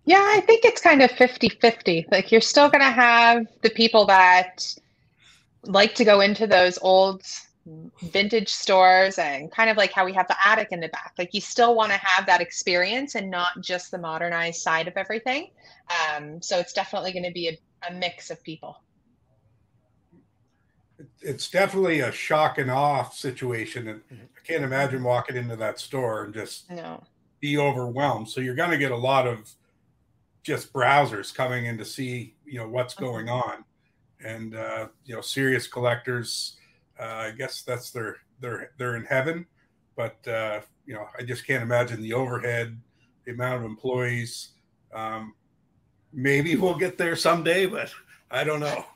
Yeah, 0.03 0.21
I 0.21 0.41
think 0.41 0.65
it's 0.65 0.81
kind 0.81 1.01
of 1.01 1.11
50 1.11 1.49
50. 1.49 2.05
Like, 2.11 2.31
you're 2.31 2.41
still 2.41 2.69
going 2.69 2.81
to 2.81 2.91
have 2.91 3.45
the 3.61 3.69
people 3.69 4.05
that 4.05 4.75
like 5.63 5.95
to 5.95 6.05
go 6.05 6.21
into 6.21 6.47
those 6.47 6.77
old 6.81 7.23
vintage 8.01 8.47
stores 8.49 9.17
and 9.17 9.51
kind 9.51 9.69
of 9.69 9.75
like 9.75 9.91
how 9.91 10.05
we 10.05 10.13
have 10.13 10.27
the 10.29 10.37
attic 10.45 10.69
in 10.71 10.79
the 10.79 10.87
back. 10.89 11.11
Like, 11.17 11.33
you 11.33 11.41
still 11.41 11.75
want 11.75 11.91
to 11.91 11.97
have 11.97 12.25
that 12.27 12.41
experience 12.41 13.15
and 13.15 13.29
not 13.29 13.61
just 13.61 13.91
the 13.91 13.97
modernized 13.97 14.61
side 14.61 14.87
of 14.87 14.93
everything. 14.95 15.49
Um, 16.15 16.41
so, 16.41 16.59
it's 16.59 16.73
definitely 16.73 17.11
going 17.11 17.25
to 17.25 17.31
be 17.31 17.49
a, 17.49 17.89
a 17.89 17.93
mix 17.93 18.29
of 18.29 18.41
people. 18.43 18.75
It's 21.21 21.49
definitely 21.49 21.99
a 21.99 22.11
shock 22.11 22.57
and 22.57 22.71
awe 22.71 23.09
situation. 23.09 23.87
And 23.87 24.01
Mhm. 24.09 24.29
I 24.35 24.39
can't 24.45 24.63
imagine 24.63 25.03
walking 25.03 25.35
into 25.35 25.55
that 25.57 25.79
store 25.79 26.23
and 26.23 26.33
just 26.33 26.69
No. 26.71 27.03
be 27.39 27.57
overwhelmed. 27.57 28.29
So 28.29 28.41
you're 28.41 28.55
going 28.55 28.71
to 28.71 28.77
get 28.77 28.91
a 28.91 28.97
lot 28.97 29.27
of 29.27 29.53
just 30.43 30.73
browsers 30.73 31.33
coming 31.33 31.65
in 31.65 31.77
to 31.77 31.85
see, 31.85 32.35
you 32.45 32.57
know, 32.59 32.67
what's 32.67 32.95
going 32.95 33.29
on. 33.29 33.65
And, 34.23 34.55
uh, 34.55 34.87
you 35.05 35.15
know, 35.15 35.21
serious 35.21 35.67
collectors, 35.67 36.57
uh, 36.99 37.03
I 37.03 37.31
guess 37.31 37.61
that's 37.61 37.91
their, 37.91 38.17
they're, 38.39 38.71
they're 38.77 38.95
in 38.95 39.05
heaven. 39.05 39.45
But, 39.95 40.27
uh, 40.27 40.61
you 40.85 40.93
know, 40.93 41.07
I 41.17 41.23
just 41.23 41.45
can't 41.45 41.63
imagine 41.63 42.01
the 42.01 42.13
overhead, 42.13 42.79
the 43.25 43.31
amount 43.33 43.63
of 43.63 43.65
employees. 43.69 44.49
Um, 44.93 45.33
maybe 46.13 46.55
we'll 46.55 46.77
get 46.77 46.97
there 46.97 47.15
someday, 47.15 47.65
but 47.65 47.93
I 48.31 48.43
don't 48.43 48.59
know. 48.59 48.85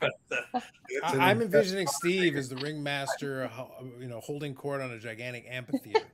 It's 0.94 1.14
an 1.14 1.20
I, 1.20 1.30
I'm 1.30 1.40
envisioning 1.40 1.86
Steve 1.86 2.36
as 2.36 2.50
the 2.50 2.56
ringmaster, 2.56 3.46
ho- 3.46 3.72
you 3.98 4.08
know, 4.08 4.20
holding 4.20 4.54
court 4.54 4.82
on 4.82 4.90
a 4.90 4.98
gigantic 4.98 5.46
amphitheater. 5.48 6.04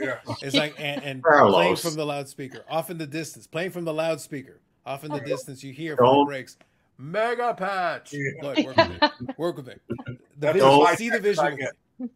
Yeah. 0.00 0.18
It's 0.42 0.56
like 0.56 0.74
and, 0.80 1.00
and 1.04 1.22
playing 1.22 1.76
from 1.76 1.94
the 1.94 2.04
loudspeaker, 2.04 2.64
off 2.68 2.90
in 2.90 2.98
the 2.98 3.06
distance, 3.06 3.46
playing 3.46 3.70
from 3.70 3.84
the 3.84 3.94
loudspeaker, 3.94 4.60
off 4.84 5.04
in 5.04 5.12
the 5.12 5.20
distance. 5.20 5.62
You 5.62 5.72
hear 5.72 5.96
from 5.96 6.06
the 6.06 6.12
Don't- 6.12 6.26
breaks, 6.26 6.56
mega 6.98 7.54
patch. 7.54 8.12
Yeah. 8.12 8.30
Look, 8.42 8.58
work 8.58 8.76
with 8.76 8.88
me. 8.88 9.34
Work 9.36 9.56
with 9.56 9.66
me. 9.66 9.74
The 10.38 10.48
That's 10.48 10.58
visual, 10.58 10.86
see 10.88 11.08
the 11.08 11.16
get, 11.16 11.22
visual. 11.22 11.46
I 11.46 11.50
with 11.50 11.58
get. 11.60 11.72
me. 11.98 12.08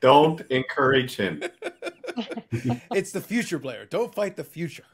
Don't 0.00 0.40
encourage 0.50 1.16
him. 1.16 1.42
It's 2.92 3.10
the 3.10 3.20
future, 3.20 3.58
Blair. 3.58 3.86
Don't 3.86 4.14
fight 4.14 4.36
the 4.36 4.44
future. 4.44 4.84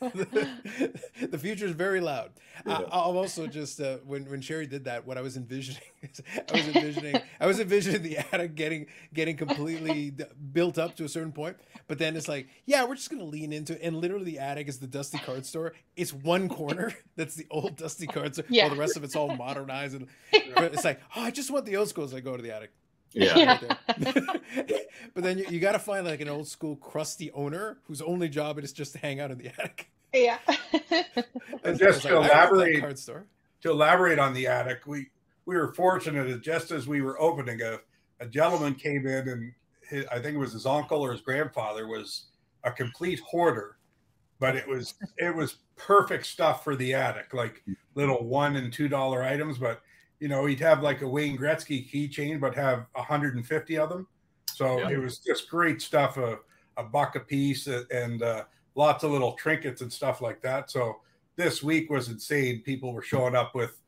the 0.00 1.38
future 1.38 1.66
is 1.66 1.72
very 1.72 2.00
loud. 2.00 2.30
I, 2.64 2.70
Yeah. 2.70 2.86
I'm 2.86 3.16
also 3.16 3.46
just 3.46 3.80
uh, 3.80 3.98
when 4.06 4.24
when 4.30 4.40
Sherry 4.40 4.66
did 4.66 4.84
that, 4.84 5.06
what 5.06 5.18
I 5.18 5.22
was 5.22 5.36
envisioning, 5.36 5.82
is 6.02 6.20
I 6.36 6.56
was 6.56 6.68
envisioning, 6.68 7.20
I 7.40 7.46
was 7.46 7.60
envisioning 7.60 8.02
the 8.02 8.18
attic 8.18 8.54
getting 8.54 8.86
getting 9.12 9.36
completely 9.36 10.12
built 10.52 10.78
up 10.78 10.96
to 10.96 11.04
a 11.04 11.08
certain 11.08 11.32
point, 11.32 11.56
but 11.88 11.98
then 11.98 12.16
it's 12.16 12.28
like, 12.28 12.48
yeah, 12.66 12.84
we're 12.84 12.94
just 12.94 13.10
gonna 13.10 13.24
lean 13.24 13.52
into, 13.52 13.74
it. 13.74 13.80
and 13.82 13.96
literally 13.96 14.24
the 14.24 14.38
attic 14.38 14.68
is 14.68 14.78
the 14.78 14.86
dusty 14.86 15.18
card 15.18 15.44
store. 15.44 15.74
It's 15.96 16.12
one 16.12 16.48
corner 16.48 16.94
that's 17.16 17.34
the 17.34 17.46
old 17.50 17.76
dusty 17.76 18.06
card 18.06 18.34
store. 18.34 18.46
Yeah. 18.48 18.64
while 18.64 18.74
the 18.74 18.80
rest 18.80 18.96
of 18.96 19.04
it's 19.04 19.16
all 19.16 19.34
modernized, 19.34 19.94
and 19.96 20.06
but 20.54 20.72
it's 20.74 20.84
like, 20.84 21.00
oh, 21.16 21.22
I 21.22 21.30
just 21.30 21.50
want 21.50 21.66
the 21.66 21.76
old 21.76 21.88
school 21.88 22.04
as 22.04 22.14
I 22.14 22.20
go 22.20 22.36
to 22.36 22.42
the 22.42 22.54
attic. 22.54 22.70
Yeah. 23.12 23.58
Yeah. 23.96 24.22
But 25.14 25.24
then 25.24 25.38
you, 25.38 25.46
you 25.50 25.58
got 25.60 25.72
to 25.72 25.78
find 25.78 26.06
like 26.06 26.20
an 26.20 26.28
old 26.28 26.46
school 26.46 26.76
crusty 26.76 27.30
owner 27.32 27.78
whose 27.84 28.00
only 28.02 28.28
job 28.28 28.58
is 28.58 28.72
just 28.72 28.92
to 28.92 28.98
hang 28.98 29.18
out 29.20 29.30
in 29.30 29.38
the 29.38 29.48
attic. 29.48 29.90
Yeah. 30.14 30.38
And 31.64 31.78
just 31.78 32.02
to 32.02 32.20
like, 32.20 32.30
I 32.30 32.44
love 32.44 32.50
that 32.50 32.52
elaborate- 32.52 32.80
card 32.80 32.98
store. 32.98 33.26
to 33.62 33.70
elaborate 33.70 34.18
on 34.18 34.32
the 34.34 34.46
attic, 34.46 34.86
we 34.86 35.08
we 35.46 35.56
were 35.56 35.72
fortunate 35.74 36.28
that 36.28 36.42
just 36.42 36.70
as 36.70 36.86
we 36.86 37.00
were 37.02 37.20
opening, 37.20 37.60
a, 37.62 37.78
a 38.20 38.26
gentleman 38.26 38.74
came 38.74 39.06
in 39.06 39.28
and 39.28 39.52
his, 39.88 40.04
I 40.12 40.18
think 40.20 40.34
it 40.36 40.38
was 40.38 40.52
his 40.52 40.66
uncle 40.66 41.00
or 41.00 41.10
his 41.12 41.20
grandfather 41.22 41.86
was 41.88 42.26
a 42.64 42.70
complete 42.70 43.20
hoarder, 43.20 43.78
but 44.38 44.54
it 44.56 44.68
was 44.68 44.94
it 45.16 45.34
was 45.34 45.56
perfect 45.76 46.26
stuff 46.26 46.62
for 46.64 46.76
the 46.76 46.94
attic, 46.94 47.32
like 47.34 47.62
little 47.94 48.24
one 48.24 48.56
and 48.56 48.72
two 48.72 48.88
dollar 48.88 49.22
items. 49.22 49.58
But 49.58 49.80
you 50.20 50.28
know, 50.28 50.46
he'd 50.46 50.60
have 50.60 50.82
like 50.82 51.02
a 51.02 51.08
Wayne 51.08 51.38
Gretzky 51.38 51.88
keychain, 51.90 52.40
but 52.40 52.54
have 52.54 52.86
150 52.92 53.78
of 53.78 53.88
them. 53.88 54.06
So 54.52 54.78
Yeah. 54.78 54.90
it 54.90 54.98
was 54.98 55.18
just 55.18 55.48
great 55.48 55.80
stuff, 55.80 56.16
a, 56.16 56.38
a 56.76 56.82
buck 56.82 57.16
a 57.16 57.20
piece, 57.20 57.68
uh, 57.68 57.84
and 57.90 58.22
uh, 58.22 58.44
lots 58.74 59.04
of 59.04 59.10
little 59.10 59.32
trinkets 59.32 59.80
and 59.82 59.92
stuff 59.92 60.20
like 60.20 60.40
that. 60.42 60.70
So 60.70 61.00
this 61.36 61.62
week 61.62 61.90
was 61.90 62.08
insane. 62.08 62.62
People 62.62 62.92
were 62.92 63.02
showing 63.02 63.36
up 63.36 63.54
with 63.54 63.80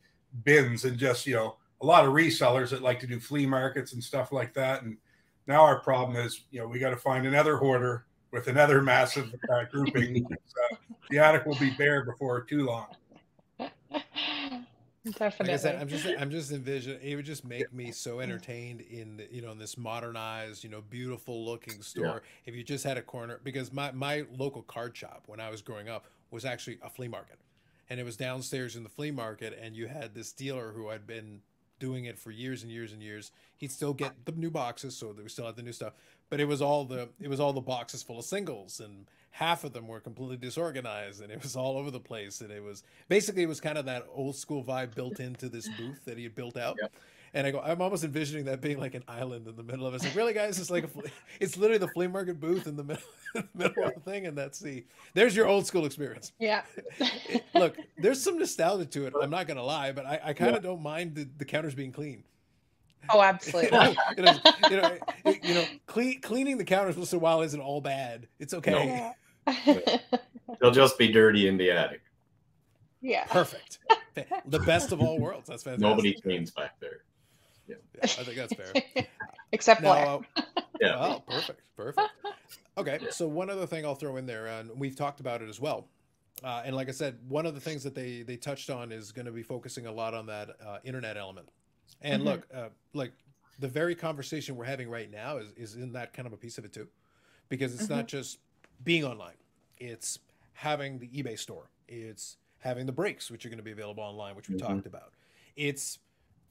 bins 0.44 0.84
and 0.84 0.96
just, 0.96 1.26
you 1.26 1.34
know, 1.34 1.56
a 1.80 1.86
lot 1.86 2.04
of 2.04 2.12
resellers 2.12 2.70
that 2.70 2.82
like 2.82 3.00
to 3.00 3.06
do 3.06 3.18
flea 3.18 3.46
markets 3.46 3.94
and 3.94 4.04
stuff 4.04 4.32
like 4.32 4.54
that. 4.54 4.82
And 4.82 4.96
now 5.46 5.62
our 5.62 5.80
problem 5.80 6.16
is, 6.16 6.42
you 6.50 6.60
know, 6.60 6.66
we 6.68 6.78
got 6.78 6.90
to 6.90 6.96
find 6.96 7.26
another 7.26 7.56
hoarder 7.56 8.06
with 8.30 8.46
another 8.46 8.82
massive 8.82 9.34
uh, 9.52 9.64
grouping. 9.70 10.24
uh, 10.32 10.76
the 11.10 11.18
attic 11.18 11.46
will 11.46 11.56
be 11.56 11.70
bare 11.70 12.04
before 12.04 12.42
too 12.42 12.66
long. 12.66 12.86
Definitely. 15.04 15.52
Like 15.52 15.60
I 15.60 15.62
said, 15.62 15.80
I'm 15.80 15.88
just 15.88 16.06
I'm 16.18 16.30
just 16.30 16.52
envisioning 16.52 17.00
it 17.02 17.16
would 17.16 17.24
just 17.24 17.44
make 17.44 17.72
me 17.72 17.90
so 17.90 18.20
entertained 18.20 18.82
in 18.82 19.16
the, 19.16 19.28
you 19.30 19.40
know 19.40 19.50
in 19.50 19.58
this 19.58 19.78
modernized, 19.78 20.62
you 20.62 20.68
know, 20.68 20.82
beautiful 20.82 21.42
looking 21.44 21.80
store. 21.80 22.22
If 22.44 22.54
you 22.54 22.62
just 22.62 22.84
had 22.84 22.98
a 22.98 23.02
corner 23.02 23.40
because 23.42 23.72
my 23.72 23.92
my 23.92 24.26
local 24.36 24.62
card 24.62 24.94
shop 24.94 25.24
when 25.26 25.40
I 25.40 25.48
was 25.50 25.62
growing 25.62 25.88
up 25.88 26.06
was 26.30 26.44
actually 26.44 26.78
a 26.82 26.90
flea 26.90 27.08
market. 27.08 27.38
And 27.88 27.98
it 27.98 28.04
was 28.04 28.16
downstairs 28.16 28.76
in 28.76 28.82
the 28.82 28.88
flea 28.90 29.10
market 29.10 29.58
and 29.60 29.74
you 29.74 29.88
had 29.88 30.14
this 30.14 30.32
dealer 30.32 30.72
who 30.72 30.90
had 30.90 31.06
been 31.06 31.40
doing 31.80 32.04
it 32.04 32.18
for 32.18 32.30
years 32.30 32.62
and 32.62 32.70
years 32.70 32.92
and 32.92 33.02
years. 33.02 33.32
He'd 33.56 33.72
still 33.72 33.92
get 33.92 34.24
the 34.24 34.32
new 34.32 34.50
boxes 34.50 34.96
so 34.96 35.12
we 35.16 35.28
still 35.28 35.46
had 35.46 35.56
the 35.56 35.62
new 35.62 35.72
stuff, 35.72 35.94
but 36.28 36.38
it 36.38 36.44
was 36.44 36.62
all 36.62 36.84
the 36.84 37.08
it 37.20 37.28
was 37.28 37.40
all 37.40 37.52
the 37.52 37.60
boxes 37.60 38.02
full 38.04 38.20
of 38.20 38.24
singles 38.24 38.78
and 38.78 39.06
half 39.32 39.64
of 39.64 39.72
them 39.72 39.88
were 39.88 40.00
completely 40.00 40.36
disorganized 40.36 41.20
and 41.22 41.32
it 41.32 41.42
was 41.42 41.56
all 41.56 41.76
over 41.76 41.90
the 41.90 42.00
place 42.00 42.40
and 42.40 42.50
it 42.50 42.62
was 42.62 42.82
basically 43.08 43.42
it 43.42 43.48
was 43.48 43.60
kind 43.60 43.78
of 43.78 43.86
that 43.86 44.06
old 44.12 44.36
school 44.36 44.62
vibe 44.62 44.94
built 44.94 45.18
into 45.20 45.48
this 45.48 45.68
booth 45.76 46.04
that 46.04 46.16
he 46.16 46.24
had 46.24 46.34
built 46.34 46.56
out. 46.56 46.76
Yep. 46.80 46.92
And 47.32 47.46
I 47.46 47.52
go, 47.52 47.60
I'm 47.60 47.80
almost 47.80 48.02
envisioning 48.02 48.46
that 48.46 48.60
being 48.60 48.80
like 48.80 48.94
an 48.94 49.04
island 49.06 49.46
in 49.46 49.54
the 49.54 49.62
middle 49.62 49.86
of 49.86 49.92
it. 49.94 49.96
It's 49.98 50.04
like, 50.04 50.16
really, 50.16 50.32
guys? 50.32 50.58
It's 50.58 50.70
like 50.70 50.84
a, 50.84 50.88
flea- 50.88 51.10
it's 51.40 51.56
literally 51.56 51.78
the 51.78 51.86
flea 51.88 52.08
market 52.08 52.40
booth 52.40 52.66
in 52.66 52.76
the 52.76 52.82
middle, 52.82 53.02
in 53.36 53.48
the 53.54 53.68
middle 53.68 53.84
of 53.84 53.94
the 53.94 54.00
thing, 54.00 54.26
and 54.26 54.36
that's 54.36 54.58
the 54.58 54.84
there's 55.14 55.36
your 55.36 55.46
old 55.46 55.64
school 55.66 55.86
experience. 55.86 56.32
yeah. 56.40 56.62
Look, 57.54 57.76
there's 57.98 58.20
some 58.20 58.38
nostalgia 58.38 58.84
to 58.86 59.06
it. 59.06 59.14
I'm 59.22 59.30
not 59.30 59.46
gonna 59.46 59.62
lie, 59.62 59.92
but 59.92 60.06
I, 60.06 60.20
I 60.24 60.32
kind 60.32 60.56
of 60.56 60.62
don't 60.62 60.82
mind 60.82 61.14
the, 61.14 61.28
the 61.38 61.44
counters 61.44 61.74
being 61.74 61.92
clean. 61.92 62.24
Oh, 63.12 63.22
absolutely. 63.22 63.78
you 64.16 64.22
know, 64.24 64.34
you 64.68 64.76
know, 64.80 64.98
it- 65.24 65.44
you 65.44 65.54
know, 65.54 65.64
clean, 65.86 66.20
cleaning 66.20 66.58
the 66.58 66.64
counters 66.64 66.96
once 66.96 67.12
in 67.12 67.16
a 67.16 67.20
while 67.20 67.42
isn't 67.42 67.60
all 67.60 67.80
bad. 67.80 68.26
It's 68.40 68.54
okay. 68.54 69.12
Yeah. 69.46 69.96
They'll 70.60 70.70
just 70.72 70.98
be 70.98 71.10
dirty 71.12 71.46
in 71.48 71.56
the 71.56 71.70
attic. 71.70 72.02
yeah. 73.00 73.24
Perfect. 73.26 73.78
The 74.46 74.58
best 74.60 74.92
of 74.92 75.00
all 75.00 75.18
worlds. 75.18 75.48
That's 75.48 75.62
fantastic. 75.62 75.88
Nobody 75.88 76.12
cleans 76.20 76.50
back 76.50 76.78
there. 76.80 77.02
Yeah, 77.70 78.02
I 78.02 78.06
think 78.06 78.36
that's 78.36 78.52
fair. 78.54 79.04
Except 79.52 79.82
Blair. 79.82 80.04
Now, 80.04 80.16
uh, 80.16 80.20
Yeah. 80.80 80.96
Oh, 81.00 81.20
perfect, 81.26 81.60
perfect. 81.76 82.08
Okay, 82.78 83.00
so 83.10 83.26
one 83.28 83.50
other 83.50 83.66
thing 83.66 83.84
I'll 83.84 83.94
throw 83.94 84.16
in 84.16 84.26
there, 84.26 84.46
and 84.46 84.70
we've 84.78 84.96
talked 84.96 85.20
about 85.20 85.42
it 85.42 85.48
as 85.48 85.60
well. 85.60 85.88
Uh, 86.42 86.62
and 86.64 86.74
like 86.74 86.88
I 86.88 86.92
said, 86.92 87.18
one 87.28 87.44
of 87.44 87.54
the 87.54 87.60
things 87.60 87.82
that 87.82 87.94
they 87.94 88.22
they 88.22 88.36
touched 88.36 88.70
on 88.70 88.92
is 88.92 89.12
going 89.12 89.26
to 89.26 89.32
be 89.32 89.42
focusing 89.42 89.86
a 89.86 89.92
lot 89.92 90.14
on 90.14 90.26
that 90.26 90.50
uh, 90.64 90.78
internet 90.84 91.16
element. 91.16 91.48
And 92.00 92.22
Mhm. 92.22 92.26
look, 92.26 92.46
uh, 92.54 92.68
like 92.94 93.12
the 93.58 93.68
very 93.68 93.94
conversation 93.94 94.56
we're 94.56 94.64
having 94.64 94.88
right 94.88 95.10
now 95.10 95.36
is 95.36 95.52
is 95.52 95.74
in 95.76 95.92
that 95.92 96.12
kind 96.14 96.26
of 96.26 96.32
a 96.32 96.36
piece 96.38 96.56
of 96.56 96.64
it 96.64 96.72
too, 96.72 96.88
because 97.50 97.74
it's 97.74 97.90
not 97.90 98.06
just 98.08 98.38
being 98.84 99.04
online; 99.04 99.36
it's 99.78 100.18
having 100.54 100.98
the 100.98 101.08
eBay 101.08 101.38
store, 101.38 101.70
it's 101.88 102.38
having 102.60 102.86
the 102.86 102.92
breaks, 102.92 103.30
which 103.30 103.44
are 103.44 103.48
going 103.50 103.58
to 103.58 103.64
be 103.64 103.72
available 103.72 104.02
online, 104.02 104.34
which 104.36 104.48
we 104.48 104.54
Mhm. 104.54 104.60
talked 104.60 104.86
about. 104.86 105.12
It's 105.56 105.98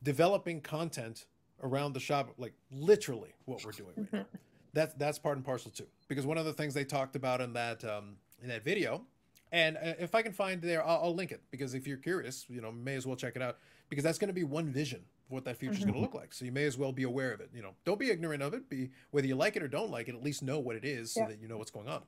developing 0.03 0.62
content 0.62 1.25
around 1.62 1.93
the 1.93 1.99
shop, 1.99 2.33
like 2.38 2.53
literally 2.71 3.33
what 3.45 3.63
we're 3.65 3.71
doing 3.71 3.93
right 3.97 4.13
now. 4.13 4.25
that's 4.73 4.93
that's 4.95 5.19
part 5.19 5.35
and 5.38 5.45
parcel 5.45 5.71
too. 5.71 5.88
Because 6.07 6.25
one 6.25 6.38
of 6.38 6.45
the 6.45 6.53
things 6.53 6.73
they 6.73 6.85
talked 6.85 7.15
about 7.15 7.41
in 7.41 7.53
that 7.53 7.83
um, 7.83 8.15
in 8.41 8.47
that 8.49 8.63
video, 8.63 9.05
and 9.51 9.77
uh, 9.77 9.93
if 9.99 10.15
I 10.15 10.21
can 10.21 10.31
find 10.31 10.62
there, 10.62 10.85
I'll, 10.85 11.01
I'll 11.05 11.15
link 11.15 11.31
it 11.31 11.41
because 11.51 11.73
if 11.73 11.88
you're 11.88 11.97
curious, 11.97 12.45
you 12.49 12.62
know, 12.62 12.71
may 12.71 12.95
as 12.95 13.05
well 13.05 13.15
check 13.15 13.35
it 13.35 13.41
out 13.41 13.57
because 13.89 14.03
that's 14.03 14.17
going 14.19 14.29
to 14.29 14.33
be 14.33 14.43
one 14.43 14.71
vision 14.71 14.99
of 15.27 15.31
what 15.33 15.45
that 15.45 15.57
future 15.57 15.73
is 15.77 15.79
Mhm. 15.83 15.88
going 15.88 15.95
to 15.95 16.01
look 16.01 16.13
like. 16.13 16.33
So 16.33 16.45
you 16.45 16.51
may 16.51 16.65
as 16.65 16.77
well 16.77 16.91
be 16.91 17.03
aware 17.03 17.33
of 17.33 17.41
it. 17.41 17.49
You 17.53 17.62
know, 17.62 17.73
don't 17.83 17.99
be 17.99 18.09
ignorant 18.09 18.41
of 18.43 18.53
it. 18.53 18.69
Be 18.69 18.91
whether 19.12 19.27
you 19.27 19.35
like 19.35 19.55
it 19.55 19.63
or 19.63 19.67
don't 19.67 19.91
like 19.91 20.07
it, 20.07 20.15
at 20.15 20.23
least 20.23 20.43
know 20.43 20.59
what 20.59 20.75
it 20.75 20.85
is 20.85 21.12
so 21.13 21.21
Yeah. 21.21 21.27
that 21.29 21.39
you 21.41 21.47
know 21.47 21.57
what's 21.57 21.71
going 21.71 21.88
on. 21.88 22.03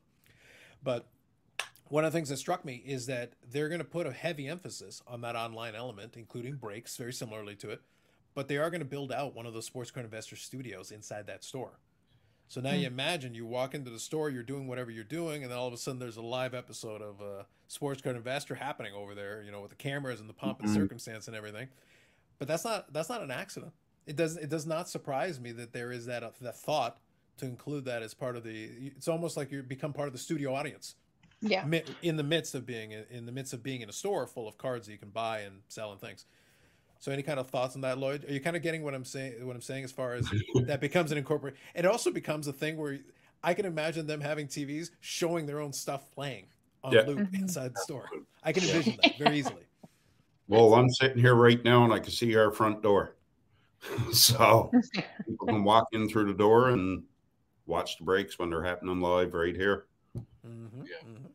But 0.83 1.07
one 1.91 2.05
of 2.05 2.13
the 2.13 2.17
things 2.17 2.29
that 2.29 2.37
struck 2.37 2.63
me 2.63 2.81
is 2.85 3.05
that 3.07 3.33
they're 3.51 3.67
going 3.67 3.79
to 3.79 3.85
put 3.85 4.07
a 4.07 4.13
heavy 4.13 4.47
emphasis 4.47 5.01
on 5.05 5.19
that 5.21 5.35
online 5.35 5.75
element, 5.75 6.15
including 6.15 6.55
breaks, 6.55 6.95
very 6.95 7.11
similarly 7.11 7.53
to 7.57 7.69
it. 7.69 7.81
But 8.33 8.47
they 8.47 8.57
are 8.57 8.69
going 8.69 8.79
to 8.79 8.85
build 8.85 9.11
out 9.11 9.35
one 9.35 9.45
of 9.45 9.53
those 9.53 9.65
sports 9.65 9.91
card 9.91 10.05
investor 10.05 10.37
studios 10.37 10.91
inside 10.91 11.27
that 11.27 11.43
store. 11.43 11.79
So 12.47 12.61
now 12.61 12.71
you 12.73 12.87
imagine 12.87 13.33
you 13.33 13.45
walk 13.45 13.75
into 13.75 13.89
the 13.91 13.99
store, 13.99 14.29
you're 14.29 14.41
doing 14.41 14.67
whatever 14.67 14.89
you're 14.89 15.03
doing, 15.03 15.43
and 15.43 15.51
then 15.51 15.59
all 15.59 15.67
of 15.67 15.73
a 15.73 15.77
sudden 15.77 15.99
there's 15.99 16.15
a 16.15 16.21
live 16.21 16.53
episode 16.53 17.01
of 17.01 17.21
uh, 17.21 17.43
Sports 17.67 18.01
Card 18.01 18.15
Investor 18.15 18.55
happening 18.55 18.93
over 18.93 19.13
there, 19.13 19.43
you 19.43 19.51
know, 19.51 19.59
with 19.59 19.71
the 19.71 19.75
cameras 19.75 20.21
and 20.21 20.29
the 20.29 20.33
pomp 20.33 20.61
and 20.61 20.69
Mhm. 20.69 20.75
circumstance 20.75 21.27
and 21.27 21.35
everything. 21.35 21.67
But 22.39 22.47
that's 22.47 22.63
not 22.63 22.91
that's 22.93 23.09
not 23.09 23.21
an 23.21 23.31
accident. 23.31 23.73
It 24.05 24.15
does 24.15 24.37
it 24.37 24.49
does 24.49 24.65
not 24.65 24.87
surprise 24.87 25.41
me 25.41 25.51
that 25.53 25.73
there 25.73 25.91
is 25.91 26.05
that 26.05 26.23
uh, 26.23 26.31
that 26.39 26.57
thought 26.57 26.99
to 27.37 27.45
include 27.45 27.83
that 27.85 28.01
as 28.01 28.13
part 28.13 28.37
of 28.37 28.43
the. 28.43 28.91
It's 28.95 29.07
almost 29.09 29.35
like 29.35 29.51
you 29.51 29.61
become 29.61 29.91
part 29.93 30.07
of 30.07 30.13
the 30.13 30.19
studio 30.19 30.53
audience 30.53 30.95
Yeah. 31.41 31.65
in 32.03 32.17
the 32.17 32.23
midst 32.23 32.53
of 32.55 32.65
being 32.65 32.91
in 33.09 33.25
the 33.25 33.31
midst 33.31 33.53
of 33.53 33.63
being 33.63 33.81
in 33.81 33.89
a 33.89 33.93
store 33.93 34.27
full 34.27 34.47
of 34.47 34.57
cards 34.57 34.85
that 34.85 34.91
you 34.93 34.99
can 34.99 35.09
buy 35.09 35.39
and 35.39 35.61
sell 35.69 35.91
and 35.91 35.99
things. 35.99 36.25
So, 36.99 37.11
any 37.11 37.23
kind 37.23 37.39
of 37.39 37.47
thoughts 37.47 37.73
on 37.75 37.81
that, 37.81 37.97
Lloyd? 37.97 38.29
Are 38.29 38.31
you 38.33 38.39
kind 38.39 38.55
of 38.55 38.61
getting 38.61 38.83
what 38.83 38.93
I'm 38.93 39.03
saying? 39.05 39.45
What 39.47 39.55
I'm 39.55 39.61
saying 39.61 39.83
as 39.83 39.91
far 39.91 40.13
as 40.13 40.29
that 40.65 40.79
becomes 40.81 41.11
an 41.11 41.17
incorporate. 41.17 41.55
It 41.73 41.85
also 41.85 42.11
becomes 42.11 42.47
a 42.47 42.53
thing 42.53 42.77
where 42.77 42.99
I 43.43 43.55
can 43.55 43.65
imagine 43.65 44.05
them 44.05 44.21
having 44.21 44.47
TVs 44.47 44.91
showing 44.99 45.47
their 45.47 45.59
own 45.59 45.73
stuff 45.73 46.11
playing 46.11 46.45
on 46.83 46.93
Yeah. 46.93 47.01
loop 47.01 47.19
Mhm. 47.19 47.33
inside 47.41 47.73
the 47.73 47.79
store. 47.79 48.07
I 48.43 48.53
can 48.53 48.63
envision 48.63 48.99
that 49.01 49.17
very 49.17 49.39
easily. 49.39 49.63
Well, 50.47 50.75
I'm 50.75 50.89
sitting 50.91 51.17
here 51.17 51.33
right 51.33 51.63
now 51.63 51.83
and 51.85 51.91
I 51.93 51.97
can 51.99 52.11
see 52.11 52.35
our 52.35 52.51
front 52.51 52.83
door. 52.83 53.15
so 54.13 54.69
people 55.25 55.47
can 55.47 55.63
walk 55.63 55.87
in 55.93 56.07
through 56.07 56.25
the 56.25 56.37
door 56.37 56.69
and 56.69 57.03
watch 57.65 57.97
the 57.97 58.03
breaks 58.03 58.37
when 58.37 58.51
they're 58.51 58.63
happening 58.63 59.01
live 59.01 59.33
right 59.33 59.55
here. 59.55 59.85
Hmm 60.43 60.83
Yeah. 60.85 60.95
hmm 61.03 61.27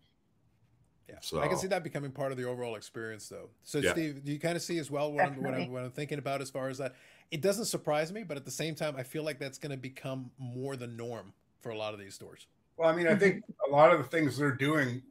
Yeah, 1.09 1.17
So- 1.21 1.41
I 1.41 1.47
can 1.49 1.57
see 1.57 1.69
that 1.69 1.85
becoming 1.85 2.11
part 2.11 2.33
of 2.33 2.39
the 2.39 2.45
overall 2.45 2.75
experience, 2.75 3.29
though. 3.29 3.51
So, 3.63 3.79
Yeah. 3.79 3.93
Steve, 3.93 4.25
do 4.25 4.33
you 4.33 4.41
kind 4.41 4.57
of 4.57 4.63
see 4.63 4.79
as 4.79 4.91
well 4.91 5.13
what 5.13 5.25
I'm, 5.27 5.43
what, 5.43 5.55
I'm, 5.55 5.71
what 5.71 5.85
I'm 5.85 5.93
thinking 5.93 6.19
about 6.19 6.41
as 6.43 6.51
far 6.51 6.69
as 6.69 6.79
that? 6.79 6.95
It 7.31 7.41
doesn't 7.41 7.67
surprise 7.67 8.13
me, 8.13 8.25
but 8.25 8.37
at 8.37 8.45
the 8.45 8.51
same 8.51 8.75
time, 8.75 8.97
I 8.97 9.03
feel 9.05 9.23
like 9.23 9.39
that's 9.39 9.59
going 9.59 9.71
to 9.71 9.77
become 9.77 10.31
more 10.39 10.77
the 10.77 10.87
norm 10.89 11.33
for 11.61 11.71
a 11.71 11.79
lot 11.79 11.95
of 11.95 12.01
these 12.01 12.15
stores. 12.15 12.47
Well, 12.77 12.89
I 12.89 12.95
mean, 12.97 13.07
I 13.07 13.15
think 13.17 13.45
a 13.67 13.71
lot 13.71 13.93
of 13.93 13.99
the 13.99 14.05
things 14.05 14.37
they're 14.37 14.51
doing, 14.55 15.03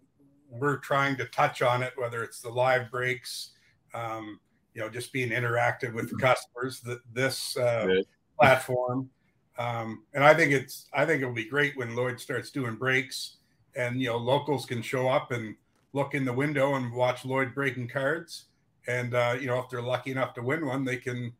we're 0.50 0.78
trying 0.78 1.16
to 1.18 1.26
touch 1.26 1.62
on 1.62 1.82
it, 1.82 1.94
whether 1.96 2.24
it's 2.24 2.42
the 2.42 2.50
live 2.50 2.92
breaks, 2.92 3.52
um, 3.94 4.40
you 4.74 4.82
know, 4.82 4.90
just 4.90 5.12
being 5.14 5.30
interactive 5.30 5.94
with 5.94 6.10
the 6.10 6.18
customers. 6.18 6.82
That 6.82 7.00
this 7.14 7.56
uh, 7.58 7.86
Right. 7.88 8.06
platform, 8.38 9.10
um, 9.58 10.04
and 10.14 10.24
I 10.24 10.34
think 10.34 10.52
it's, 10.52 10.88
I 10.94 11.06
think 11.06 11.22
it'll 11.22 11.34
be 11.34 11.50
great 11.50 11.76
when 11.78 11.96
Lloyd 11.96 12.20
starts 12.20 12.52
doing 12.52 12.76
breaks, 12.76 13.38
and 13.76 14.02
you 14.02 14.10
know, 14.10 14.18
locals 14.18 14.66
can 14.66 14.82
show 14.82 15.08
up 15.08 15.32
and 15.32 15.56
look 15.94 16.14
in 16.14 16.26
the 16.26 16.34
window 16.34 16.76
and 16.76 16.94
watch 16.94 17.26
Lloyd 17.26 17.54
breaking 17.54 17.88
cards, 17.88 18.46
and 18.88 19.14
uh, 19.14 19.36
you 19.40 19.48
know, 19.48 19.60
if 19.60 19.70
they're 19.70 19.82
lucky 19.82 20.12
enough 20.12 20.34
to 20.36 20.42
win 20.42 20.66
one, 20.66 20.84
they 20.84 20.98
can 20.98 21.34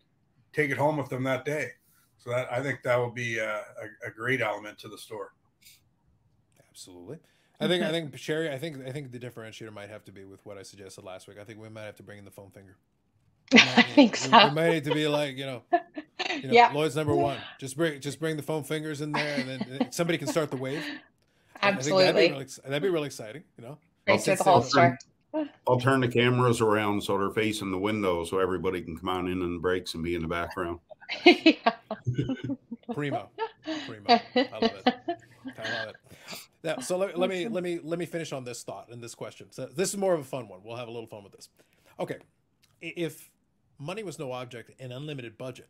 take 0.54 0.72
it 0.72 0.78
home 0.78 0.98
with 0.98 1.10
them 1.10 1.24
that 1.24 1.46
day. 1.46 1.70
So 2.18 2.32
that 2.32 2.52
I 2.52 2.62
think 2.62 2.82
that 2.84 2.98
will 2.98 3.12
be 3.12 3.38
a, 3.38 3.58
a, 3.58 4.08
a 4.08 4.12
great 4.12 4.42
element 4.42 4.80
to 4.80 4.88
the 4.88 4.98
store. 4.98 5.34
Absolutely. 6.70 7.20
I 7.60 7.68
think 7.68 7.84
I 7.84 7.92
think 7.92 8.18
Sherry. 8.18 8.52
I 8.52 8.58
think 8.58 8.86
I 8.86 8.92
think 8.92 9.12
the 9.12 9.20
differentiator 9.20 9.72
might 9.72 9.90
have 9.90 10.04
to 10.06 10.12
be 10.12 10.26
with 10.26 10.46
what 10.46 10.58
I 10.58 10.64
suggested 10.64 11.06
last 11.06 11.28
week. 11.28 11.38
I 11.40 11.44
think 11.44 11.60
we 11.60 11.70
might 11.70 11.84
have 11.84 11.96
to 11.98 12.04
bring 12.04 12.20
in 12.20 12.26
the 12.26 12.32
foam 12.32 12.52
finger. 12.52 12.76
Might 13.54 13.78
I 13.78 13.82
think 13.84 14.16
so. 14.16 14.30
We, 14.32 14.56
might 14.56 14.72
need 14.72 14.84
to 14.86 14.94
be 14.94 15.08
like 15.08 15.38
you 15.38 15.46
know, 15.46 15.62
you 15.72 15.78
know, 16.48 16.54
yeah. 16.54 16.72
Lloyd's 16.74 16.96
number 16.96 17.14
one. 17.14 17.38
Just 17.60 17.78
bring 17.78 18.02
just 18.02 18.20
bring 18.20 18.38
the 18.38 18.44
foam 18.44 18.64
fingers 18.64 19.02
in 19.02 19.12
there, 19.12 19.40
and 19.40 19.48
then 19.48 19.92
somebody 19.92 20.18
can 20.18 20.28
start 20.28 20.50
the 20.50 20.58
wave. 20.58 20.84
I 21.62 21.72
think 21.72 21.98
that'd 21.98 22.16
be 22.16 22.22
Absolutely. 22.22 22.30
really, 22.30 22.42
ex- 22.42 22.60
that'd 22.64 22.82
be 22.82 22.90
really 22.90 23.08
exciting. 23.08 23.44
You 23.58 23.64
know. 23.66 23.78
Race 24.08 24.28
I'll 24.28 24.36
the 24.36 24.44
whole 24.44 24.62
that. 24.62 24.70
store. 24.70 24.98
I'll 25.68 25.80
turn 25.80 26.00
the 26.00 26.08
cameras 26.08 26.62
around 26.62 27.04
so 27.04 27.18
they're 27.18 27.30
facing 27.30 27.72
the 27.72 27.78
window 27.78 28.24
so 28.24 28.40
everybody 28.40 28.82
can 28.82 28.98
come 28.98 29.10
on 29.10 29.28
in 29.28 29.42
and 29.42 29.62
breaks 29.62 29.94
and 29.94 30.04
be 30.04 30.16
in 30.16 30.22
the 30.22 30.28
background. 30.28 30.80
Primo. 32.94 33.30
Primo. 33.86 34.06
I 34.08 34.20
love 34.36 34.64
it. 34.64 34.94
I 35.58 35.86
love 35.86 35.90
it. 35.90 35.96
Now, 36.64 36.80
so 36.80 36.98
let, 36.98 37.18
let 37.20 37.30
me 37.30 37.48
let 37.48 37.64
me 37.64 37.80
let 37.84 38.00
me 38.00 38.06
finish 38.06 38.32
on 38.34 38.44
this 38.44 38.64
thought 38.64 38.90
and 38.90 39.04
this 39.04 39.14
question. 39.14 39.52
So 39.52 39.66
this 39.68 39.90
is 39.90 39.98
more 39.98 40.14
of 40.14 40.22
a 40.22 40.24
fun 40.24 40.48
one. 40.48 40.62
We'll 40.64 40.78
have 40.78 40.88
a 40.88 40.92
little 40.92 41.08
fun 41.08 41.24
with 41.24 41.34
this. 41.34 41.50
Okay, 42.00 42.18
if 42.82 43.30
money 43.78 44.04
was 44.04 44.18
no 44.18 44.32
object 44.32 44.72
and 44.80 44.92
unlimited 44.92 45.38
budget, 45.38 45.70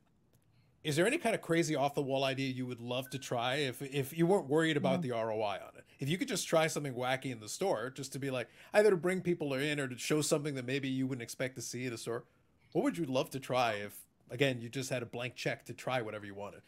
is 0.85 0.95
there 0.95 1.07
any 1.07 1.17
kind 1.17 1.33
of 1.33 1.41
crazy 1.41 1.75
off 1.75 1.95
the 1.95 2.01
wall 2.01 2.23
idea 2.23 2.53
you 2.53 2.67
would 2.67 2.79
love 2.79 3.09
to 3.09 3.17
try 3.17 3.55
if 3.55 3.81
if 3.81 4.15
you 4.15 4.27
weren't 4.27 4.47
worried 4.47 4.77
about 4.77 5.01
mm-hmm. 5.01 5.09
the 5.09 5.25
ROI 5.25 5.57
on 5.65 5.71
it? 5.77 5.83
If 5.99 6.09
you 6.09 6.17
could 6.17 6.27
just 6.27 6.47
try 6.47 6.67
something 6.67 6.93
wacky 6.93 7.31
in 7.31 7.39
the 7.39 7.49
store, 7.49 7.89
just 7.89 8.13
to 8.13 8.19
be 8.19 8.29
like 8.29 8.49
either 8.73 8.91
to 8.91 8.95
bring 8.95 9.21
people 9.21 9.55
in 9.55 9.79
or 9.79 9.87
to 9.87 9.97
show 9.97 10.21
something 10.21 10.53
that 10.55 10.65
maybe 10.65 10.87
you 10.87 11.07
wouldn't 11.07 11.23
expect 11.23 11.55
to 11.55 11.61
see 11.61 11.87
at 11.87 11.93
a 11.93 11.97
store, 11.97 12.25
what 12.73 12.83
would 12.83 12.97
you 12.97 13.05
love 13.05 13.31
to 13.31 13.39
try 13.39 13.73
if 13.73 13.97
again 14.29 14.61
you 14.61 14.69
just 14.69 14.91
had 14.91 15.01
a 15.01 15.07
blank 15.07 15.35
check 15.35 15.65
to 15.65 15.73
try 15.73 16.01
whatever 16.01 16.25
you 16.25 16.35
wanted? 16.35 16.61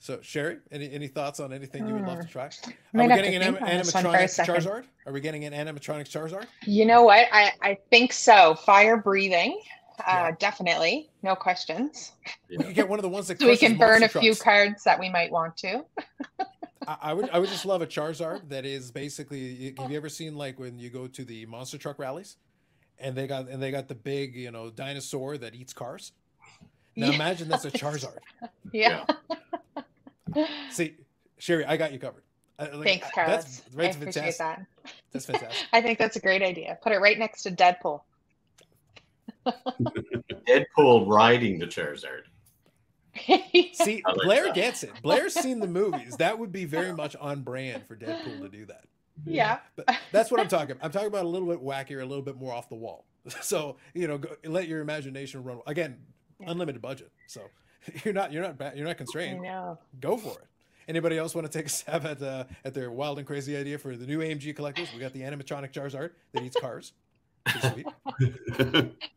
So 0.00 0.18
Sherry, 0.22 0.56
any 0.72 0.90
any 0.90 1.06
thoughts 1.06 1.38
on 1.38 1.52
anything 1.52 1.86
you 1.86 1.94
would 1.94 2.06
love 2.06 2.18
to 2.18 2.26
hmm. 2.26 2.32
try? 2.32 2.50
Are 2.94 3.06
we 3.06 3.06
getting 3.06 3.36
an 3.36 3.42
anim- 3.42 3.62
on 3.62 3.68
this 3.68 3.94
one 3.94 4.02
for 4.02 4.08
animatronic. 4.10 4.46
Charizard? 4.46 4.84
Are 5.06 5.12
we 5.12 5.20
getting 5.20 5.44
an 5.44 5.52
animatronic 5.52 6.08
Charizard? 6.08 6.46
You 6.66 6.84
know 6.84 7.04
what? 7.04 7.28
I, 7.30 7.52
I 7.62 7.78
think 7.90 8.12
so. 8.12 8.56
Fire 8.56 8.96
breathing. 8.96 9.60
Uh, 10.06 10.12
Yeah. 10.12 10.30
Definitely. 10.38 11.10
No 11.22 11.34
questions. 11.34 12.12
We 12.48 12.58
could 12.58 12.74
get 12.74 12.88
one 12.88 12.98
of 12.98 13.02
the 13.02 13.08
ones 13.08 13.28
that 13.28 13.40
So 13.40 13.46
we 13.46 13.56
can 13.56 13.76
burn 13.76 13.98
a 13.98 14.00
monster 14.00 14.20
few 14.20 14.34
cards 14.36 14.84
that 14.84 14.98
we 14.98 15.08
might 15.08 15.30
want 15.30 15.56
to. 15.58 15.84
I, 16.86 16.96
I 17.02 17.12
would 17.12 17.30
I 17.30 17.38
would 17.38 17.48
just 17.48 17.66
love 17.66 17.82
a 17.82 17.86
Charizard 17.86 18.48
that 18.48 18.64
is 18.64 18.90
basically. 18.90 19.74
Have 19.78 19.90
you 19.90 19.96
ever 19.96 20.08
seen 20.08 20.36
like 20.36 20.58
when 20.58 20.78
you 20.78 20.90
go 20.90 21.06
to 21.06 21.24
the 21.24 21.46
monster 21.46 21.78
truck 21.78 21.98
rallies, 21.98 22.36
and 22.98 23.14
they 23.14 23.26
got 23.26 23.48
and 23.48 23.62
they 23.62 23.70
got 23.70 23.88
the 23.88 23.94
big 23.94 24.34
you 24.34 24.50
know 24.50 24.70
dinosaur 24.70 25.36
that 25.38 25.54
eats 25.54 25.72
cars. 25.72 26.12
Now 26.96 27.08
Yeah. 27.08 27.14
imagine 27.14 27.48
that's 27.48 27.64
a 27.64 27.70
Charizard. 27.70 28.18
Yeah. 28.72 29.04
See, 30.70 30.96
Sherry, 31.38 31.64
I 31.64 31.76
got 31.76 31.92
you 31.92 31.98
covered. 31.98 32.22
Like, 32.58 32.84
Thanks, 32.84 33.08
Carlos. 33.14 33.36
That's, 33.36 33.60
I 33.60 33.82
that's 33.82 33.96
appreciate 33.96 34.34
fantastic. 34.34 34.66
that. 34.84 34.92
That's 35.12 35.26
fantastic. 35.26 35.66
I 35.72 35.80
think 35.80 35.98
that's 35.98 36.16
a 36.16 36.20
great 36.20 36.42
idea. 36.42 36.78
Put 36.82 36.92
it 36.92 36.98
right 37.00 37.18
next 37.18 37.42
to 37.44 37.50
Deadpool. 37.50 38.02
Deadpool 40.48 41.06
riding 41.08 41.58
the 41.58 41.66
Charizard. 41.66 42.22
See, 43.74 44.02
like 44.06 44.14
Blair 44.22 44.44
that. 44.46 44.54
gets 44.54 44.82
it. 44.84 44.92
Blair's 45.02 45.34
seen 45.34 45.60
the 45.60 45.66
movies. 45.66 46.16
That 46.18 46.38
would 46.38 46.52
be 46.52 46.64
very 46.64 46.92
much 46.92 47.16
on 47.16 47.42
brand 47.42 47.84
for 47.86 47.96
Deadpool 47.96 48.40
to 48.42 48.48
do 48.48 48.66
that. 48.66 48.84
yeah. 49.26 49.58
But 49.76 49.96
that's 50.12 50.30
what 50.30 50.40
I'm 50.40 50.48
talking 50.48 50.72
about. 50.72 50.84
I'm 50.84 50.92
talking 50.92 51.08
about 51.08 51.24
a 51.24 51.28
little 51.28 51.48
bit 51.48 51.62
wackier, 51.62 52.00
a 52.02 52.04
little 52.06 52.22
bit 52.22 52.36
more 52.36 52.52
off 52.54 52.68
the 52.68 52.76
wall. 52.76 53.06
So 53.42 53.76
you 53.92 54.08
know, 54.08 54.16
go, 54.16 54.30
let 54.46 54.66
your 54.66 54.80
imagination 54.80 55.44
run. 55.44 55.60
Again, 55.66 55.98
unlimited 56.46 56.80
budget. 56.80 57.10
So 57.26 57.42
you're 58.04 58.14
not 58.14 58.32
you're 58.32 58.42
not 58.42 58.56
ba- 58.56 58.72
you're 58.74 58.86
not 58.86 58.92
I 58.92 58.94
constrained. 58.94 59.42
know. 59.42 59.78
Go 60.00 60.16
for 60.16 60.38
it. 60.40 60.46
Anybody 60.88 61.18
else 61.18 61.34
want 61.34 61.46
to 61.50 61.52
take 61.52 61.66
a 61.66 61.68
stab 61.68 62.06
at 62.06 62.22
uh, 62.22 62.44
at 62.64 62.72
their 62.72 62.90
wild 62.90 63.18
and 63.18 63.26
crazy 63.26 63.56
idea 63.58 63.76
for 63.76 63.94
the 63.94 64.06
new 64.06 64.20
AMG 64.20 64.56
collectors? 64.56 64.88
We 64.94 65.00
got 65.00 65.12
the 65.12 65.20
animatronic 65.20 65.70
Charizard 65.72 66.12
that 66.32 66.42
eats 66.42 66.56
cars. 66.58 66.92
Pretty 67.46 67.84
sweet. 68.58 68.92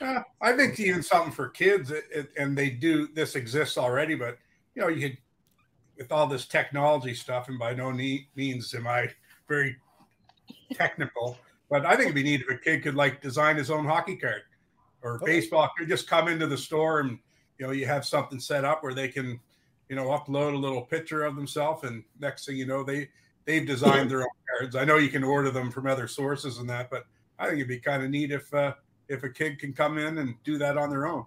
Uh, 0.00 0.20
I 0.40 0.52
think 0.52 0.78
even 0.80 1.02
something 1.02 1.32
for 1.32 1.48
kids, 1.48 1.90
it, 1.90 2.04
it, 2.12 2.30
and 2.36 2.56
they 2.56 2.68
do. 2.70 3.08
This 3.14 3.36
exists 3.36 3.78
already, 3.78 4.14
but 4.14 4.38
you 4.74 4.82
know, 4.82 4.88
you 4.88 5.08
could 5.08 5.18
with 5.96 6.10
all 6.10 6.26
this 6.26 6.46
technology 6.46 7.14
stuff, 7.14 7.48
and 7.48 7.58
by 7.58 7.74
no 7.74 7.92
ne- 7.92 8.28
means 8.34 8.74
am 8.74 8.86
I 8.86 9.08
very 9.48 9.76
technical, 10.72 11.38
but 11.70 11.86
I 11.86 11.90
think 11.90 12.02
it'd 12.06 12.14
be 12.14 12.22
neat 12.22 12.40
if 12.40 12.50
a 12.50 12.58
kid 12.58 12.82
could 12.82 12.94
like 12.96 13.22
design 13.22 13.56
his 13.56 13.70
own 13.70 13.84
hockey 13.84 14.16
card 14.16 14.42
or 15.02 15.16
Okay. 15.16 15.26
baseball. 15.26 15.70
Could 15.78 15.88
just 15.88 16.08
come 16.08 16.28
into 16.28 16.46
the 16.46 16.58
store 16.58 17.00
and 17.00 17.18
you 17.58 17.66
know 17.66 17.72
you 17.72 17.86
have 17.86 18.04
something 18.04 18.40
set 18.40 18.64
up 18.64 18.82
where 18.82 18.94
they 18.94 19.08
can 19.08 19.38
you 19.88 19.96
know 19.96 20.06
upload 20.06 20.54
a 20.54 20.58
little 20.58 20.82
picture 20.82 21.24
of 21.24 21.36
themselves, 21.36 21.84
and 21.84 22.02
next 22.18 22.46
thing 22.46 22.56
you 22.56 22.66
know 22.66 22.82
they 22.82 23.08
they've 23.44 23.66
designed 23.66 24.10
their 24.10 24.22
own 24.22 24.28
cards. 24.58 24.76
I 24.76 24.84
know 24.84 24.96
you 24.96 25.10
can 25.10 25.24
order 25.24 25.50
them 25.50 25.70
from 25.70 25.86
other 25.86 26.08
sources 26.08 26.58
and 26.58 26.68
that, 26.70 26.90
but 26.90 27.04
I 27.44 27.48
think 27.50 27.58
it'd 27.58 27.68
be 27.68 27.78
kind 27.78 28.02
of 28.02 28.10
neat 28.10 28.30
if. 28.32 28.52
uh 28.54 28.74
if 29.06 29.22
a 29.22 29.28
kid 29.28 29.58
can 29.58 29.74
come 29.74 29.98
in 29.98 30.16
and 30.16 30.34
do 30.44 30.56
that 30.56 30.78
on 30.78 30.88
their 30.88 31.06
own. 31.06 31.26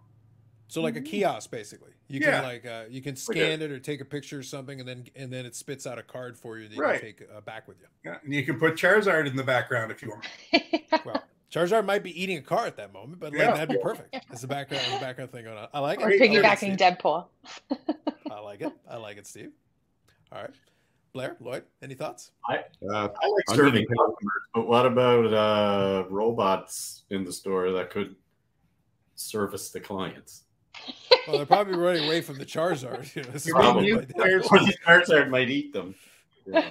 So 0.68 0.82
like 0.82 0.96
a 0.96 1.02
kiosk, 1.02 1.52
basically. 1.52 1.92
You 2.08 2.20
Yeah. 2.22 2.32
can 2.42 2.44
like 2.44 2.66
uh, 2.66 2.84
you 2.90 3.04
can 3.04 3.16
scan 3.16 3.62
it 3.62 3.70
or 3.70 3.78
take 3.78 4.02
a 4.02 4.06
picture 4.06 4.40
or 4.40 4.44
something, 4.44 4.80
and 4.80 4.90
then 4.90 5.06
and 5.16 5.32
then 5.32 5.46
it 5.46 5.56
spits 5.56 5.86
out 5.86 6.00
a 6.00 6.02
card 6.02 6.36
for 6.40 6.58
you 6.58 6.68
that 6.70 6.76
you 6.76 6.82
Right. 6.82 7.00
can 7.00 7.08
take 7.10 7.22
uh, 7.32 7.40
back 7.42 7.68
with 7.68 7.78
you. 7.80 7.86
Yeah, 8.04 8.18
and 8.24 8.34
you 8.34 8.44
can 8.44 8.58
put 8.58 8.74
Charizard 8.74 9.28
in 9.28 9.36
the 9.36 9.44
background 9.44 9.92
if 9.92 10.02
you 10.02 10.10
want. 10.10 10.26
Well, 11.06 11.24
Charizard 11.52 11.86
might 11.86 12.02
be 12.02 12.20
eating 12.20 12.38
a 12.40 12.42
car 12.42 12.66
at 12.66 12.78
that 12.78 12.92
moment, 12.94 13.20
but 13.20 13.32
like, 13.32 13.42
Yeah. 13.42 13.54
that'd 13.54 13.70
be 13.70 13.78
perfect. 13.78 14.18
As 14.32 14.42
the 14.42 14.48
background, 14.48 14.84
as 14.88 14.98
a 14.98 15.00
background 15.00 15.32
thing 15.32 15.44
going 15.44 15.60
on. 15.60 15.68
I 15.72 15.80
like 15.80 16.00
Or 16.02 16.10
it. 16.10 16.20
I 16.20 16.26
like 16.26 16.32
it, 16.34 16.44
piggybacking 16.44 16.78
Deadpool. 16.80 17.28
I 18.32 18.40
like 18.40 18.62
it. 18.62 18.74
I 18.90 18.98
like 18.98 19.18
it, 19.18 19.28
Steve. 19.28 19.52
All 20.32 20.42
right. 20.42 20.50
Blair, 21.14 21.36
Lloyd, 21.40 21.64
any 21.82 21.94
thoughts? 21.96 22.32
Uh, 22.50 22.56
I 22.92 23.00
like 23.00 23.50
serving 23.50 23.86
customers, 23.88 24.42
but 24.54 24.68
what 24.68 24.86
about 24.86 25.34
uh, 25.34 26.06
robots 26.10 27.04
in 27.10 27.24
the 27.24 27.32
store 27.32 27.72
that 27.72 27.90
could 27.90 28.16
service 29.16 29.70
the 29.72 29.80
clients? 29.80 30.44
Well, 31.28 31.38
they're 31.38 31.46
probably 31.46 31.76
running 31.76 32.06
away 32.06 32.22
from 32.22 32.38
the 32.38 32.46
Charizard. 32.46 33.14
You 33.16 33.24
know, 33.24 33.30
this 33.32 33.46
is 33.48 33.52
Probably. 33.52 33.94
what- 33.94 34.08
the 34.16 34.78
Charizard 34.86 35.30
might 35.30 35.50
eat 35.50 35.74
them. 35.74 35.96
Yeah. 36.46 36.70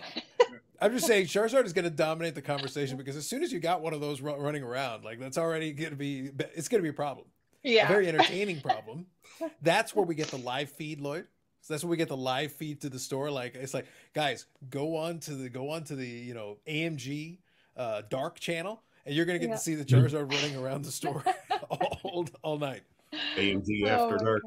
I'm 0.80 0.92
just 0.92 1.06
saying, 1.06 1.26
Charizard 1.26 1.64
is 1.64 1.72
going 1.72 1.84
to 1.86 1.90
dominate 1.90 2.34
the 2.34 2.42
conversation 2.42 2.96
because 2.96 3.16
as 3.16 3.26
soon 3.26 3.42
as 3.42 3.50
you 3.52 3.58
got 3.58 3.80
one 3.80 3.94
of 3.94 4.00
those 4.00 4.20
ru- 4.20 4.36
running 4.36 4.62
around, 4.62 5.04
like 5.04 5.18
that's 5.18 5.38
already 5.38 5.72
going 5.72 5.90
to 5.90 5.96
be, 5.96 6.30
it's 6.54 6.68
going 6.68 6.78
to 6.80 6.82
be 6.82 6.90
a 6.90 6.92
problem. 6.92 7.26
A 7.64 7.68
Yeah. 7.70 7.88
very 7.88 8.06
entertaining 8.08 8.60
problem. 8.60 9.06
That's 9.62 9.94
where 9.94 10.04
we 10.04 10.14
get 10.14 10.28
the 10.28 10.36
live 10.38 10.70
feed, 10.70 11.00
Lloyd. 11.00 11.26
So 11.66 11.74
that's 11.74 11.82
when 11.82 11.90
we 11.90 11.96
get 11.96 12.06
the 12.06 12.16
live 12.16 12.52
feed 12.52 12.80
to 12.82 12.88
the 12.88 12.98
store. 12.98 13.28
Like 13.28 13.56
it's 13.56 13.74
like, 13.74 13.86
guys, 14.14 14.46
go 14.70 14.96
on 14.96 15.18
to 15.20 15.34
the 15.34 15.48
go 15.48 15.70
on 15.70 15.82
to 15.84 15.96
the 15.96 16.06
you 16.06 16.32
know 16.32 16.58
AMG 16.68 17.38
uh, 17.76 18.02
Dark 18.08 18.38
channel, 18.38 18.84
and 19.04 19.16
you're 19.16 19.24
going 19.24 19.34
to 19.34 19.44
get 19.44 19.50
Yeah. 19.50 19.56
to 19.56 19.60
see 19.60 19.74
the 19.74 19.84
Charizard 19.84 20.30
running 20.32 20.54
around 20.56 20.84
the 20.84 20.92
store 20.92 21.24
all 21.68 22.28
all 22.42 22.58
night. 22.58 22.82
AMG 23.36 23.82
Oh 23.84 23.88
after 23.88 24.24
dark. 24.24 24.42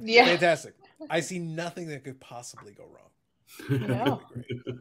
Yeah. 0.00 0.24
Fantastic. 0.24 0.74
I 1.10 1.20
see 1.20 1.38
nothing 1.38 1.88
that 1.88 2.02
could 2.02 2.18
possibly 2.18 2.72
go 2.72 2.84
wrong. 2.84 3.80
No. 3.88 4.22
That'd 4.34 4.46
be 4.48 4.54
great. 4.54 4.76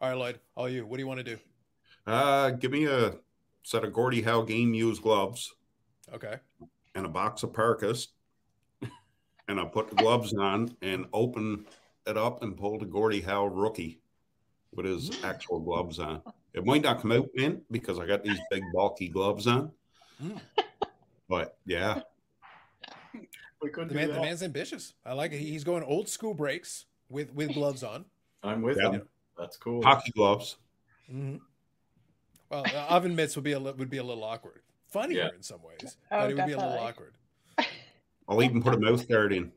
All 0.00 0.08
right, 0.10 0.14
Lloyd, 0.16 0.38
all 0.54 0.68
you. 0.68 0.86
What 0.86 0.98
do 0.98 1.02
you 1.02 1.08
want 1.08 1.18
to 1.18 1.24
do? 1.24 1.38
Uh, 2.06 2.50
give 2.50 2.70
me 2.70 2.86
a 2.86 3.16
set 3.64 3.82
of 3.84 3.92
Gordie 3.92 4.22
Howe 4.22 4.42
game 4.42 4.72
used 4.72 5.02
gloves 5.02 5.52
Okay. 6.14 6.36
and 6.94 7.04
a 7.04 7.08
box 7.08 7.42
of 7.42 7.52
Parkhurst, 7.52 8.10
and 9.50 9.58
I 9.58 9.64
put 9.64 9.88
the 9.90 9.96
gloves 9.96 10.32
on 10.32 10.74
and 10.80 11.06
open 11.12 11.66
it 12.06 12.16
up 12.16 12.42
and 12.42 12.56
pull 12.56 12.78
the 12.78 12.86
Gordie 12.86 13.20
Howe 13.20 13.46
rookie 13.46 14.00
with 14.72 14.86
his 14.86 15.10
actual 15.24 15.58
gloves 15.58 15.98
on. 15.98 16.22
It 16.54 16.64
might 16.64 16.82
not 16.82 17.00
come 17.02 17.10
out 17.12 17.28
in 17.34 17.60
because 17.70 17.98
I 17.98 18.06
got 18.06 18.22
these 18.22 18.38
big 18.50 18.62
bulky 18.72 19.08
gloves 19.08 19.46
on, 19.48 19.72
Mm. 20.22 20.38
but 21.28 21.56
yeah, 21.66 22.02
We 23.62 23.68
could 23.70 23.88
The 23.90 23.94
man, 23.94 24.08
the 24.08 24.20
man's 24.20 24.42
ambitious. 24.42 24.94
I 25.04 25.12
like 25.14 25.32
it. 25.32 25.38
He's 25.38 25.64
going 25.64 25.82
old 25.82 26.08
school 26.08 26.32
breaks 26.32 26.86
with 27.10 27.32
with 27.34 27.52
gloves 27.52 27.82
on. 27.82 28.04
I'm 28.42 28.62
with 28.62 28.78
Yeah. 28.80 28.92
you. 28.92 29.08
That's 29.36 29.56
cool. 29.56 29.82
hockey 29.82 30.12
gloves. 30.12 30.56
Mm-hmm. 31.12 31.36
Well, 32.50 32.64
uh, 32.66 32.86
oven 32.94 33.14
mitts 33.16 33.34
would 33.36 33.44
be 33.44 33.52
a 33.52 33.58
li- 33.58 33.72
would 33.72 33.90
be 33.90 33.98
a 33.98 34.02
little 34.04 34.24
awkward. 34.24 34.62
Funnier 34.88 35.24
Yeah. 35.24 35.34
in 35.36 35.42
some 35.42 35.62
ways, 35.62 35.96
Oh, 36.10 36.20
but 36.20 36.30
it 36.30 36.36
would 36.36 36.46
be 36.46 36.52
a 36.52 36.56
little 36.58 36.78
awkward. 36.78 37.14
I'll 38.30 38.42
even 38.44 38.62
put 38.62 38.74
a 38.74 38.78
mouth 38.78 39.08
guard 39.08 39.32
in. 39.32 39.50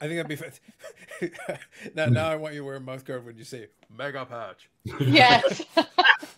I 0.00 0.06
think 0.06 0.28
that'd 0.28 0.28
be. 0.28 0.36
Fa- 0.36 1.58
now, 1.94 2.06
now 2.06 2.30
I 2.30 2.36
want 2.36 2.54
you 2.54 2.60
to 2.60 2.66
wear 2.66 2.76
a 2.76 2.80
mouth 2.80 3.04
guard 3.04 3.26
when 3.26 3.36
you 3.36 3.44
say 3.44 3.66
mega 3.94 4.24
patch. 4.24 4.70
Yes. 5.00 5.62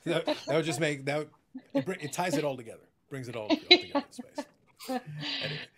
That, 0.04 0.24
that 0.24 0.56
would 0.56 0.64
just 0.64 0.80
make 0.80 1.04
that. 1.04 1.28
Would, 1.74 1.88
it, 1.88 2.04
it 2.04 2.12
ties 2.12 2.34
it 2.34 2.42
all 2.42 2.56
together. 2.56 2.88
Brings 3.10 3.28
it 3.28 3.36
all, 3.36 3.48
all 3.48 3.56
together 3.56 3.82
in 3.94 4.12
space. 4.12 4.46
Anyway, 4.88 5.02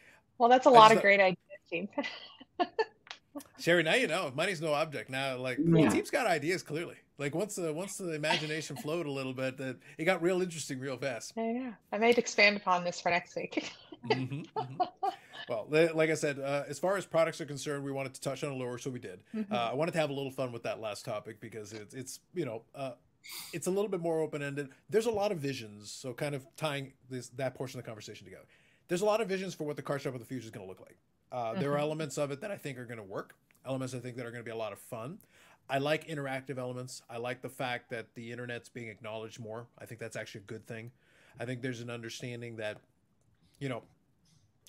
well, 0.39 0.49
that's 0.49 0.67
a 0.67 0.71
lot 0.71 0.91
just 0.91 0.99
of 0.99 1.03
great 1.03 1.19
ideas, 1.19 1.37
team. 1.69 1.89
Sherry, 3.59 3.83
now 3.83 3.95
you 3.95 4.07
know 4.07 4.33
money's 4.35 4.61
no 4.61 4.73
object. 4.73 5.11
Now, 5.11 5.37
like 5.37 5.59
the 5.59 5.89
team's 5.91 6.11
got 6.11 6.27
ideas 6.27 6.63
clearly. 6.63 6.97
Like 7.19 7.35
once 7.35 7.55
the 7.55 7.73
once 7.73 7.97
the 7.97 8.13
imagination 8.13 8.77
flowed 8.77 9.07
a 9.07 9.11
little 9.11 9.33
bit, 9.33 9.57
that 9.59 9.79
it 9.99 10.05
got 10.05 10.23
real 10.23 10.43
interesting 10.43 10.79
real 10.81 10.97
fast. 10.97 11.33
Yeah, 11.37 11.51
yeah. 11.53 11.73
I 11.93 11.99
might 11.99 12.19
expand 12.19 12.57
upon 12.57 12.85
this 12.85 13.01
for 13.01 13.11
next 13.11 13.37
week. 13.37 13.71
Mhm, 14.07 14.47
mhm. 14.57 14.89
Well, 15.49 15.67
like 15.71 16.11
I 16.11 16.15
said, 16.15 16.39
uh, 16.41 16.65
as 16.69 16.79
far 16.79 16.97
as 16.97 17.07
products 17.07 17.41
are 17.41 17.45
concerned, 17.47 17.85
we 17.85 17.93
wanted 17.93 18.15
to 18.15 18.21
touch 18.21 18.43
on 18.43 18.51
a 18.51 18.55
Allure, 18.55 18.79
so 18.79 18.91
we 18.91 18.99
did. 18.99 19.21
Mhm. 19.35 19.51
Uh, 19.53 19.71
I 19.71 19.75
wanted 19.75 19.93
to 19.93 19.99
have 19.99 20.11
a 20.11 20.13
little 20.13 20.31
fun 20.31 20.51
with 20.51 20.65
that 20.65 20.81
last 20.81 21.05
topic 21.05 21.41
because 21.41 21.73
it's 21.73 21.95
it's 21.95 22.21
you 22.35 22.45
know 22.45 22.63
uh, 22.75 22.93
it's 23.53 23.67
a 23.67 23.71
little 23.71 23.89
bit 23.89 24.01
more 24.01 24.21
open 24.21 24.43
ended. 24.43 24.71
There's 24.91 25.07
a 25.07 25.11
lot 25.11 25.31
of 25.31 25.39
visions, 25.39 25.91
so 25.93 26.13
kind 26.15 26.35
of 26.35 26.45
tying 26.57 26.93
this 27.09 27.29
that 27.31 27.55
portion 27.55 27.79
of 27.79 27.85
the 27.85 27.89
conversation 27.89 28.25
together. 28.25 28.47
There's 28.89 29.03
a 29.03 29.07
lot 29.07 29.21
of 29.21 29.29
visions 29.29 29.55
for 29.55 29.65
what 29.65 29.77
the 29.77 29.83
car 29.83 29.99
shop 29.99 30.15
of 30.15 30.21
the 30.21 30.27
future 30.27 30.45
is 30.45 30.51
going 30.51 30.67
to 30.67 30.69
look 30.69 30.81
like. 30.81 30.99
Uh, 31.33 31.55
There 31.55 31.73
are 31.73 31.79
Mhm. 31.79 31.81
elements 31.81 32.19
of 32.19 32.31
it 32.31 32.43
that 32.43 32.51
I 32.51 32.59
think 32.59 32.79
are 32.79 32.85
going 32.85 32.99
to 32.99 33.03
work. 33.03 33.35
Elements 33.65 33.95
I 33.95 34.01
think 34.01 34.17
that 34.17 34.27
are 34.27 34.31
going 34.31 34.45
to 34.45 34.45
be 34.45 34.51
a 34.51 34.57
lot 34.57 34.73
of 34.73 34.79
fun. 34.79 35.19
I 35.69 35.79
like 35.79 36.07
interactive 36.07 36.59
elements. 36.59 37.03
I 37.09 37.17
like 37.17 37.41
the 37.41 37.49
fact 37.49 37.89
that 37.91 38.15
the 38.15 38.31
internet's 38.31 38.69
being 38.69 38.89
acknowledged 38.89 39.41
more. 39.41 39.67
I 39.79 39.87
think 39.87 39.99
that's 39.99 40.17
actually 40.17 40.43
a 40.43 40.45
good 40.45 40.67
thing. 40.67 40.93
I 41.41 41.47
think 41.47 41.63
there's 41.63 41.81
an 41.81 41.89
understanding 41.89 42.57
that, 42.57 42.83
you 43.59 43.71
know, 43.71 43.83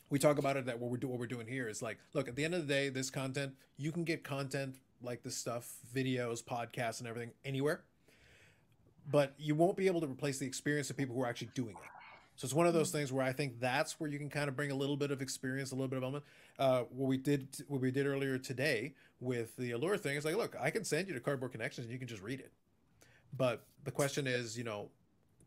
we 0.10 0.20
talk 0.20 0.38
about 0.38 0.56
it 0.56 0.66
that 0.66 0.80
what 0.80 0.90
we're 0.90 0.98
do, 0.98 1.08
what 1.08 1.20
we're 1.20 1.28
doing 1.28 1.48
here 1.48 1.68
is 1.68 1.82
like, 1.82 1.98
look, 2.14 2.28
at 2.30 2.36
the 2.36 2.46
end 2.46 2.56
of 2.56 2.66
the 2.66 2.74
day, 2.74 2.88
this 2.90 3.10
content 3.10 3.58
you 3.76 3.92
can 3.92 4.06
get 4.06 4.24
content 4.24 4.80
like 5.02 5.24
this 5.24 5.36
stuff, 5.36 5.80
videos, 5.94 6.42
podcasts, 6.42 7.00
and 7.00 7.10
everything 7.10 7.34
anywhere, 7.44 7.84
but 9.12 9.34
you 9.38 9.56
won't 9.56 9.76
be 9.76 9.88
able 9.88 10.00
to 10.00 10.08
replace 10.08 10.38
the 10.38 10.46
experience 10.46 10.90
of 10.90 10.96
people 10.96 11.16
who 11.16 11.24
are 11.24 11.28
actually 11.28 11.50
doing 11.56 11.76
it. 11.76 11.90
So 12.36 12.46
it's 12.46 12.54
one 12.54 12.68
of 12.68 12.74
those 12.74 12.92
things 12.92 13.12
where 13.12 13.26
I 13.26 13.34
think 13.34 13.60
that's 13.60 14.00
where 14.00 14.10
you 14.10 14.18
can 14.18 14.30
kind 14.30 14.48
of 14.48 14.56
bring 14.56 14.72
a 14.72 14.76
little 14.76 14.98
bit 14.98 15.12
of 15.12 15.22
experience, 15.22 15.72
a 15.72 15.76
little 15.76 15.88
bit 15.88 15.98
of 15.98 16.04
element. 16.04 16.24
Uh, 16.60 16.84
what 16.90 17.08
we 17.08 17.18
did, 17.18 17.48
what 17.68 17.82
we 17.82 17.92
did 17.92 18.06
earlier 18.06 18.38
today 18.38 18.94
with 19.20 19.56
the 19.58 19.72
allure 19.72 19.98
thing 19.98 20.18
is 20.18 20.26
like, 20.26 20.36
look, 20.36 20.56
I 20.60 20.70
can 20.70 20.84
send 20.84 21.08
you 21.08 21.14
to 21.14 21.20
Cardboard 21.20 21.52
Connections 21.52 21.86
and 21.86 21.92
you 21.92 22.00
can 22.00 22.08
just 22.08 22.22
read 22.22 22.40
it. 22.40 22.52
But 23.36 23.66
the 23.84 23.92
question 23.92 24.28
is, 24.28 24.58
you 24.58 24.64
know, 24.64 24.90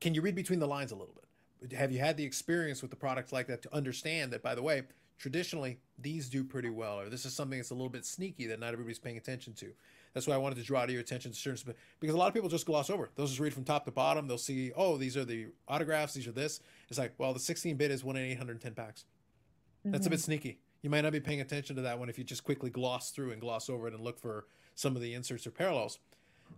can 0.00 0.14
you 0.14 0.20
read 0.20 0.34
between 0.34 0.58
the 0.58 0.66
lines 0.66 0.92
a 0.92 0.96
little 0.96 1.14
bit? 1.14 1.76
Have 1.76 1.92
you 1.92 1.98
had 1.98 2.16
the 2.16 2.24
experience 2.24 2.82
with 2.82 2.90
the 2.90 2.96
products 2.96 3.32
like 3.32 3.46
that 3.46 3.62
to 3.62 3.74
understand 3.74 4.32
that, 4.32 4.42
by 4.42 4.54
the 4.54 4.62
way, 4.62 4.82
traditionally 5.18 5.78
these 5.98 6.28
do 6.28 6.44
pretty 6.44 6.68
well, 6.68 7.00
or 7.00 7.08
this 7.08 7.24
is 7.24 7.34
something 7.34 7.58
that's 7.58 7.70
a 7.70 7.74
little 7.74 7.88
bit 7.88 8.04
sneaky 8.04 8.46
that 8.46 8.60
not 8.60 8.72
everybody's 8.72 8.98
paying 8.98 9.16
attention 9.16 9.54
to. 9.54 9.72
That's 10.12 10.26
why 10.26 10.34
I 10.34 10.38
wanted 10.38 10.56
to 10.56 10.64
draw 10.64 10.84
to 10.86 10.92
your 10.92 11.00
attention 11.00 11.32
to 11.32 11.36
certain 11.36 11.74
because 12.00 12.14
a 12.14 12.18
lot 12.18 12.28
of 12.28 12.34
people 12.34 12.48
just 12.48 12.66
gloss 12.66 12.90
over. 12.90 13.10
They'll 13.14 13.26
just 13.26 13.40
read 13.40 13.52
from 13.52 13.64
top 13.64 13.84
to 13.84 13.90
bottom. 13.90 14.26
They'll 14.26 14.38
see, 14.38 14.72
oh, 14.74 14.96
these 14.96 15.16
are 15.16 15.24
the 15.24 15.48
autographs, 15.68 16.14
these 16.14 16.26
are 16.26 16.32
this. 16.32 16.60
It's 16.88 16.98
like, 16.98 17.12
well, 17.18 17.32
the 17.32 17.40
16 17.40 17.76
bit 17.76 17.90
is 17.90 18.02
one 18.02 18.16
in 18.16 18.24
810 18.24 18.74
packs. 18.74 19.04
That's 19.84 20.06
a 20.06 20.10
bit 20.10 20.20
sneaky. 20.20 20.58
You 20.86 20.90
might 20.90 21.00
not 21.00 21.10
be 21.12 21.18
paying 21.18 21.40
attention 21.40 21.74
to 21.74 21.82
that 21.82 21.98
one 21.98 22.08
if 22.08 22.16
you 22.16 22.22
just 22.22 22.44
quickly 22.44 22.70
gloss 22.70 23.10
through 23.10 23.32
and 23.32 23.40
gloss 23.40 23.68
over 23.68 23.88
it 23.88 23.92
and 23.94 24.04
look 24.04 24.20
for 24.20 24.46
some 24.76 24.94
of 24.94 25.02
the 25.02 25.14
inserts 25.14 25.44
or 25.44 25.50
parallels. 25.50 25.98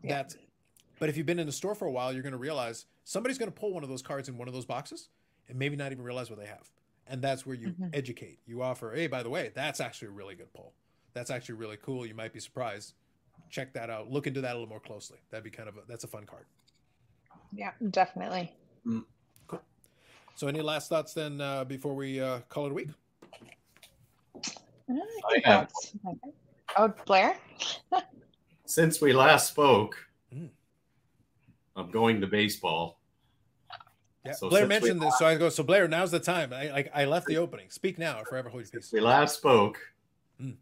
Yeah. 0.03 0.16
That's 0.16 0.37
but 0.99 1.09
if 1.09 1.16
you've 1.16 1.24
been 1.24 1.39
in 1.39 1.47
the 1.47 1.53
store 1.53 1.74
for 1.74 1.87
a 1.87 1.91
while, 1.91 2.12
you're 2.12 2.20
going 2.22 2.33
to 2.35 2.39
realize 2.39 2.85
somebody's 3.05 3.39
going 3.39 3.51
to 3.51 3.59
pull 3.59 3.72
one 3.72 3.83
of 3.83 3.89
those 3.89 4.03
cards 4.03 4.29
in 4.29 4.37
one 4.37 4.47
of 4.47 4.53
those 4.53 4.66
boxes 4.66 5.09
and 5.49 5.59
maybe 5.59 5.76
not 5.76 5.93
even 5.93 6.05
realize 6.05 6.29
what 6.29 6.39
they 6.39 6.45
have. 6.45 6.70
And 7.07 7.22
that's 7.22 7.47
where 7.47 7.57
you 7.57 7.68
Mhm. 7.68 7.89
educate. 7.95 8.39
You 8.45 8.61
offer, 8.61 8.93
hey, 8.95 9.07
by 9.07 9.22
the 9.22 9.31
way, 9.31 9.51
that's 9.55 9.81
actually 9.81 10.09
a 10.09 10.11
really 10.11 10.35
good 10.35 10.53
pull. 10.53 10.74
That's 11.14 11.31
actually 11.31 11.55
really 11.55 11.79
cool. 11.79 12.05
You 12.05 12.14
might 12.14 12.35
be 12.35 12.41
surprised. 12.41 12.93
Check 13.49 13.72
that 13.72 13.89
out. 13.89 14.11
Look 14.11 14.26
into 14.26 14.43
that 14.43 14.51
a 14.51 14.57
little 14.59 14.68
more 14.68 14.79
closely. 14.79 15.20
That'd 15.31 15.43
be 15.45 15.51
kind 15.51 15.70
of 15.70 15.79
a, 15.79 15.81
that's 15.89 16.05
a 16.05 16.09
fun 16.09 16.26
card. 16.26 16.45
Yeah, 17.51 17.72
definitely. 17.89 18.53
Cool. 19.47 19.62
So, 20.35 20.49
any 20.49 20.61
last 20.61 20.91
thoughts 20.91 21.14
then 21.14 21.41
uh, 21.41 21.64
before 21.64 21.95
we 21.95 22.20
uh, 22.20 22.41
call 22.51 22.66
it 22.66 22.72
a 22.72 22.74
week? 22.74 22.89
I 24.91 25.41
have. 25.45 25.70
Oh, 26.76 26.93
Blair? 27.07 27.36
Since 28.66 29.01
we 29.01 29.12
last 29.12 29.49
spoke, 29.49 29.97
Mm. 30.34 30.51
I'm 31.74 31.91
going 31.91 32.20
to 32.20 32.26
baseball. 32.26 33.01
Yeah, 34.26 34.32
So 34.32 34.51
Blair 34.51 34.66
mentioned 34.66 35.01
this, 35.01 35.16
so 35.18 35.24
I 35.24 35.36
go. 35.36 35.49
So 35.49 35.62
Blair, 35.62 35.89
now's 35.89 36.11
the 36.11 36.20
time. 36.20 36.53
I 36.53 36.68
like 36.70 36.91
I 36.95 37.07
left 37.07 37.26
the 37.28 37.39
opening. 37.39 37.70
Speak 37.70 37.99
now, 37.99 38.20
or 38.20 38.26
forever 38.26 38.51
hold 38.51 38.64
your 38.64 38.70
peace. 38.82 38.93
We 38.93 39.01
last 39.01 39.36
spoke, 39.36 39.78
Mm. 40.39 40.57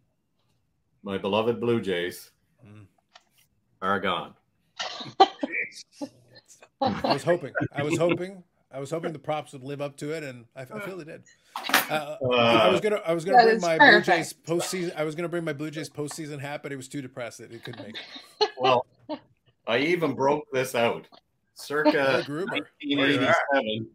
my 1.02 1.18
beloved 1.18 1.58
Blue 1.60 1.80
Jays 1.80 2.30
Mm. 2.64 2.86
are 3.82 3.98
gone. 3.98 4.34
I 6.80 7.12
was 7.12 7.24
hoping. 7.24 7.52
I 7.74 7.82
was 7.82 7.98
hoping. 7.98 8.44
I 8.76 8.78
was 8.78 8.90
hoping 8.90 9.14
the 9.14 9.18
props 9.18 9.54
would 9.54 9.64
live 9.64 9.80
up 9.80 9.96
to 9.96 10.10
it, 10.12 10.22
and 10.22 10.44
I, 10.54 10.66
I 10.70 10.80
feel 10.80 10.98
they 10.98 11.04
did. 11.04 11.22
Uh, 11.90 12.16
I 12.20 12.68
was 12.68 12.82
gonna. 12.82 13.00
I 13.06 13.14
was 13.14 13.24
gonna 13.24 13.42
bring 13.42 13.56
is 13.56 13.62
my 13.62 13.78
Blue. 13.78 14.02
Jays 14.02 14.34
postseason. 14.34 14.94
I 14.94 15.02
was 15.02 15.14
gonna 15.14 15.30
bring 15.30 15.44
my 15.44 15.54
Blue 15.54 15.70
Jays 15.70 15.88
postseason 15.88 16.38
hat, 16.38 16.62
but 16.62 16.72
it 16.72 16.76
was 16.76 16.86
too 16.86 17.00
depressed 17.00 17.38
that 17.38 17.52
it 17.52 17.64
couldn't 17.64 17.82
make 17.86 17.96
it. 17.96 18.50
Well, 18.58 18.84
I 19.66 19.78
even 19.78 20.14
broke 20.14 20.44
this 20.52 20.74
out. 20.74 21.08
Circa 21.54 22.24
Gruber. 22.26 22.52
1987, 22.52 23.88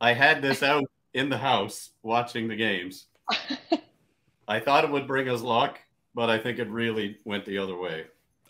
I 0.00 0.14
had 0.14 0.40
this 0.40 0.62
out 0.62 0.84
in 1.12 1.28
the 1.28 1.36
house 1.36 1.90
watching 2.02 2.48
the 2.48 2.56
games. 2.56 3.08
I 4.48 4.60
thought 4.60 4.84
it 4.84 4.90
would 4.90 5.06
bring 5.06 5.28
us 5.28 5.42
luck, 5.42 5.78
but 6.14 6.30
I 6.30 6.38
think 6.38 6.58
it 6.58 6.70
really 6.70 7.18
went 7.26 7.44
the 7.44 7.58
other 7.58 7.76
way. 7.76 8.06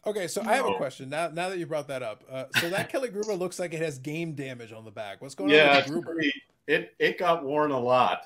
Okay, 0.07 0.27
so 0.29 0.43
I 0.43 0.55
have 0.55 0.67
a 0.67 0.75
question 0.75 1.11
now. 1.11 1.29
Now 1.29 1.51
that 1.51 1.59
you 1.59 1.67
brought 1.67 1.89
that 1.89 2.03
up, 2.03 2.25
uh, 2.31 2.45
so 2.59 2.71
that 2.71 2.89
Kelly 2.93 3.11
Gruber 3.11 3.35
looks 3.35 3.59
like 3.59 3.75
it 3.75 3.81
has 3.83 3.99
game 3.99 4.33
damage 4.35 4.73
on 4.73 4.85
the 4.85 4.91
back. 4.91 5.21
What's 5.21 5.35
going 5.35 5.51
on 5.51 5.57
Yeah, 5.57 5.77
with 5.77 5.87
Gruber? 5.89 6.15
pretty- 6.15 6.33
it 6.67 6.95
it 6.99 7.19
got 7.19 7.45
worn 7.45 7.71
a 7.71 7.79
lot. 7.79 8.23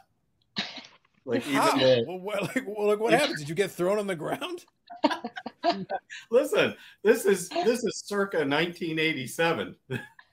Like 1.25 1.43
How? 1.45 1.75
even 1.77 1.79
the, 1.79 2.05
Well, 2.07 2.19
what, 2.21 2.43
like, 2.43 2.65
well, 2.67 2.87
like, 2.89 3.01
what 3.01 3.13
happened? 3.13 3.39
Did 3.39 3.49
you 3.49 3.55
get 3.55 3.71
thrown 3.71 3.99
on 3.99 4.07
the 4.07 4.15
ground? 4.17 4.65
listen, 6.31 6.75
this 7.03 7.25
is 7.25 7.49
this 7.49 7.83
is 7.85 8.03
circa 8.05 8.39
1987. 8.39 9.75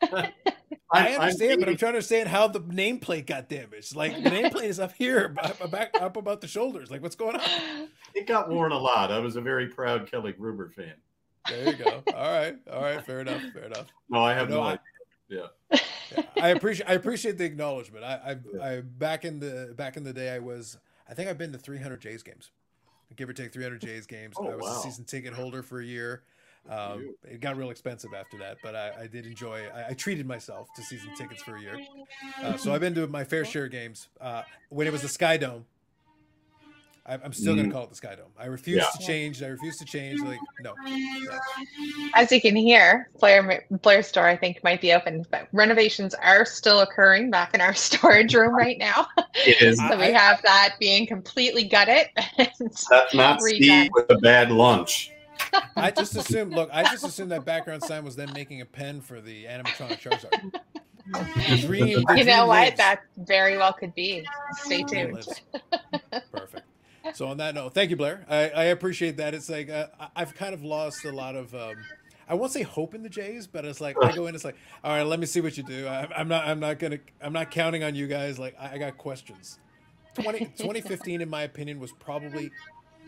I 0.03 0.31
I'm- 0.91 1.21
understand, 1.21 1.51
I'm 1.53 1.59
but 1.59 1.69
I'm 1.69 1.77
trying 1.77 1.93
to 1.93 1.97
understand 1.97 2.29
how 2.29 2.47
the 2.47 2.59
nameplate 2.61 3.25
got 3.25 3.49
damaged. 3.49 3.95
Like 3.95 4.21
the 4.23 4.29
nameplate 4.29 4.65
is 4.65 4.79
up 4.79 4.93
here, 4.93 5.33
up, 5.41 5.71
back, 5.71 5.91
up 5.99 6.17
about 6.17 6.41
the 6.41 6.47
shoulders. 6.47 6.91
Like 6.91 7.01
what's 7.01 7.15
going 7.15 7.35
on? 7.37 7.87
it 8.13 8.27
got 8.27 8.49
worn 8.49 8.71
a 8.73 8.77
lot. 8.77 9.11
I 9.11 9.19
was 9.19 9.35
a 9.37 9.41
very 9.41 9.67
proud 9.67 10.09
Kelly 10.11 10.33
Gruber 10.33 10.69
fan. 10.69 10.93
There 11.49 11.69
you 11.69 11.75
go. 11.75 12.03
All 12.15 12.31
right, 12.31 12.55
all 12.71 12.81
right, 12.81 13.05
fair 13.05 13.21
enough, 13.21 13.41
fair 13.53 13.63
enough. 13.63 13.87
No, 14.09 14.23
I 14.23 14.33
have 14.33 14.49
No, 14.49 14.57
no, 14.57 14.63
idea. 14.63 14.81
Yeah. 15.29 15.79
Yeah, 16.15 16.23
I 16.41 16.49
appreciate 16.49 16.89
I 16.89 16.93
appreciate 16.93 17.37
the 17.37 17.45
acknowledgement. 17.45 18.03
I, 18.03 18.37
I 18.61 18.67
I 18.67 18.81
back 18.81 19.25
in 19.25 19.39
the 19.39 19.73
back 19.77 19.97
in 19.97 20.03
the 20.03 20.13
day 20.13 20.29
I 20.33 20.39
was 20.39 20.77
I 21.09 21.13
think 21.13 21.29
I've 21.29 21.37
been 21.37 21.51
to 21.53 21.57
300 21.57 22.01
Jays 22.01 22.21
games, 22.23 22.51
give 23.15 23.29
or 23.29 23.33
take 23.33 23.53
300 23.53 23.81
Jays 23.81 24.05
games. 24.05 24.35
Oh, 24.37 24.47
I 24.47 24.55
was 24.55 24.63
wow. 24.63 24.79
a 24.79 24.81
season 24.81 25.05
ticket 25.05 25.33
holder 25.33 25.63
for 25.63 25.79
a 25.79 25.85
year. 25.85 26.23
Um, 26.69 27.15
it 27.23 27.39
got 27.39 27.57
real 27.57 27.71
expensive 27.71 28.13
after 28.13 28.37
that, 28.37 28.57
but 28.61 28.75
I, 28.75 28.91
I 29.01 29.07
did 29.07 29.25
enjoy. 29.25 29.63
I, 29.73 29.89
I 29.89 29.93
treated 29.93 30.27
myself 30.27 30.67
to 30.75 30.83
season 30.83 31.09
tickets 31.17 31.41
for 31.41 31.55
a 31.55 31.61
year, 31.61 31.79
uh, 32.43 32.55
so 32.55 32.71
I've 32.71 32.81
been 32.81 32.93
to 32.95 33.07
my 33.07 33.23
fair 33.23 33.45
share 33.45 33.65
of 33.65 33.71
games. 33.71 34.09
Uh, 34.19 34.43
when 34.69 34.85
it 34.85 34.93
was 34.93 35.01
the 35.01 35.09
Sky 35.09 35.37
Dome, 35.37 35.65
I, 35.65 35.70
I'm 37.05 37.33
still 37.33 37.55
going 37.55 37.67
to 37.67 37.73
call 37.73 37.83
it 37.83 37.89
the 37.89 37.95
Sky 37.95 38.15
Dome. 38.15 38.31
I 38.37 38.45
refuse 38.45 38.77
Yeah. 38.77 38.85
to 38.99 39.05
change. 39.05 39.41
I 39.41 39.47
refuse 39.47 39.77
to 39.79 39.85
change. 39.85 40.21
Like 40.21 40.39
no, 40.61 40.73
no. 40.85 41.39
As 42.13 42.31
you 42.31 42.39
can 42.39 42.55
hear, 42.55 43.09
Blair 43.19 43.65
Blair 43.71 44.03
store 44.03 44.27
I 44.27 44.37
think 44.37 44.63
might 44.63 44.81
be 44.81 44.93
open, 44.93 45.25
but 45.31 45.47
renovations 45.51 46.13
are 46.13 46.45
still 46.45 46.81
occurring 46.81 47.31
back 47.31 47.53
in 47.55 47.61
our 47.61 47.73
storage 47.75 48.35
room 48.35 48.53
right 48.55 48.77
now. 48.77 49.07
It 49.35 49.61
is. 49.61 49.77
so 49.79 49.85
I- 49.85 49.95
we 50.07 50.13
have 50.13 50.41
that 50.43 50.75
being 50.79 51.07
completely 51.07 51.63
gutted. 51.63 52.07
That's 52.37 53.13
not. 53.15 53.41
Steve 53.41 53.89
with 53.93 54.09
a 54.11 54.17
bad 54.19 54.51
lunch. 54.51 55.11
I 55.75 55.89
just 55.89 56.15
assumed. 56.15 56.53
Look, 56.53 56.69
I 56.71 56.83
just 56.83 57.03
assumed 57.03 57.31
that 57.31 57.45
background 57.45 57.83
sign 57.83 58.05
was 58.05 58.15
them 58.15 58.29
making 58.33 58.61
a 58.61 58.65
pen 58.65 59.01
for 59.01 59.19
the 59.19 59.45
animatronic 59.45 59.99
Charizard. 59.99 60.53
The 61.13 61.57
dream- 61.65 62.03
the 62.07 62.17
You 62.17 62.23
know 62.25 62.45
what? 62.45 62.59
lives. 62.67 62.77
That 62.77 62.99
very 63.17 63.57
well 63.57 63.73
could 63.73 63.93
be. 63.95 64.23
Stay 64.59 64.83
tuned. 64.83 65.25
lives. 67.11 67.17
Perfect. 67.17 67.17
So 67.17 67.27
on 67.27 67.37
that 67.37 67.55
note, 67.55 67.73
thank 67.73 67.89
you, 67.89 67.95
Blair. 67.95 68.25
I, 68.29 68.49
I 68.49 68.63
appreciate 68.65 69.17
that. 69.17 69.33
It's 69.33 69.49
like 69.49 69.69
uh, 69.69 69.87
I- 69.99 70.09
I've 70.15 70.33
kind 70.35 70.53
of 70.53 70.63
lost 70.63 71.05
a 71.05 71.11
lot 71.11 71.35
of. 71.35 71.53
Um, 71.55 71.75
I 72.27 72.33
won't 72.35 72.51
say 72.51 72.61
hope 72.61 72.93
in 72.95 73.03
the 73.03 73.09
Jays, 73.09 73.45
but 73.47 73.65
it's 73.65 73.81
like 73.81 73.97
I 74.01 74.13
go 74.13 74.27
in. 74.27 74.35
It's 74.35 74.45
like, 74.45 74.55
all 74.83 74.91
right, 74.95 75.03
let 75.03 75.19
me 75.19 75.25
see 75.25 75.41
what 75.41 75.57
you 75.57 75.63
do. 75.63 75.87
I, 75.87 76.07
I'm 76.15 76.27
not. 76.27 76.47
I'm 76.47 76.59
not 76.59 76.79
gonna. 76.79 76.99
I'm 77.21 77.33
not 77.33 77.51
counting 77.51 77.83
on 77.83 77.93
you 77.95 78.07
guys. 78.07 78.39
Like 78.39 78.55
I, 78.59 78.75
I 78.75 78.77
got 78.77 78.97
questions. 78.97 79.59
20, 80.15 80.39
2015, 80.57 81.21
in 81.21 81.29
my 81.29 81.43
opinion, 81.43 81.79
was 81.79 81.91
probably 81.93 82.51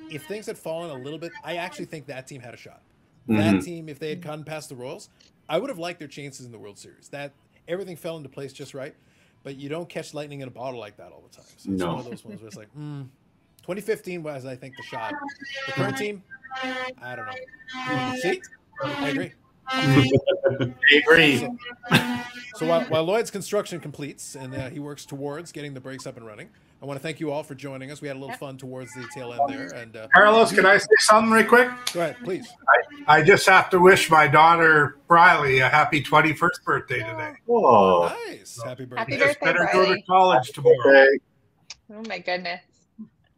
if 0.10 0.26
things 0.26 0.46
had 0.46 0.58
fallen 0.58 0.90
a 0.92 1.02
little 1.04 1.20
bit. 1.20 1.32
I 1.44 1.58
actually 1.58 1.86
think 1.86 2.08
that 2.08 2.28
team 2.28 2.42
had 2.42 2.54
a 2.54 2.58
shot. 2.58 2.82
That 3.28 3.56
Mhm. 3.56 3.64
team, 3.64 3.88
if 3.90 4.00
they 4.00 4.10
had 4.10 4.22
gotten 4.22 4.44
past 4.44 4.68
the 4.70 4.76
Royals, 4.76 5.10
I 5.48 5.58
would 5.58 5.70
have 5.70 5.80
liked 5.80 6.00
their 6.00 6.08
chances 6.10 6.46
in 6.46 6.52
the 6.52 6.60
World 6.60 6.78
Series. 6.78 7.08
That 7.10 7.32
everything 7.70 7.96
fell 7.96 8.18
into 8.18 8.28
place 8.30 8.52
just 8.52 8.74
right. 8.74 8.96
But 9.44 9.56
you 9.58 9.70
don't 9.70 9.88
catch 9.88 10.14
lightning 10.14 10.42
in 10.42 10.48
a 10.48 10.52
bottle 10.52 10.80
like 10.80 10.98
that 10.98 11.12
all 11.14 11.22
the 11.30 11.36
time. 11.36 11.46
So 11.58 11.72
it's 11.72 11.80
No. 11.82 11.92
one 11.92 12.00
of 12.00 12.06
those 12.06 12.24
ones 12.26 12.40
where 12.42 12.48
it's 12.48 12.56
like, 12.58 12.74
mm, 12.78 13.08
2015 13.64 14.24
was, 14.24 14.46
I 14.46 14.56
think, 14.56 14.76
the 14.78 14.84
shot. 14.84 15.14
The 15.68 15.72
current 15.74 15.98
team, 15.98 16.24
I 17.02 17.16
don't 17.16 17.26
know. 17.26 18.16
See, 18.22 18.42
I 18.84 19.10
agree. 19.10 19.32
I 19.68 20.12
agree. 20.98 21.38
So, 21.40 21.58
so 22.56 22.66
while, 22.68 22.82
while 22.84 23.04
Lloyd's 23.04 23.32
construction 23.32 23.80
completes 23.80 24.36
and 24.36 24.54
uh, 24.54 24.70
he 24.70 24.80
works 24.80 25.06
towards 25.06 25.54
getting 25.54 25.74
the 25.74 25.80
breaks 25.80 26.06
up 26.06 26.18
and 26.18 26.26
running, 26.28 26.50
I 26.82 26.86
want 26.86 27.00
to 27.00 27.02
thank 27.02 27.22
you 27.22 27.32
all 27.32 27.44
for 27.44 27.56
joining 27.56 27.90
us. 27.90 28.02
We 28.02 28.10
had 28.10 28.18
a 28.18 28.20
little 28.20 28.36
fun 28.36 28.58
towards 28.58 28.92
the 28.92 29.08
tail 29.14 29.32
end 29.32 29.42
there. 29.48 29.68
And 29.68 29.96
uh, 29.96 30.10
Carlos, 30.14 30.52
can 30.52 30.66
I 30.66 30.78
say 30.78 30.88
something 31.00 31.32
real 31.32 31.46
quick? 31.46 31.70
go 31.94 32.02
ahead, 32.02 32.18
please. 32.26 32.46
I 33.08 33.22
just 33.22 33.48
have 33.48 33.70
to 33.70 33.80
wish 33.80 34.10
my 34.10 34.28
daughter 34.28 34.98
Briley 35.08 35.60
a 35.60 35.70
happy 35.70 36.04
21st 36.04 36.64
birthday 36.66 37.00
today. 37.00 37.34
Oh, 37.48 38.14
Nice. 38.28 38.62
Happy 38.62 38.84
birthday. 38.84 39.16
Happy 39.16 39.18
birthday, 39.18 39.46
better 39.46 39.70
go 39.72 39.96
to 39.96 40.02
college 40.02 40.50
tomorrow. 40.50 41.08
Oh 41.94 42.04
my 42.10 42.20
goodness. 42.20 42.62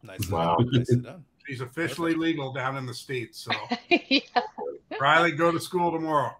Nice. 0.06 0.28
Wow. 0.30 0.56
Nicely 0.60 0.96
done. 0.96 1.24
She's 1.46 1.60
officially 1.60 2.14
legal 2.14 2.52
down 2.52 2.76
in 2.76 2.86
the 2.86 2.94
states. 2.94 3.38
So 3.40 3.52
yeah. 4.08 4.20
Riley, 5.00 5.32
go 5.32 5.52
to 5.52 5.60
school 5.60 5.90
tomorrow. 5.92 6.36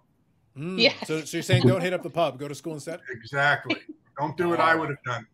Mm, 0.57 0.79
Yes. 0.79 0.95
So, 1.07 1.21
so 1.23 1.37
you're 1.37 1.43
saying 1.43 1.63
don't 1.63 1.81
hit 1.81 1.93
up 1.93 2.03
the 2.03 2.09
pub, 2.09 2.39
go 2.39 2.47
to 2.47 2.55
school 2.55 2.73
instead? 2.73 2.99
Exactly. 3.11 3.77
Don't 4.19 4.35
do 4.35 4.49
what 4.49 4.59
I 4.59 4.75
would 4.75 4.89
have 4.89 5.03
done. 5.05 5.27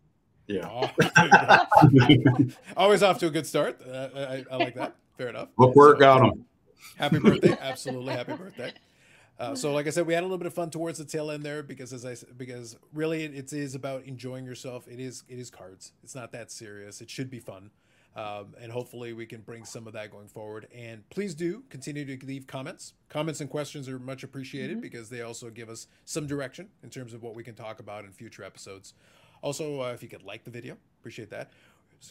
Yeah. 0.46 0.68
Oh, 0.70 0.90
there 1.92 2.10
you 2.10 2.18
go. 2.24 2.46
Always 2.76 3.02
off 3.02 3.18
to 3.20 3.26
a 3.26 3.30
good 3.30 3.46
start. 3.46 3.80
Uh, 3.86 4.08
I, 4.14 4.44
I 4.50 4.56
like 4.56 4.74
that. 4.74 4.94
Fair 5.16 5.28
enough. 5.28 5.48
Look 5.56 5.74
where 5.74 5.90
it 5.92 5.94
So, 5.94 6.00
got 6.00 6.22
him. 6.22 6.44
Happy 6.98 7.18
birthday! 7.18 7.56
Absolutely 7.60 8.12
happy 8.12 8.34
birthday. 8.34 8.72
Uh, 9.38 9.54
so, 9.54 9.72
like 9.72 9.86
I 9.86 9.90
said, 9.90 10.06
we 10.06 10.12
had 10.12 10.22
a 10.22 10.26
little 10.26 10.38
bit 10.38 10.46
of 10.46 10.52
fun 10.54 10.70
towards 10.70 10.98
the 10.98 11.04
tail 11.04 11.30
end 11.30 11.42
there 11.42 11.62
because, 11.62 11.92
as 11.94 12.04
I 12.04 12.12
s- 12.12 12.24
because 12.36 12.76
really 12.92 13.24
it, 13.24 13.34
it 13.34 13.52
is 13.52 13.74
about 13.74 14.04
enjoying 14.04 14.44
yourself. 14.44 14.86
It 14.86 15.00
is 15.00 15.24
it 15.28 15.38
is 15.38 15.50
cards. 15.50 15.92
It's 16.02 16.14
not 16.14 16.30
that 16.32 16.52
serious. 16.52 17.00
It 17.00 17.08
should 17.10 17.30
be 17.30 17.40
fun, 17.40 17.70
um, 18.16 18.54
and 18.60 18.70
hopefully 18.70 19.12
we 19.12 19.26
can 19.26 19.40
bring 19.40 19.64
some 19.64 19.86
of 19.86 19.92
that 19.94 20.10
going 20.10 20.28
forward. 20.28 20.68
And 20.74 21.08
please 21.10 21.34
do 21.34 21.64
continue 21.68 22.04
to 22.04 22.26
leave 22.26 22.46
comments. 22.46 22.94
Comments 23.08 23.40
and 23.40 23.50
questions 23.50 23.88
are 23.88 23.98
much 23.98 24.22
appreciated 24.22 24.80
because 24.80 25.08
they 25.08 25.22
also 25.22 25.50
give 25.50 25.68
us 25.68 25.88
some 26.04 26.26
direction 26.26 26.68
in 26.82 26.90
terms 26.90 27.12
of 27.12 27.22
what 27.22 27.34
we 27.34 27.42
can 27.42 27.54
talk 27.54 27.80
about 27.80 28.04
in 28.04 28.12
future 28.12 28.44
episodes. 28.44 28.94
Also, 29.42 29.80
uh, 29.82 29.92
if 29.92 30.02
you 30.02 30.08
could 30.08 30.22
like 30.22 30.44
the 30.44 30.50
video, 30.50 30.76
appreciate 31.00 31.30
that. 31.30 31.50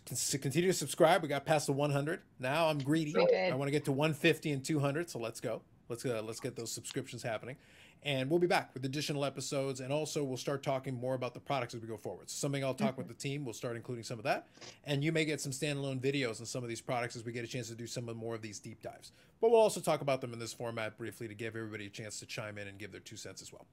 Con- 0.05 0.39
Continue 0.41 0.69
to 0.69 0.77
subscribe. 0.77 1.21
We 1.21 1.27
got 1.29 1.45
past 1.45 1.67
the 1.67 1.73
100. 1.73 2.21
Now 2.39 2.67
I'm 2.67 2.79
greedy. 2.79 3.13
I 3.51 3.55
want 3.55 3.67
to 3.67 3.71
get 3.71 3.85
to 3.85 3.91
150 3.91 4.51
and 4.51 4.63
200. 4.63 5.09
So 5.09 5.19
let's 5.19 5.39
go. 5.39 5.61
Let's 5.89 6.05
uh, 6.05 6.21
let's 6.25 6.39
get 6.39 6.55
those 6.55 6.71
subscriptions 6.71 7.21
happening, 7.23 7.57
and 8.03 8.29
we'll 8.29 8.39
be 8.39 8.47
back 8.47 8.71
with 8.73 8.85
additional 8.85 9.25
episodes. 9.25 9.79
And 9.79 9.91
also, 9.91 10.23
we'll 10.23 10.37
start 10.37 10.61
talking 10.61 10.93
more 10.93 11.15
about 11.15 11.33
the 11.33 11.39
products 11.39 11.73
as 11.73 11.81
we 11.81 11.87
go 11.87 11.97
forward. 11.97 12.29
So 12.29 12.35
something 12.35 12.63
I'll 12.63 12.73
talk 12.73 12.97
with 12.97 13.07
the 13.07 13.13
team. 13.13 13.45
We'll 13.45 13.53
start 13.53 13.75
including 13.75 14.03
some 14.03 14.19
of 14.19 14.25
that, 14.25 14.47
and 14.83 15.03
you 15.03 15.11
may 15.11 15.25
get 15.25 15.41
some 15.41 15.51
standalone 15.51 15.99
videos 15.99 16.39
on 16.39 16.45
some 16.45 16.63
of 16.63 16.69
these 16.69 16.81
products 16.81 17.15
as 17.15 17.25
we 17.25 17.31
get 17.31 17.43
a 17.43 17.47
chance 17.47 17.69
to 17.69 17.75
do 17.75 17.87
some 17.87 18.09
of 18.09 18.17
more 18.17 18.35
of 18.35 18.41
these 18.41 18.59
deep 18.59 18.81
dives. 18.81 19.11
But 19.41 19.51
we'll 19.51 19.61
also 19.61 19.79
talk 19.79 20.01
about 20.01 20.21
them 20.21 20.33
in 20.33 20.39
this 20.39 20.53
format 20.53 20.97
briefly 20.97 21.27
to 21.27 21.33
give 21.33 21.55
everybody 21.55 21.87
a 21.87 21.89
chance 21.89 22.19
to 22.19 22.25
chime 22.25 22.57
in 22.57 22.67
and 22.67 22.77
give 22.77 22.91
their 22.91 23.01
two 23.01 23.17
cents 23.17 23.41
as 23.41 23.51
well. 23.51 23.65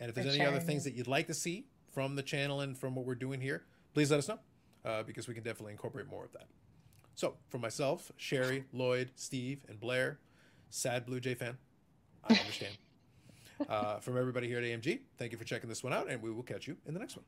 And 0.00 0.08
if 0.08 0.14
there's 0.14 0.36
For 0.36 0.42
any 0.42 0.46
other 0.46 0.60
things 0.60 0.84
that 0.84 0.94
you'd 0.94 1.06
like 1.06 1.26
to 1.28 1.34
see 1.34 1.66
from 1.94 2.16
the 2.16 2.22
channel 2.22 2.60
and 2.60 2.76
from 2.76 2.94
what 2.94 3.06
we're 3.06 3.14
doing 3.14 3.40
here, 3.40 3.64
please 3.94 4.10
let 4.10 4.18
us 4.18 4.28
know 4.28 4.38
uh, 4.84 5.02
because 5.02 5.28
we 5.28 5.34
can 5.34 5.42
definitely 5.42 5.72
incorporate 5.72 6.08
more 6.08 6.24
of 6.24 6.32
that. 6.32 6.46
So, 7.14 7.34
for 7.48 7.58
myself, 7.58 8.12
Sherry, 8.18 8.64
Lloyd, 8.72 9.10
Steve, 9.14 9.64
and 9.68 9.80
Blair, 9.80 10.18
sad 10.68 11.06
Blue 11.06 11.18
Jay 11.18 11.34
fan, 11.34 11.56
I 12.28 12.34
understand. 12.34 12.76
uh, 13.68 13.98
from 13.98 14.16
everybody 14.18 14.48
here 14.48 14.58
at 14.58 14.64
AMG, 14.64 15.00
thank 15.18 15.32
you 15.32 15.38
for 15.38 15.44
checking 15.44 15.68
this 15.68 15.82
one 15.82 15.92
out, 15.92 16.08
and 16.08 16.22
we 16.22 16.30
will 16.30 16.42
catch 16.42 16.66
you 16.66 16.76
in 16.86 16.94
the 16.94 17.00
next 17.00 17.16
one. 17.16 17.24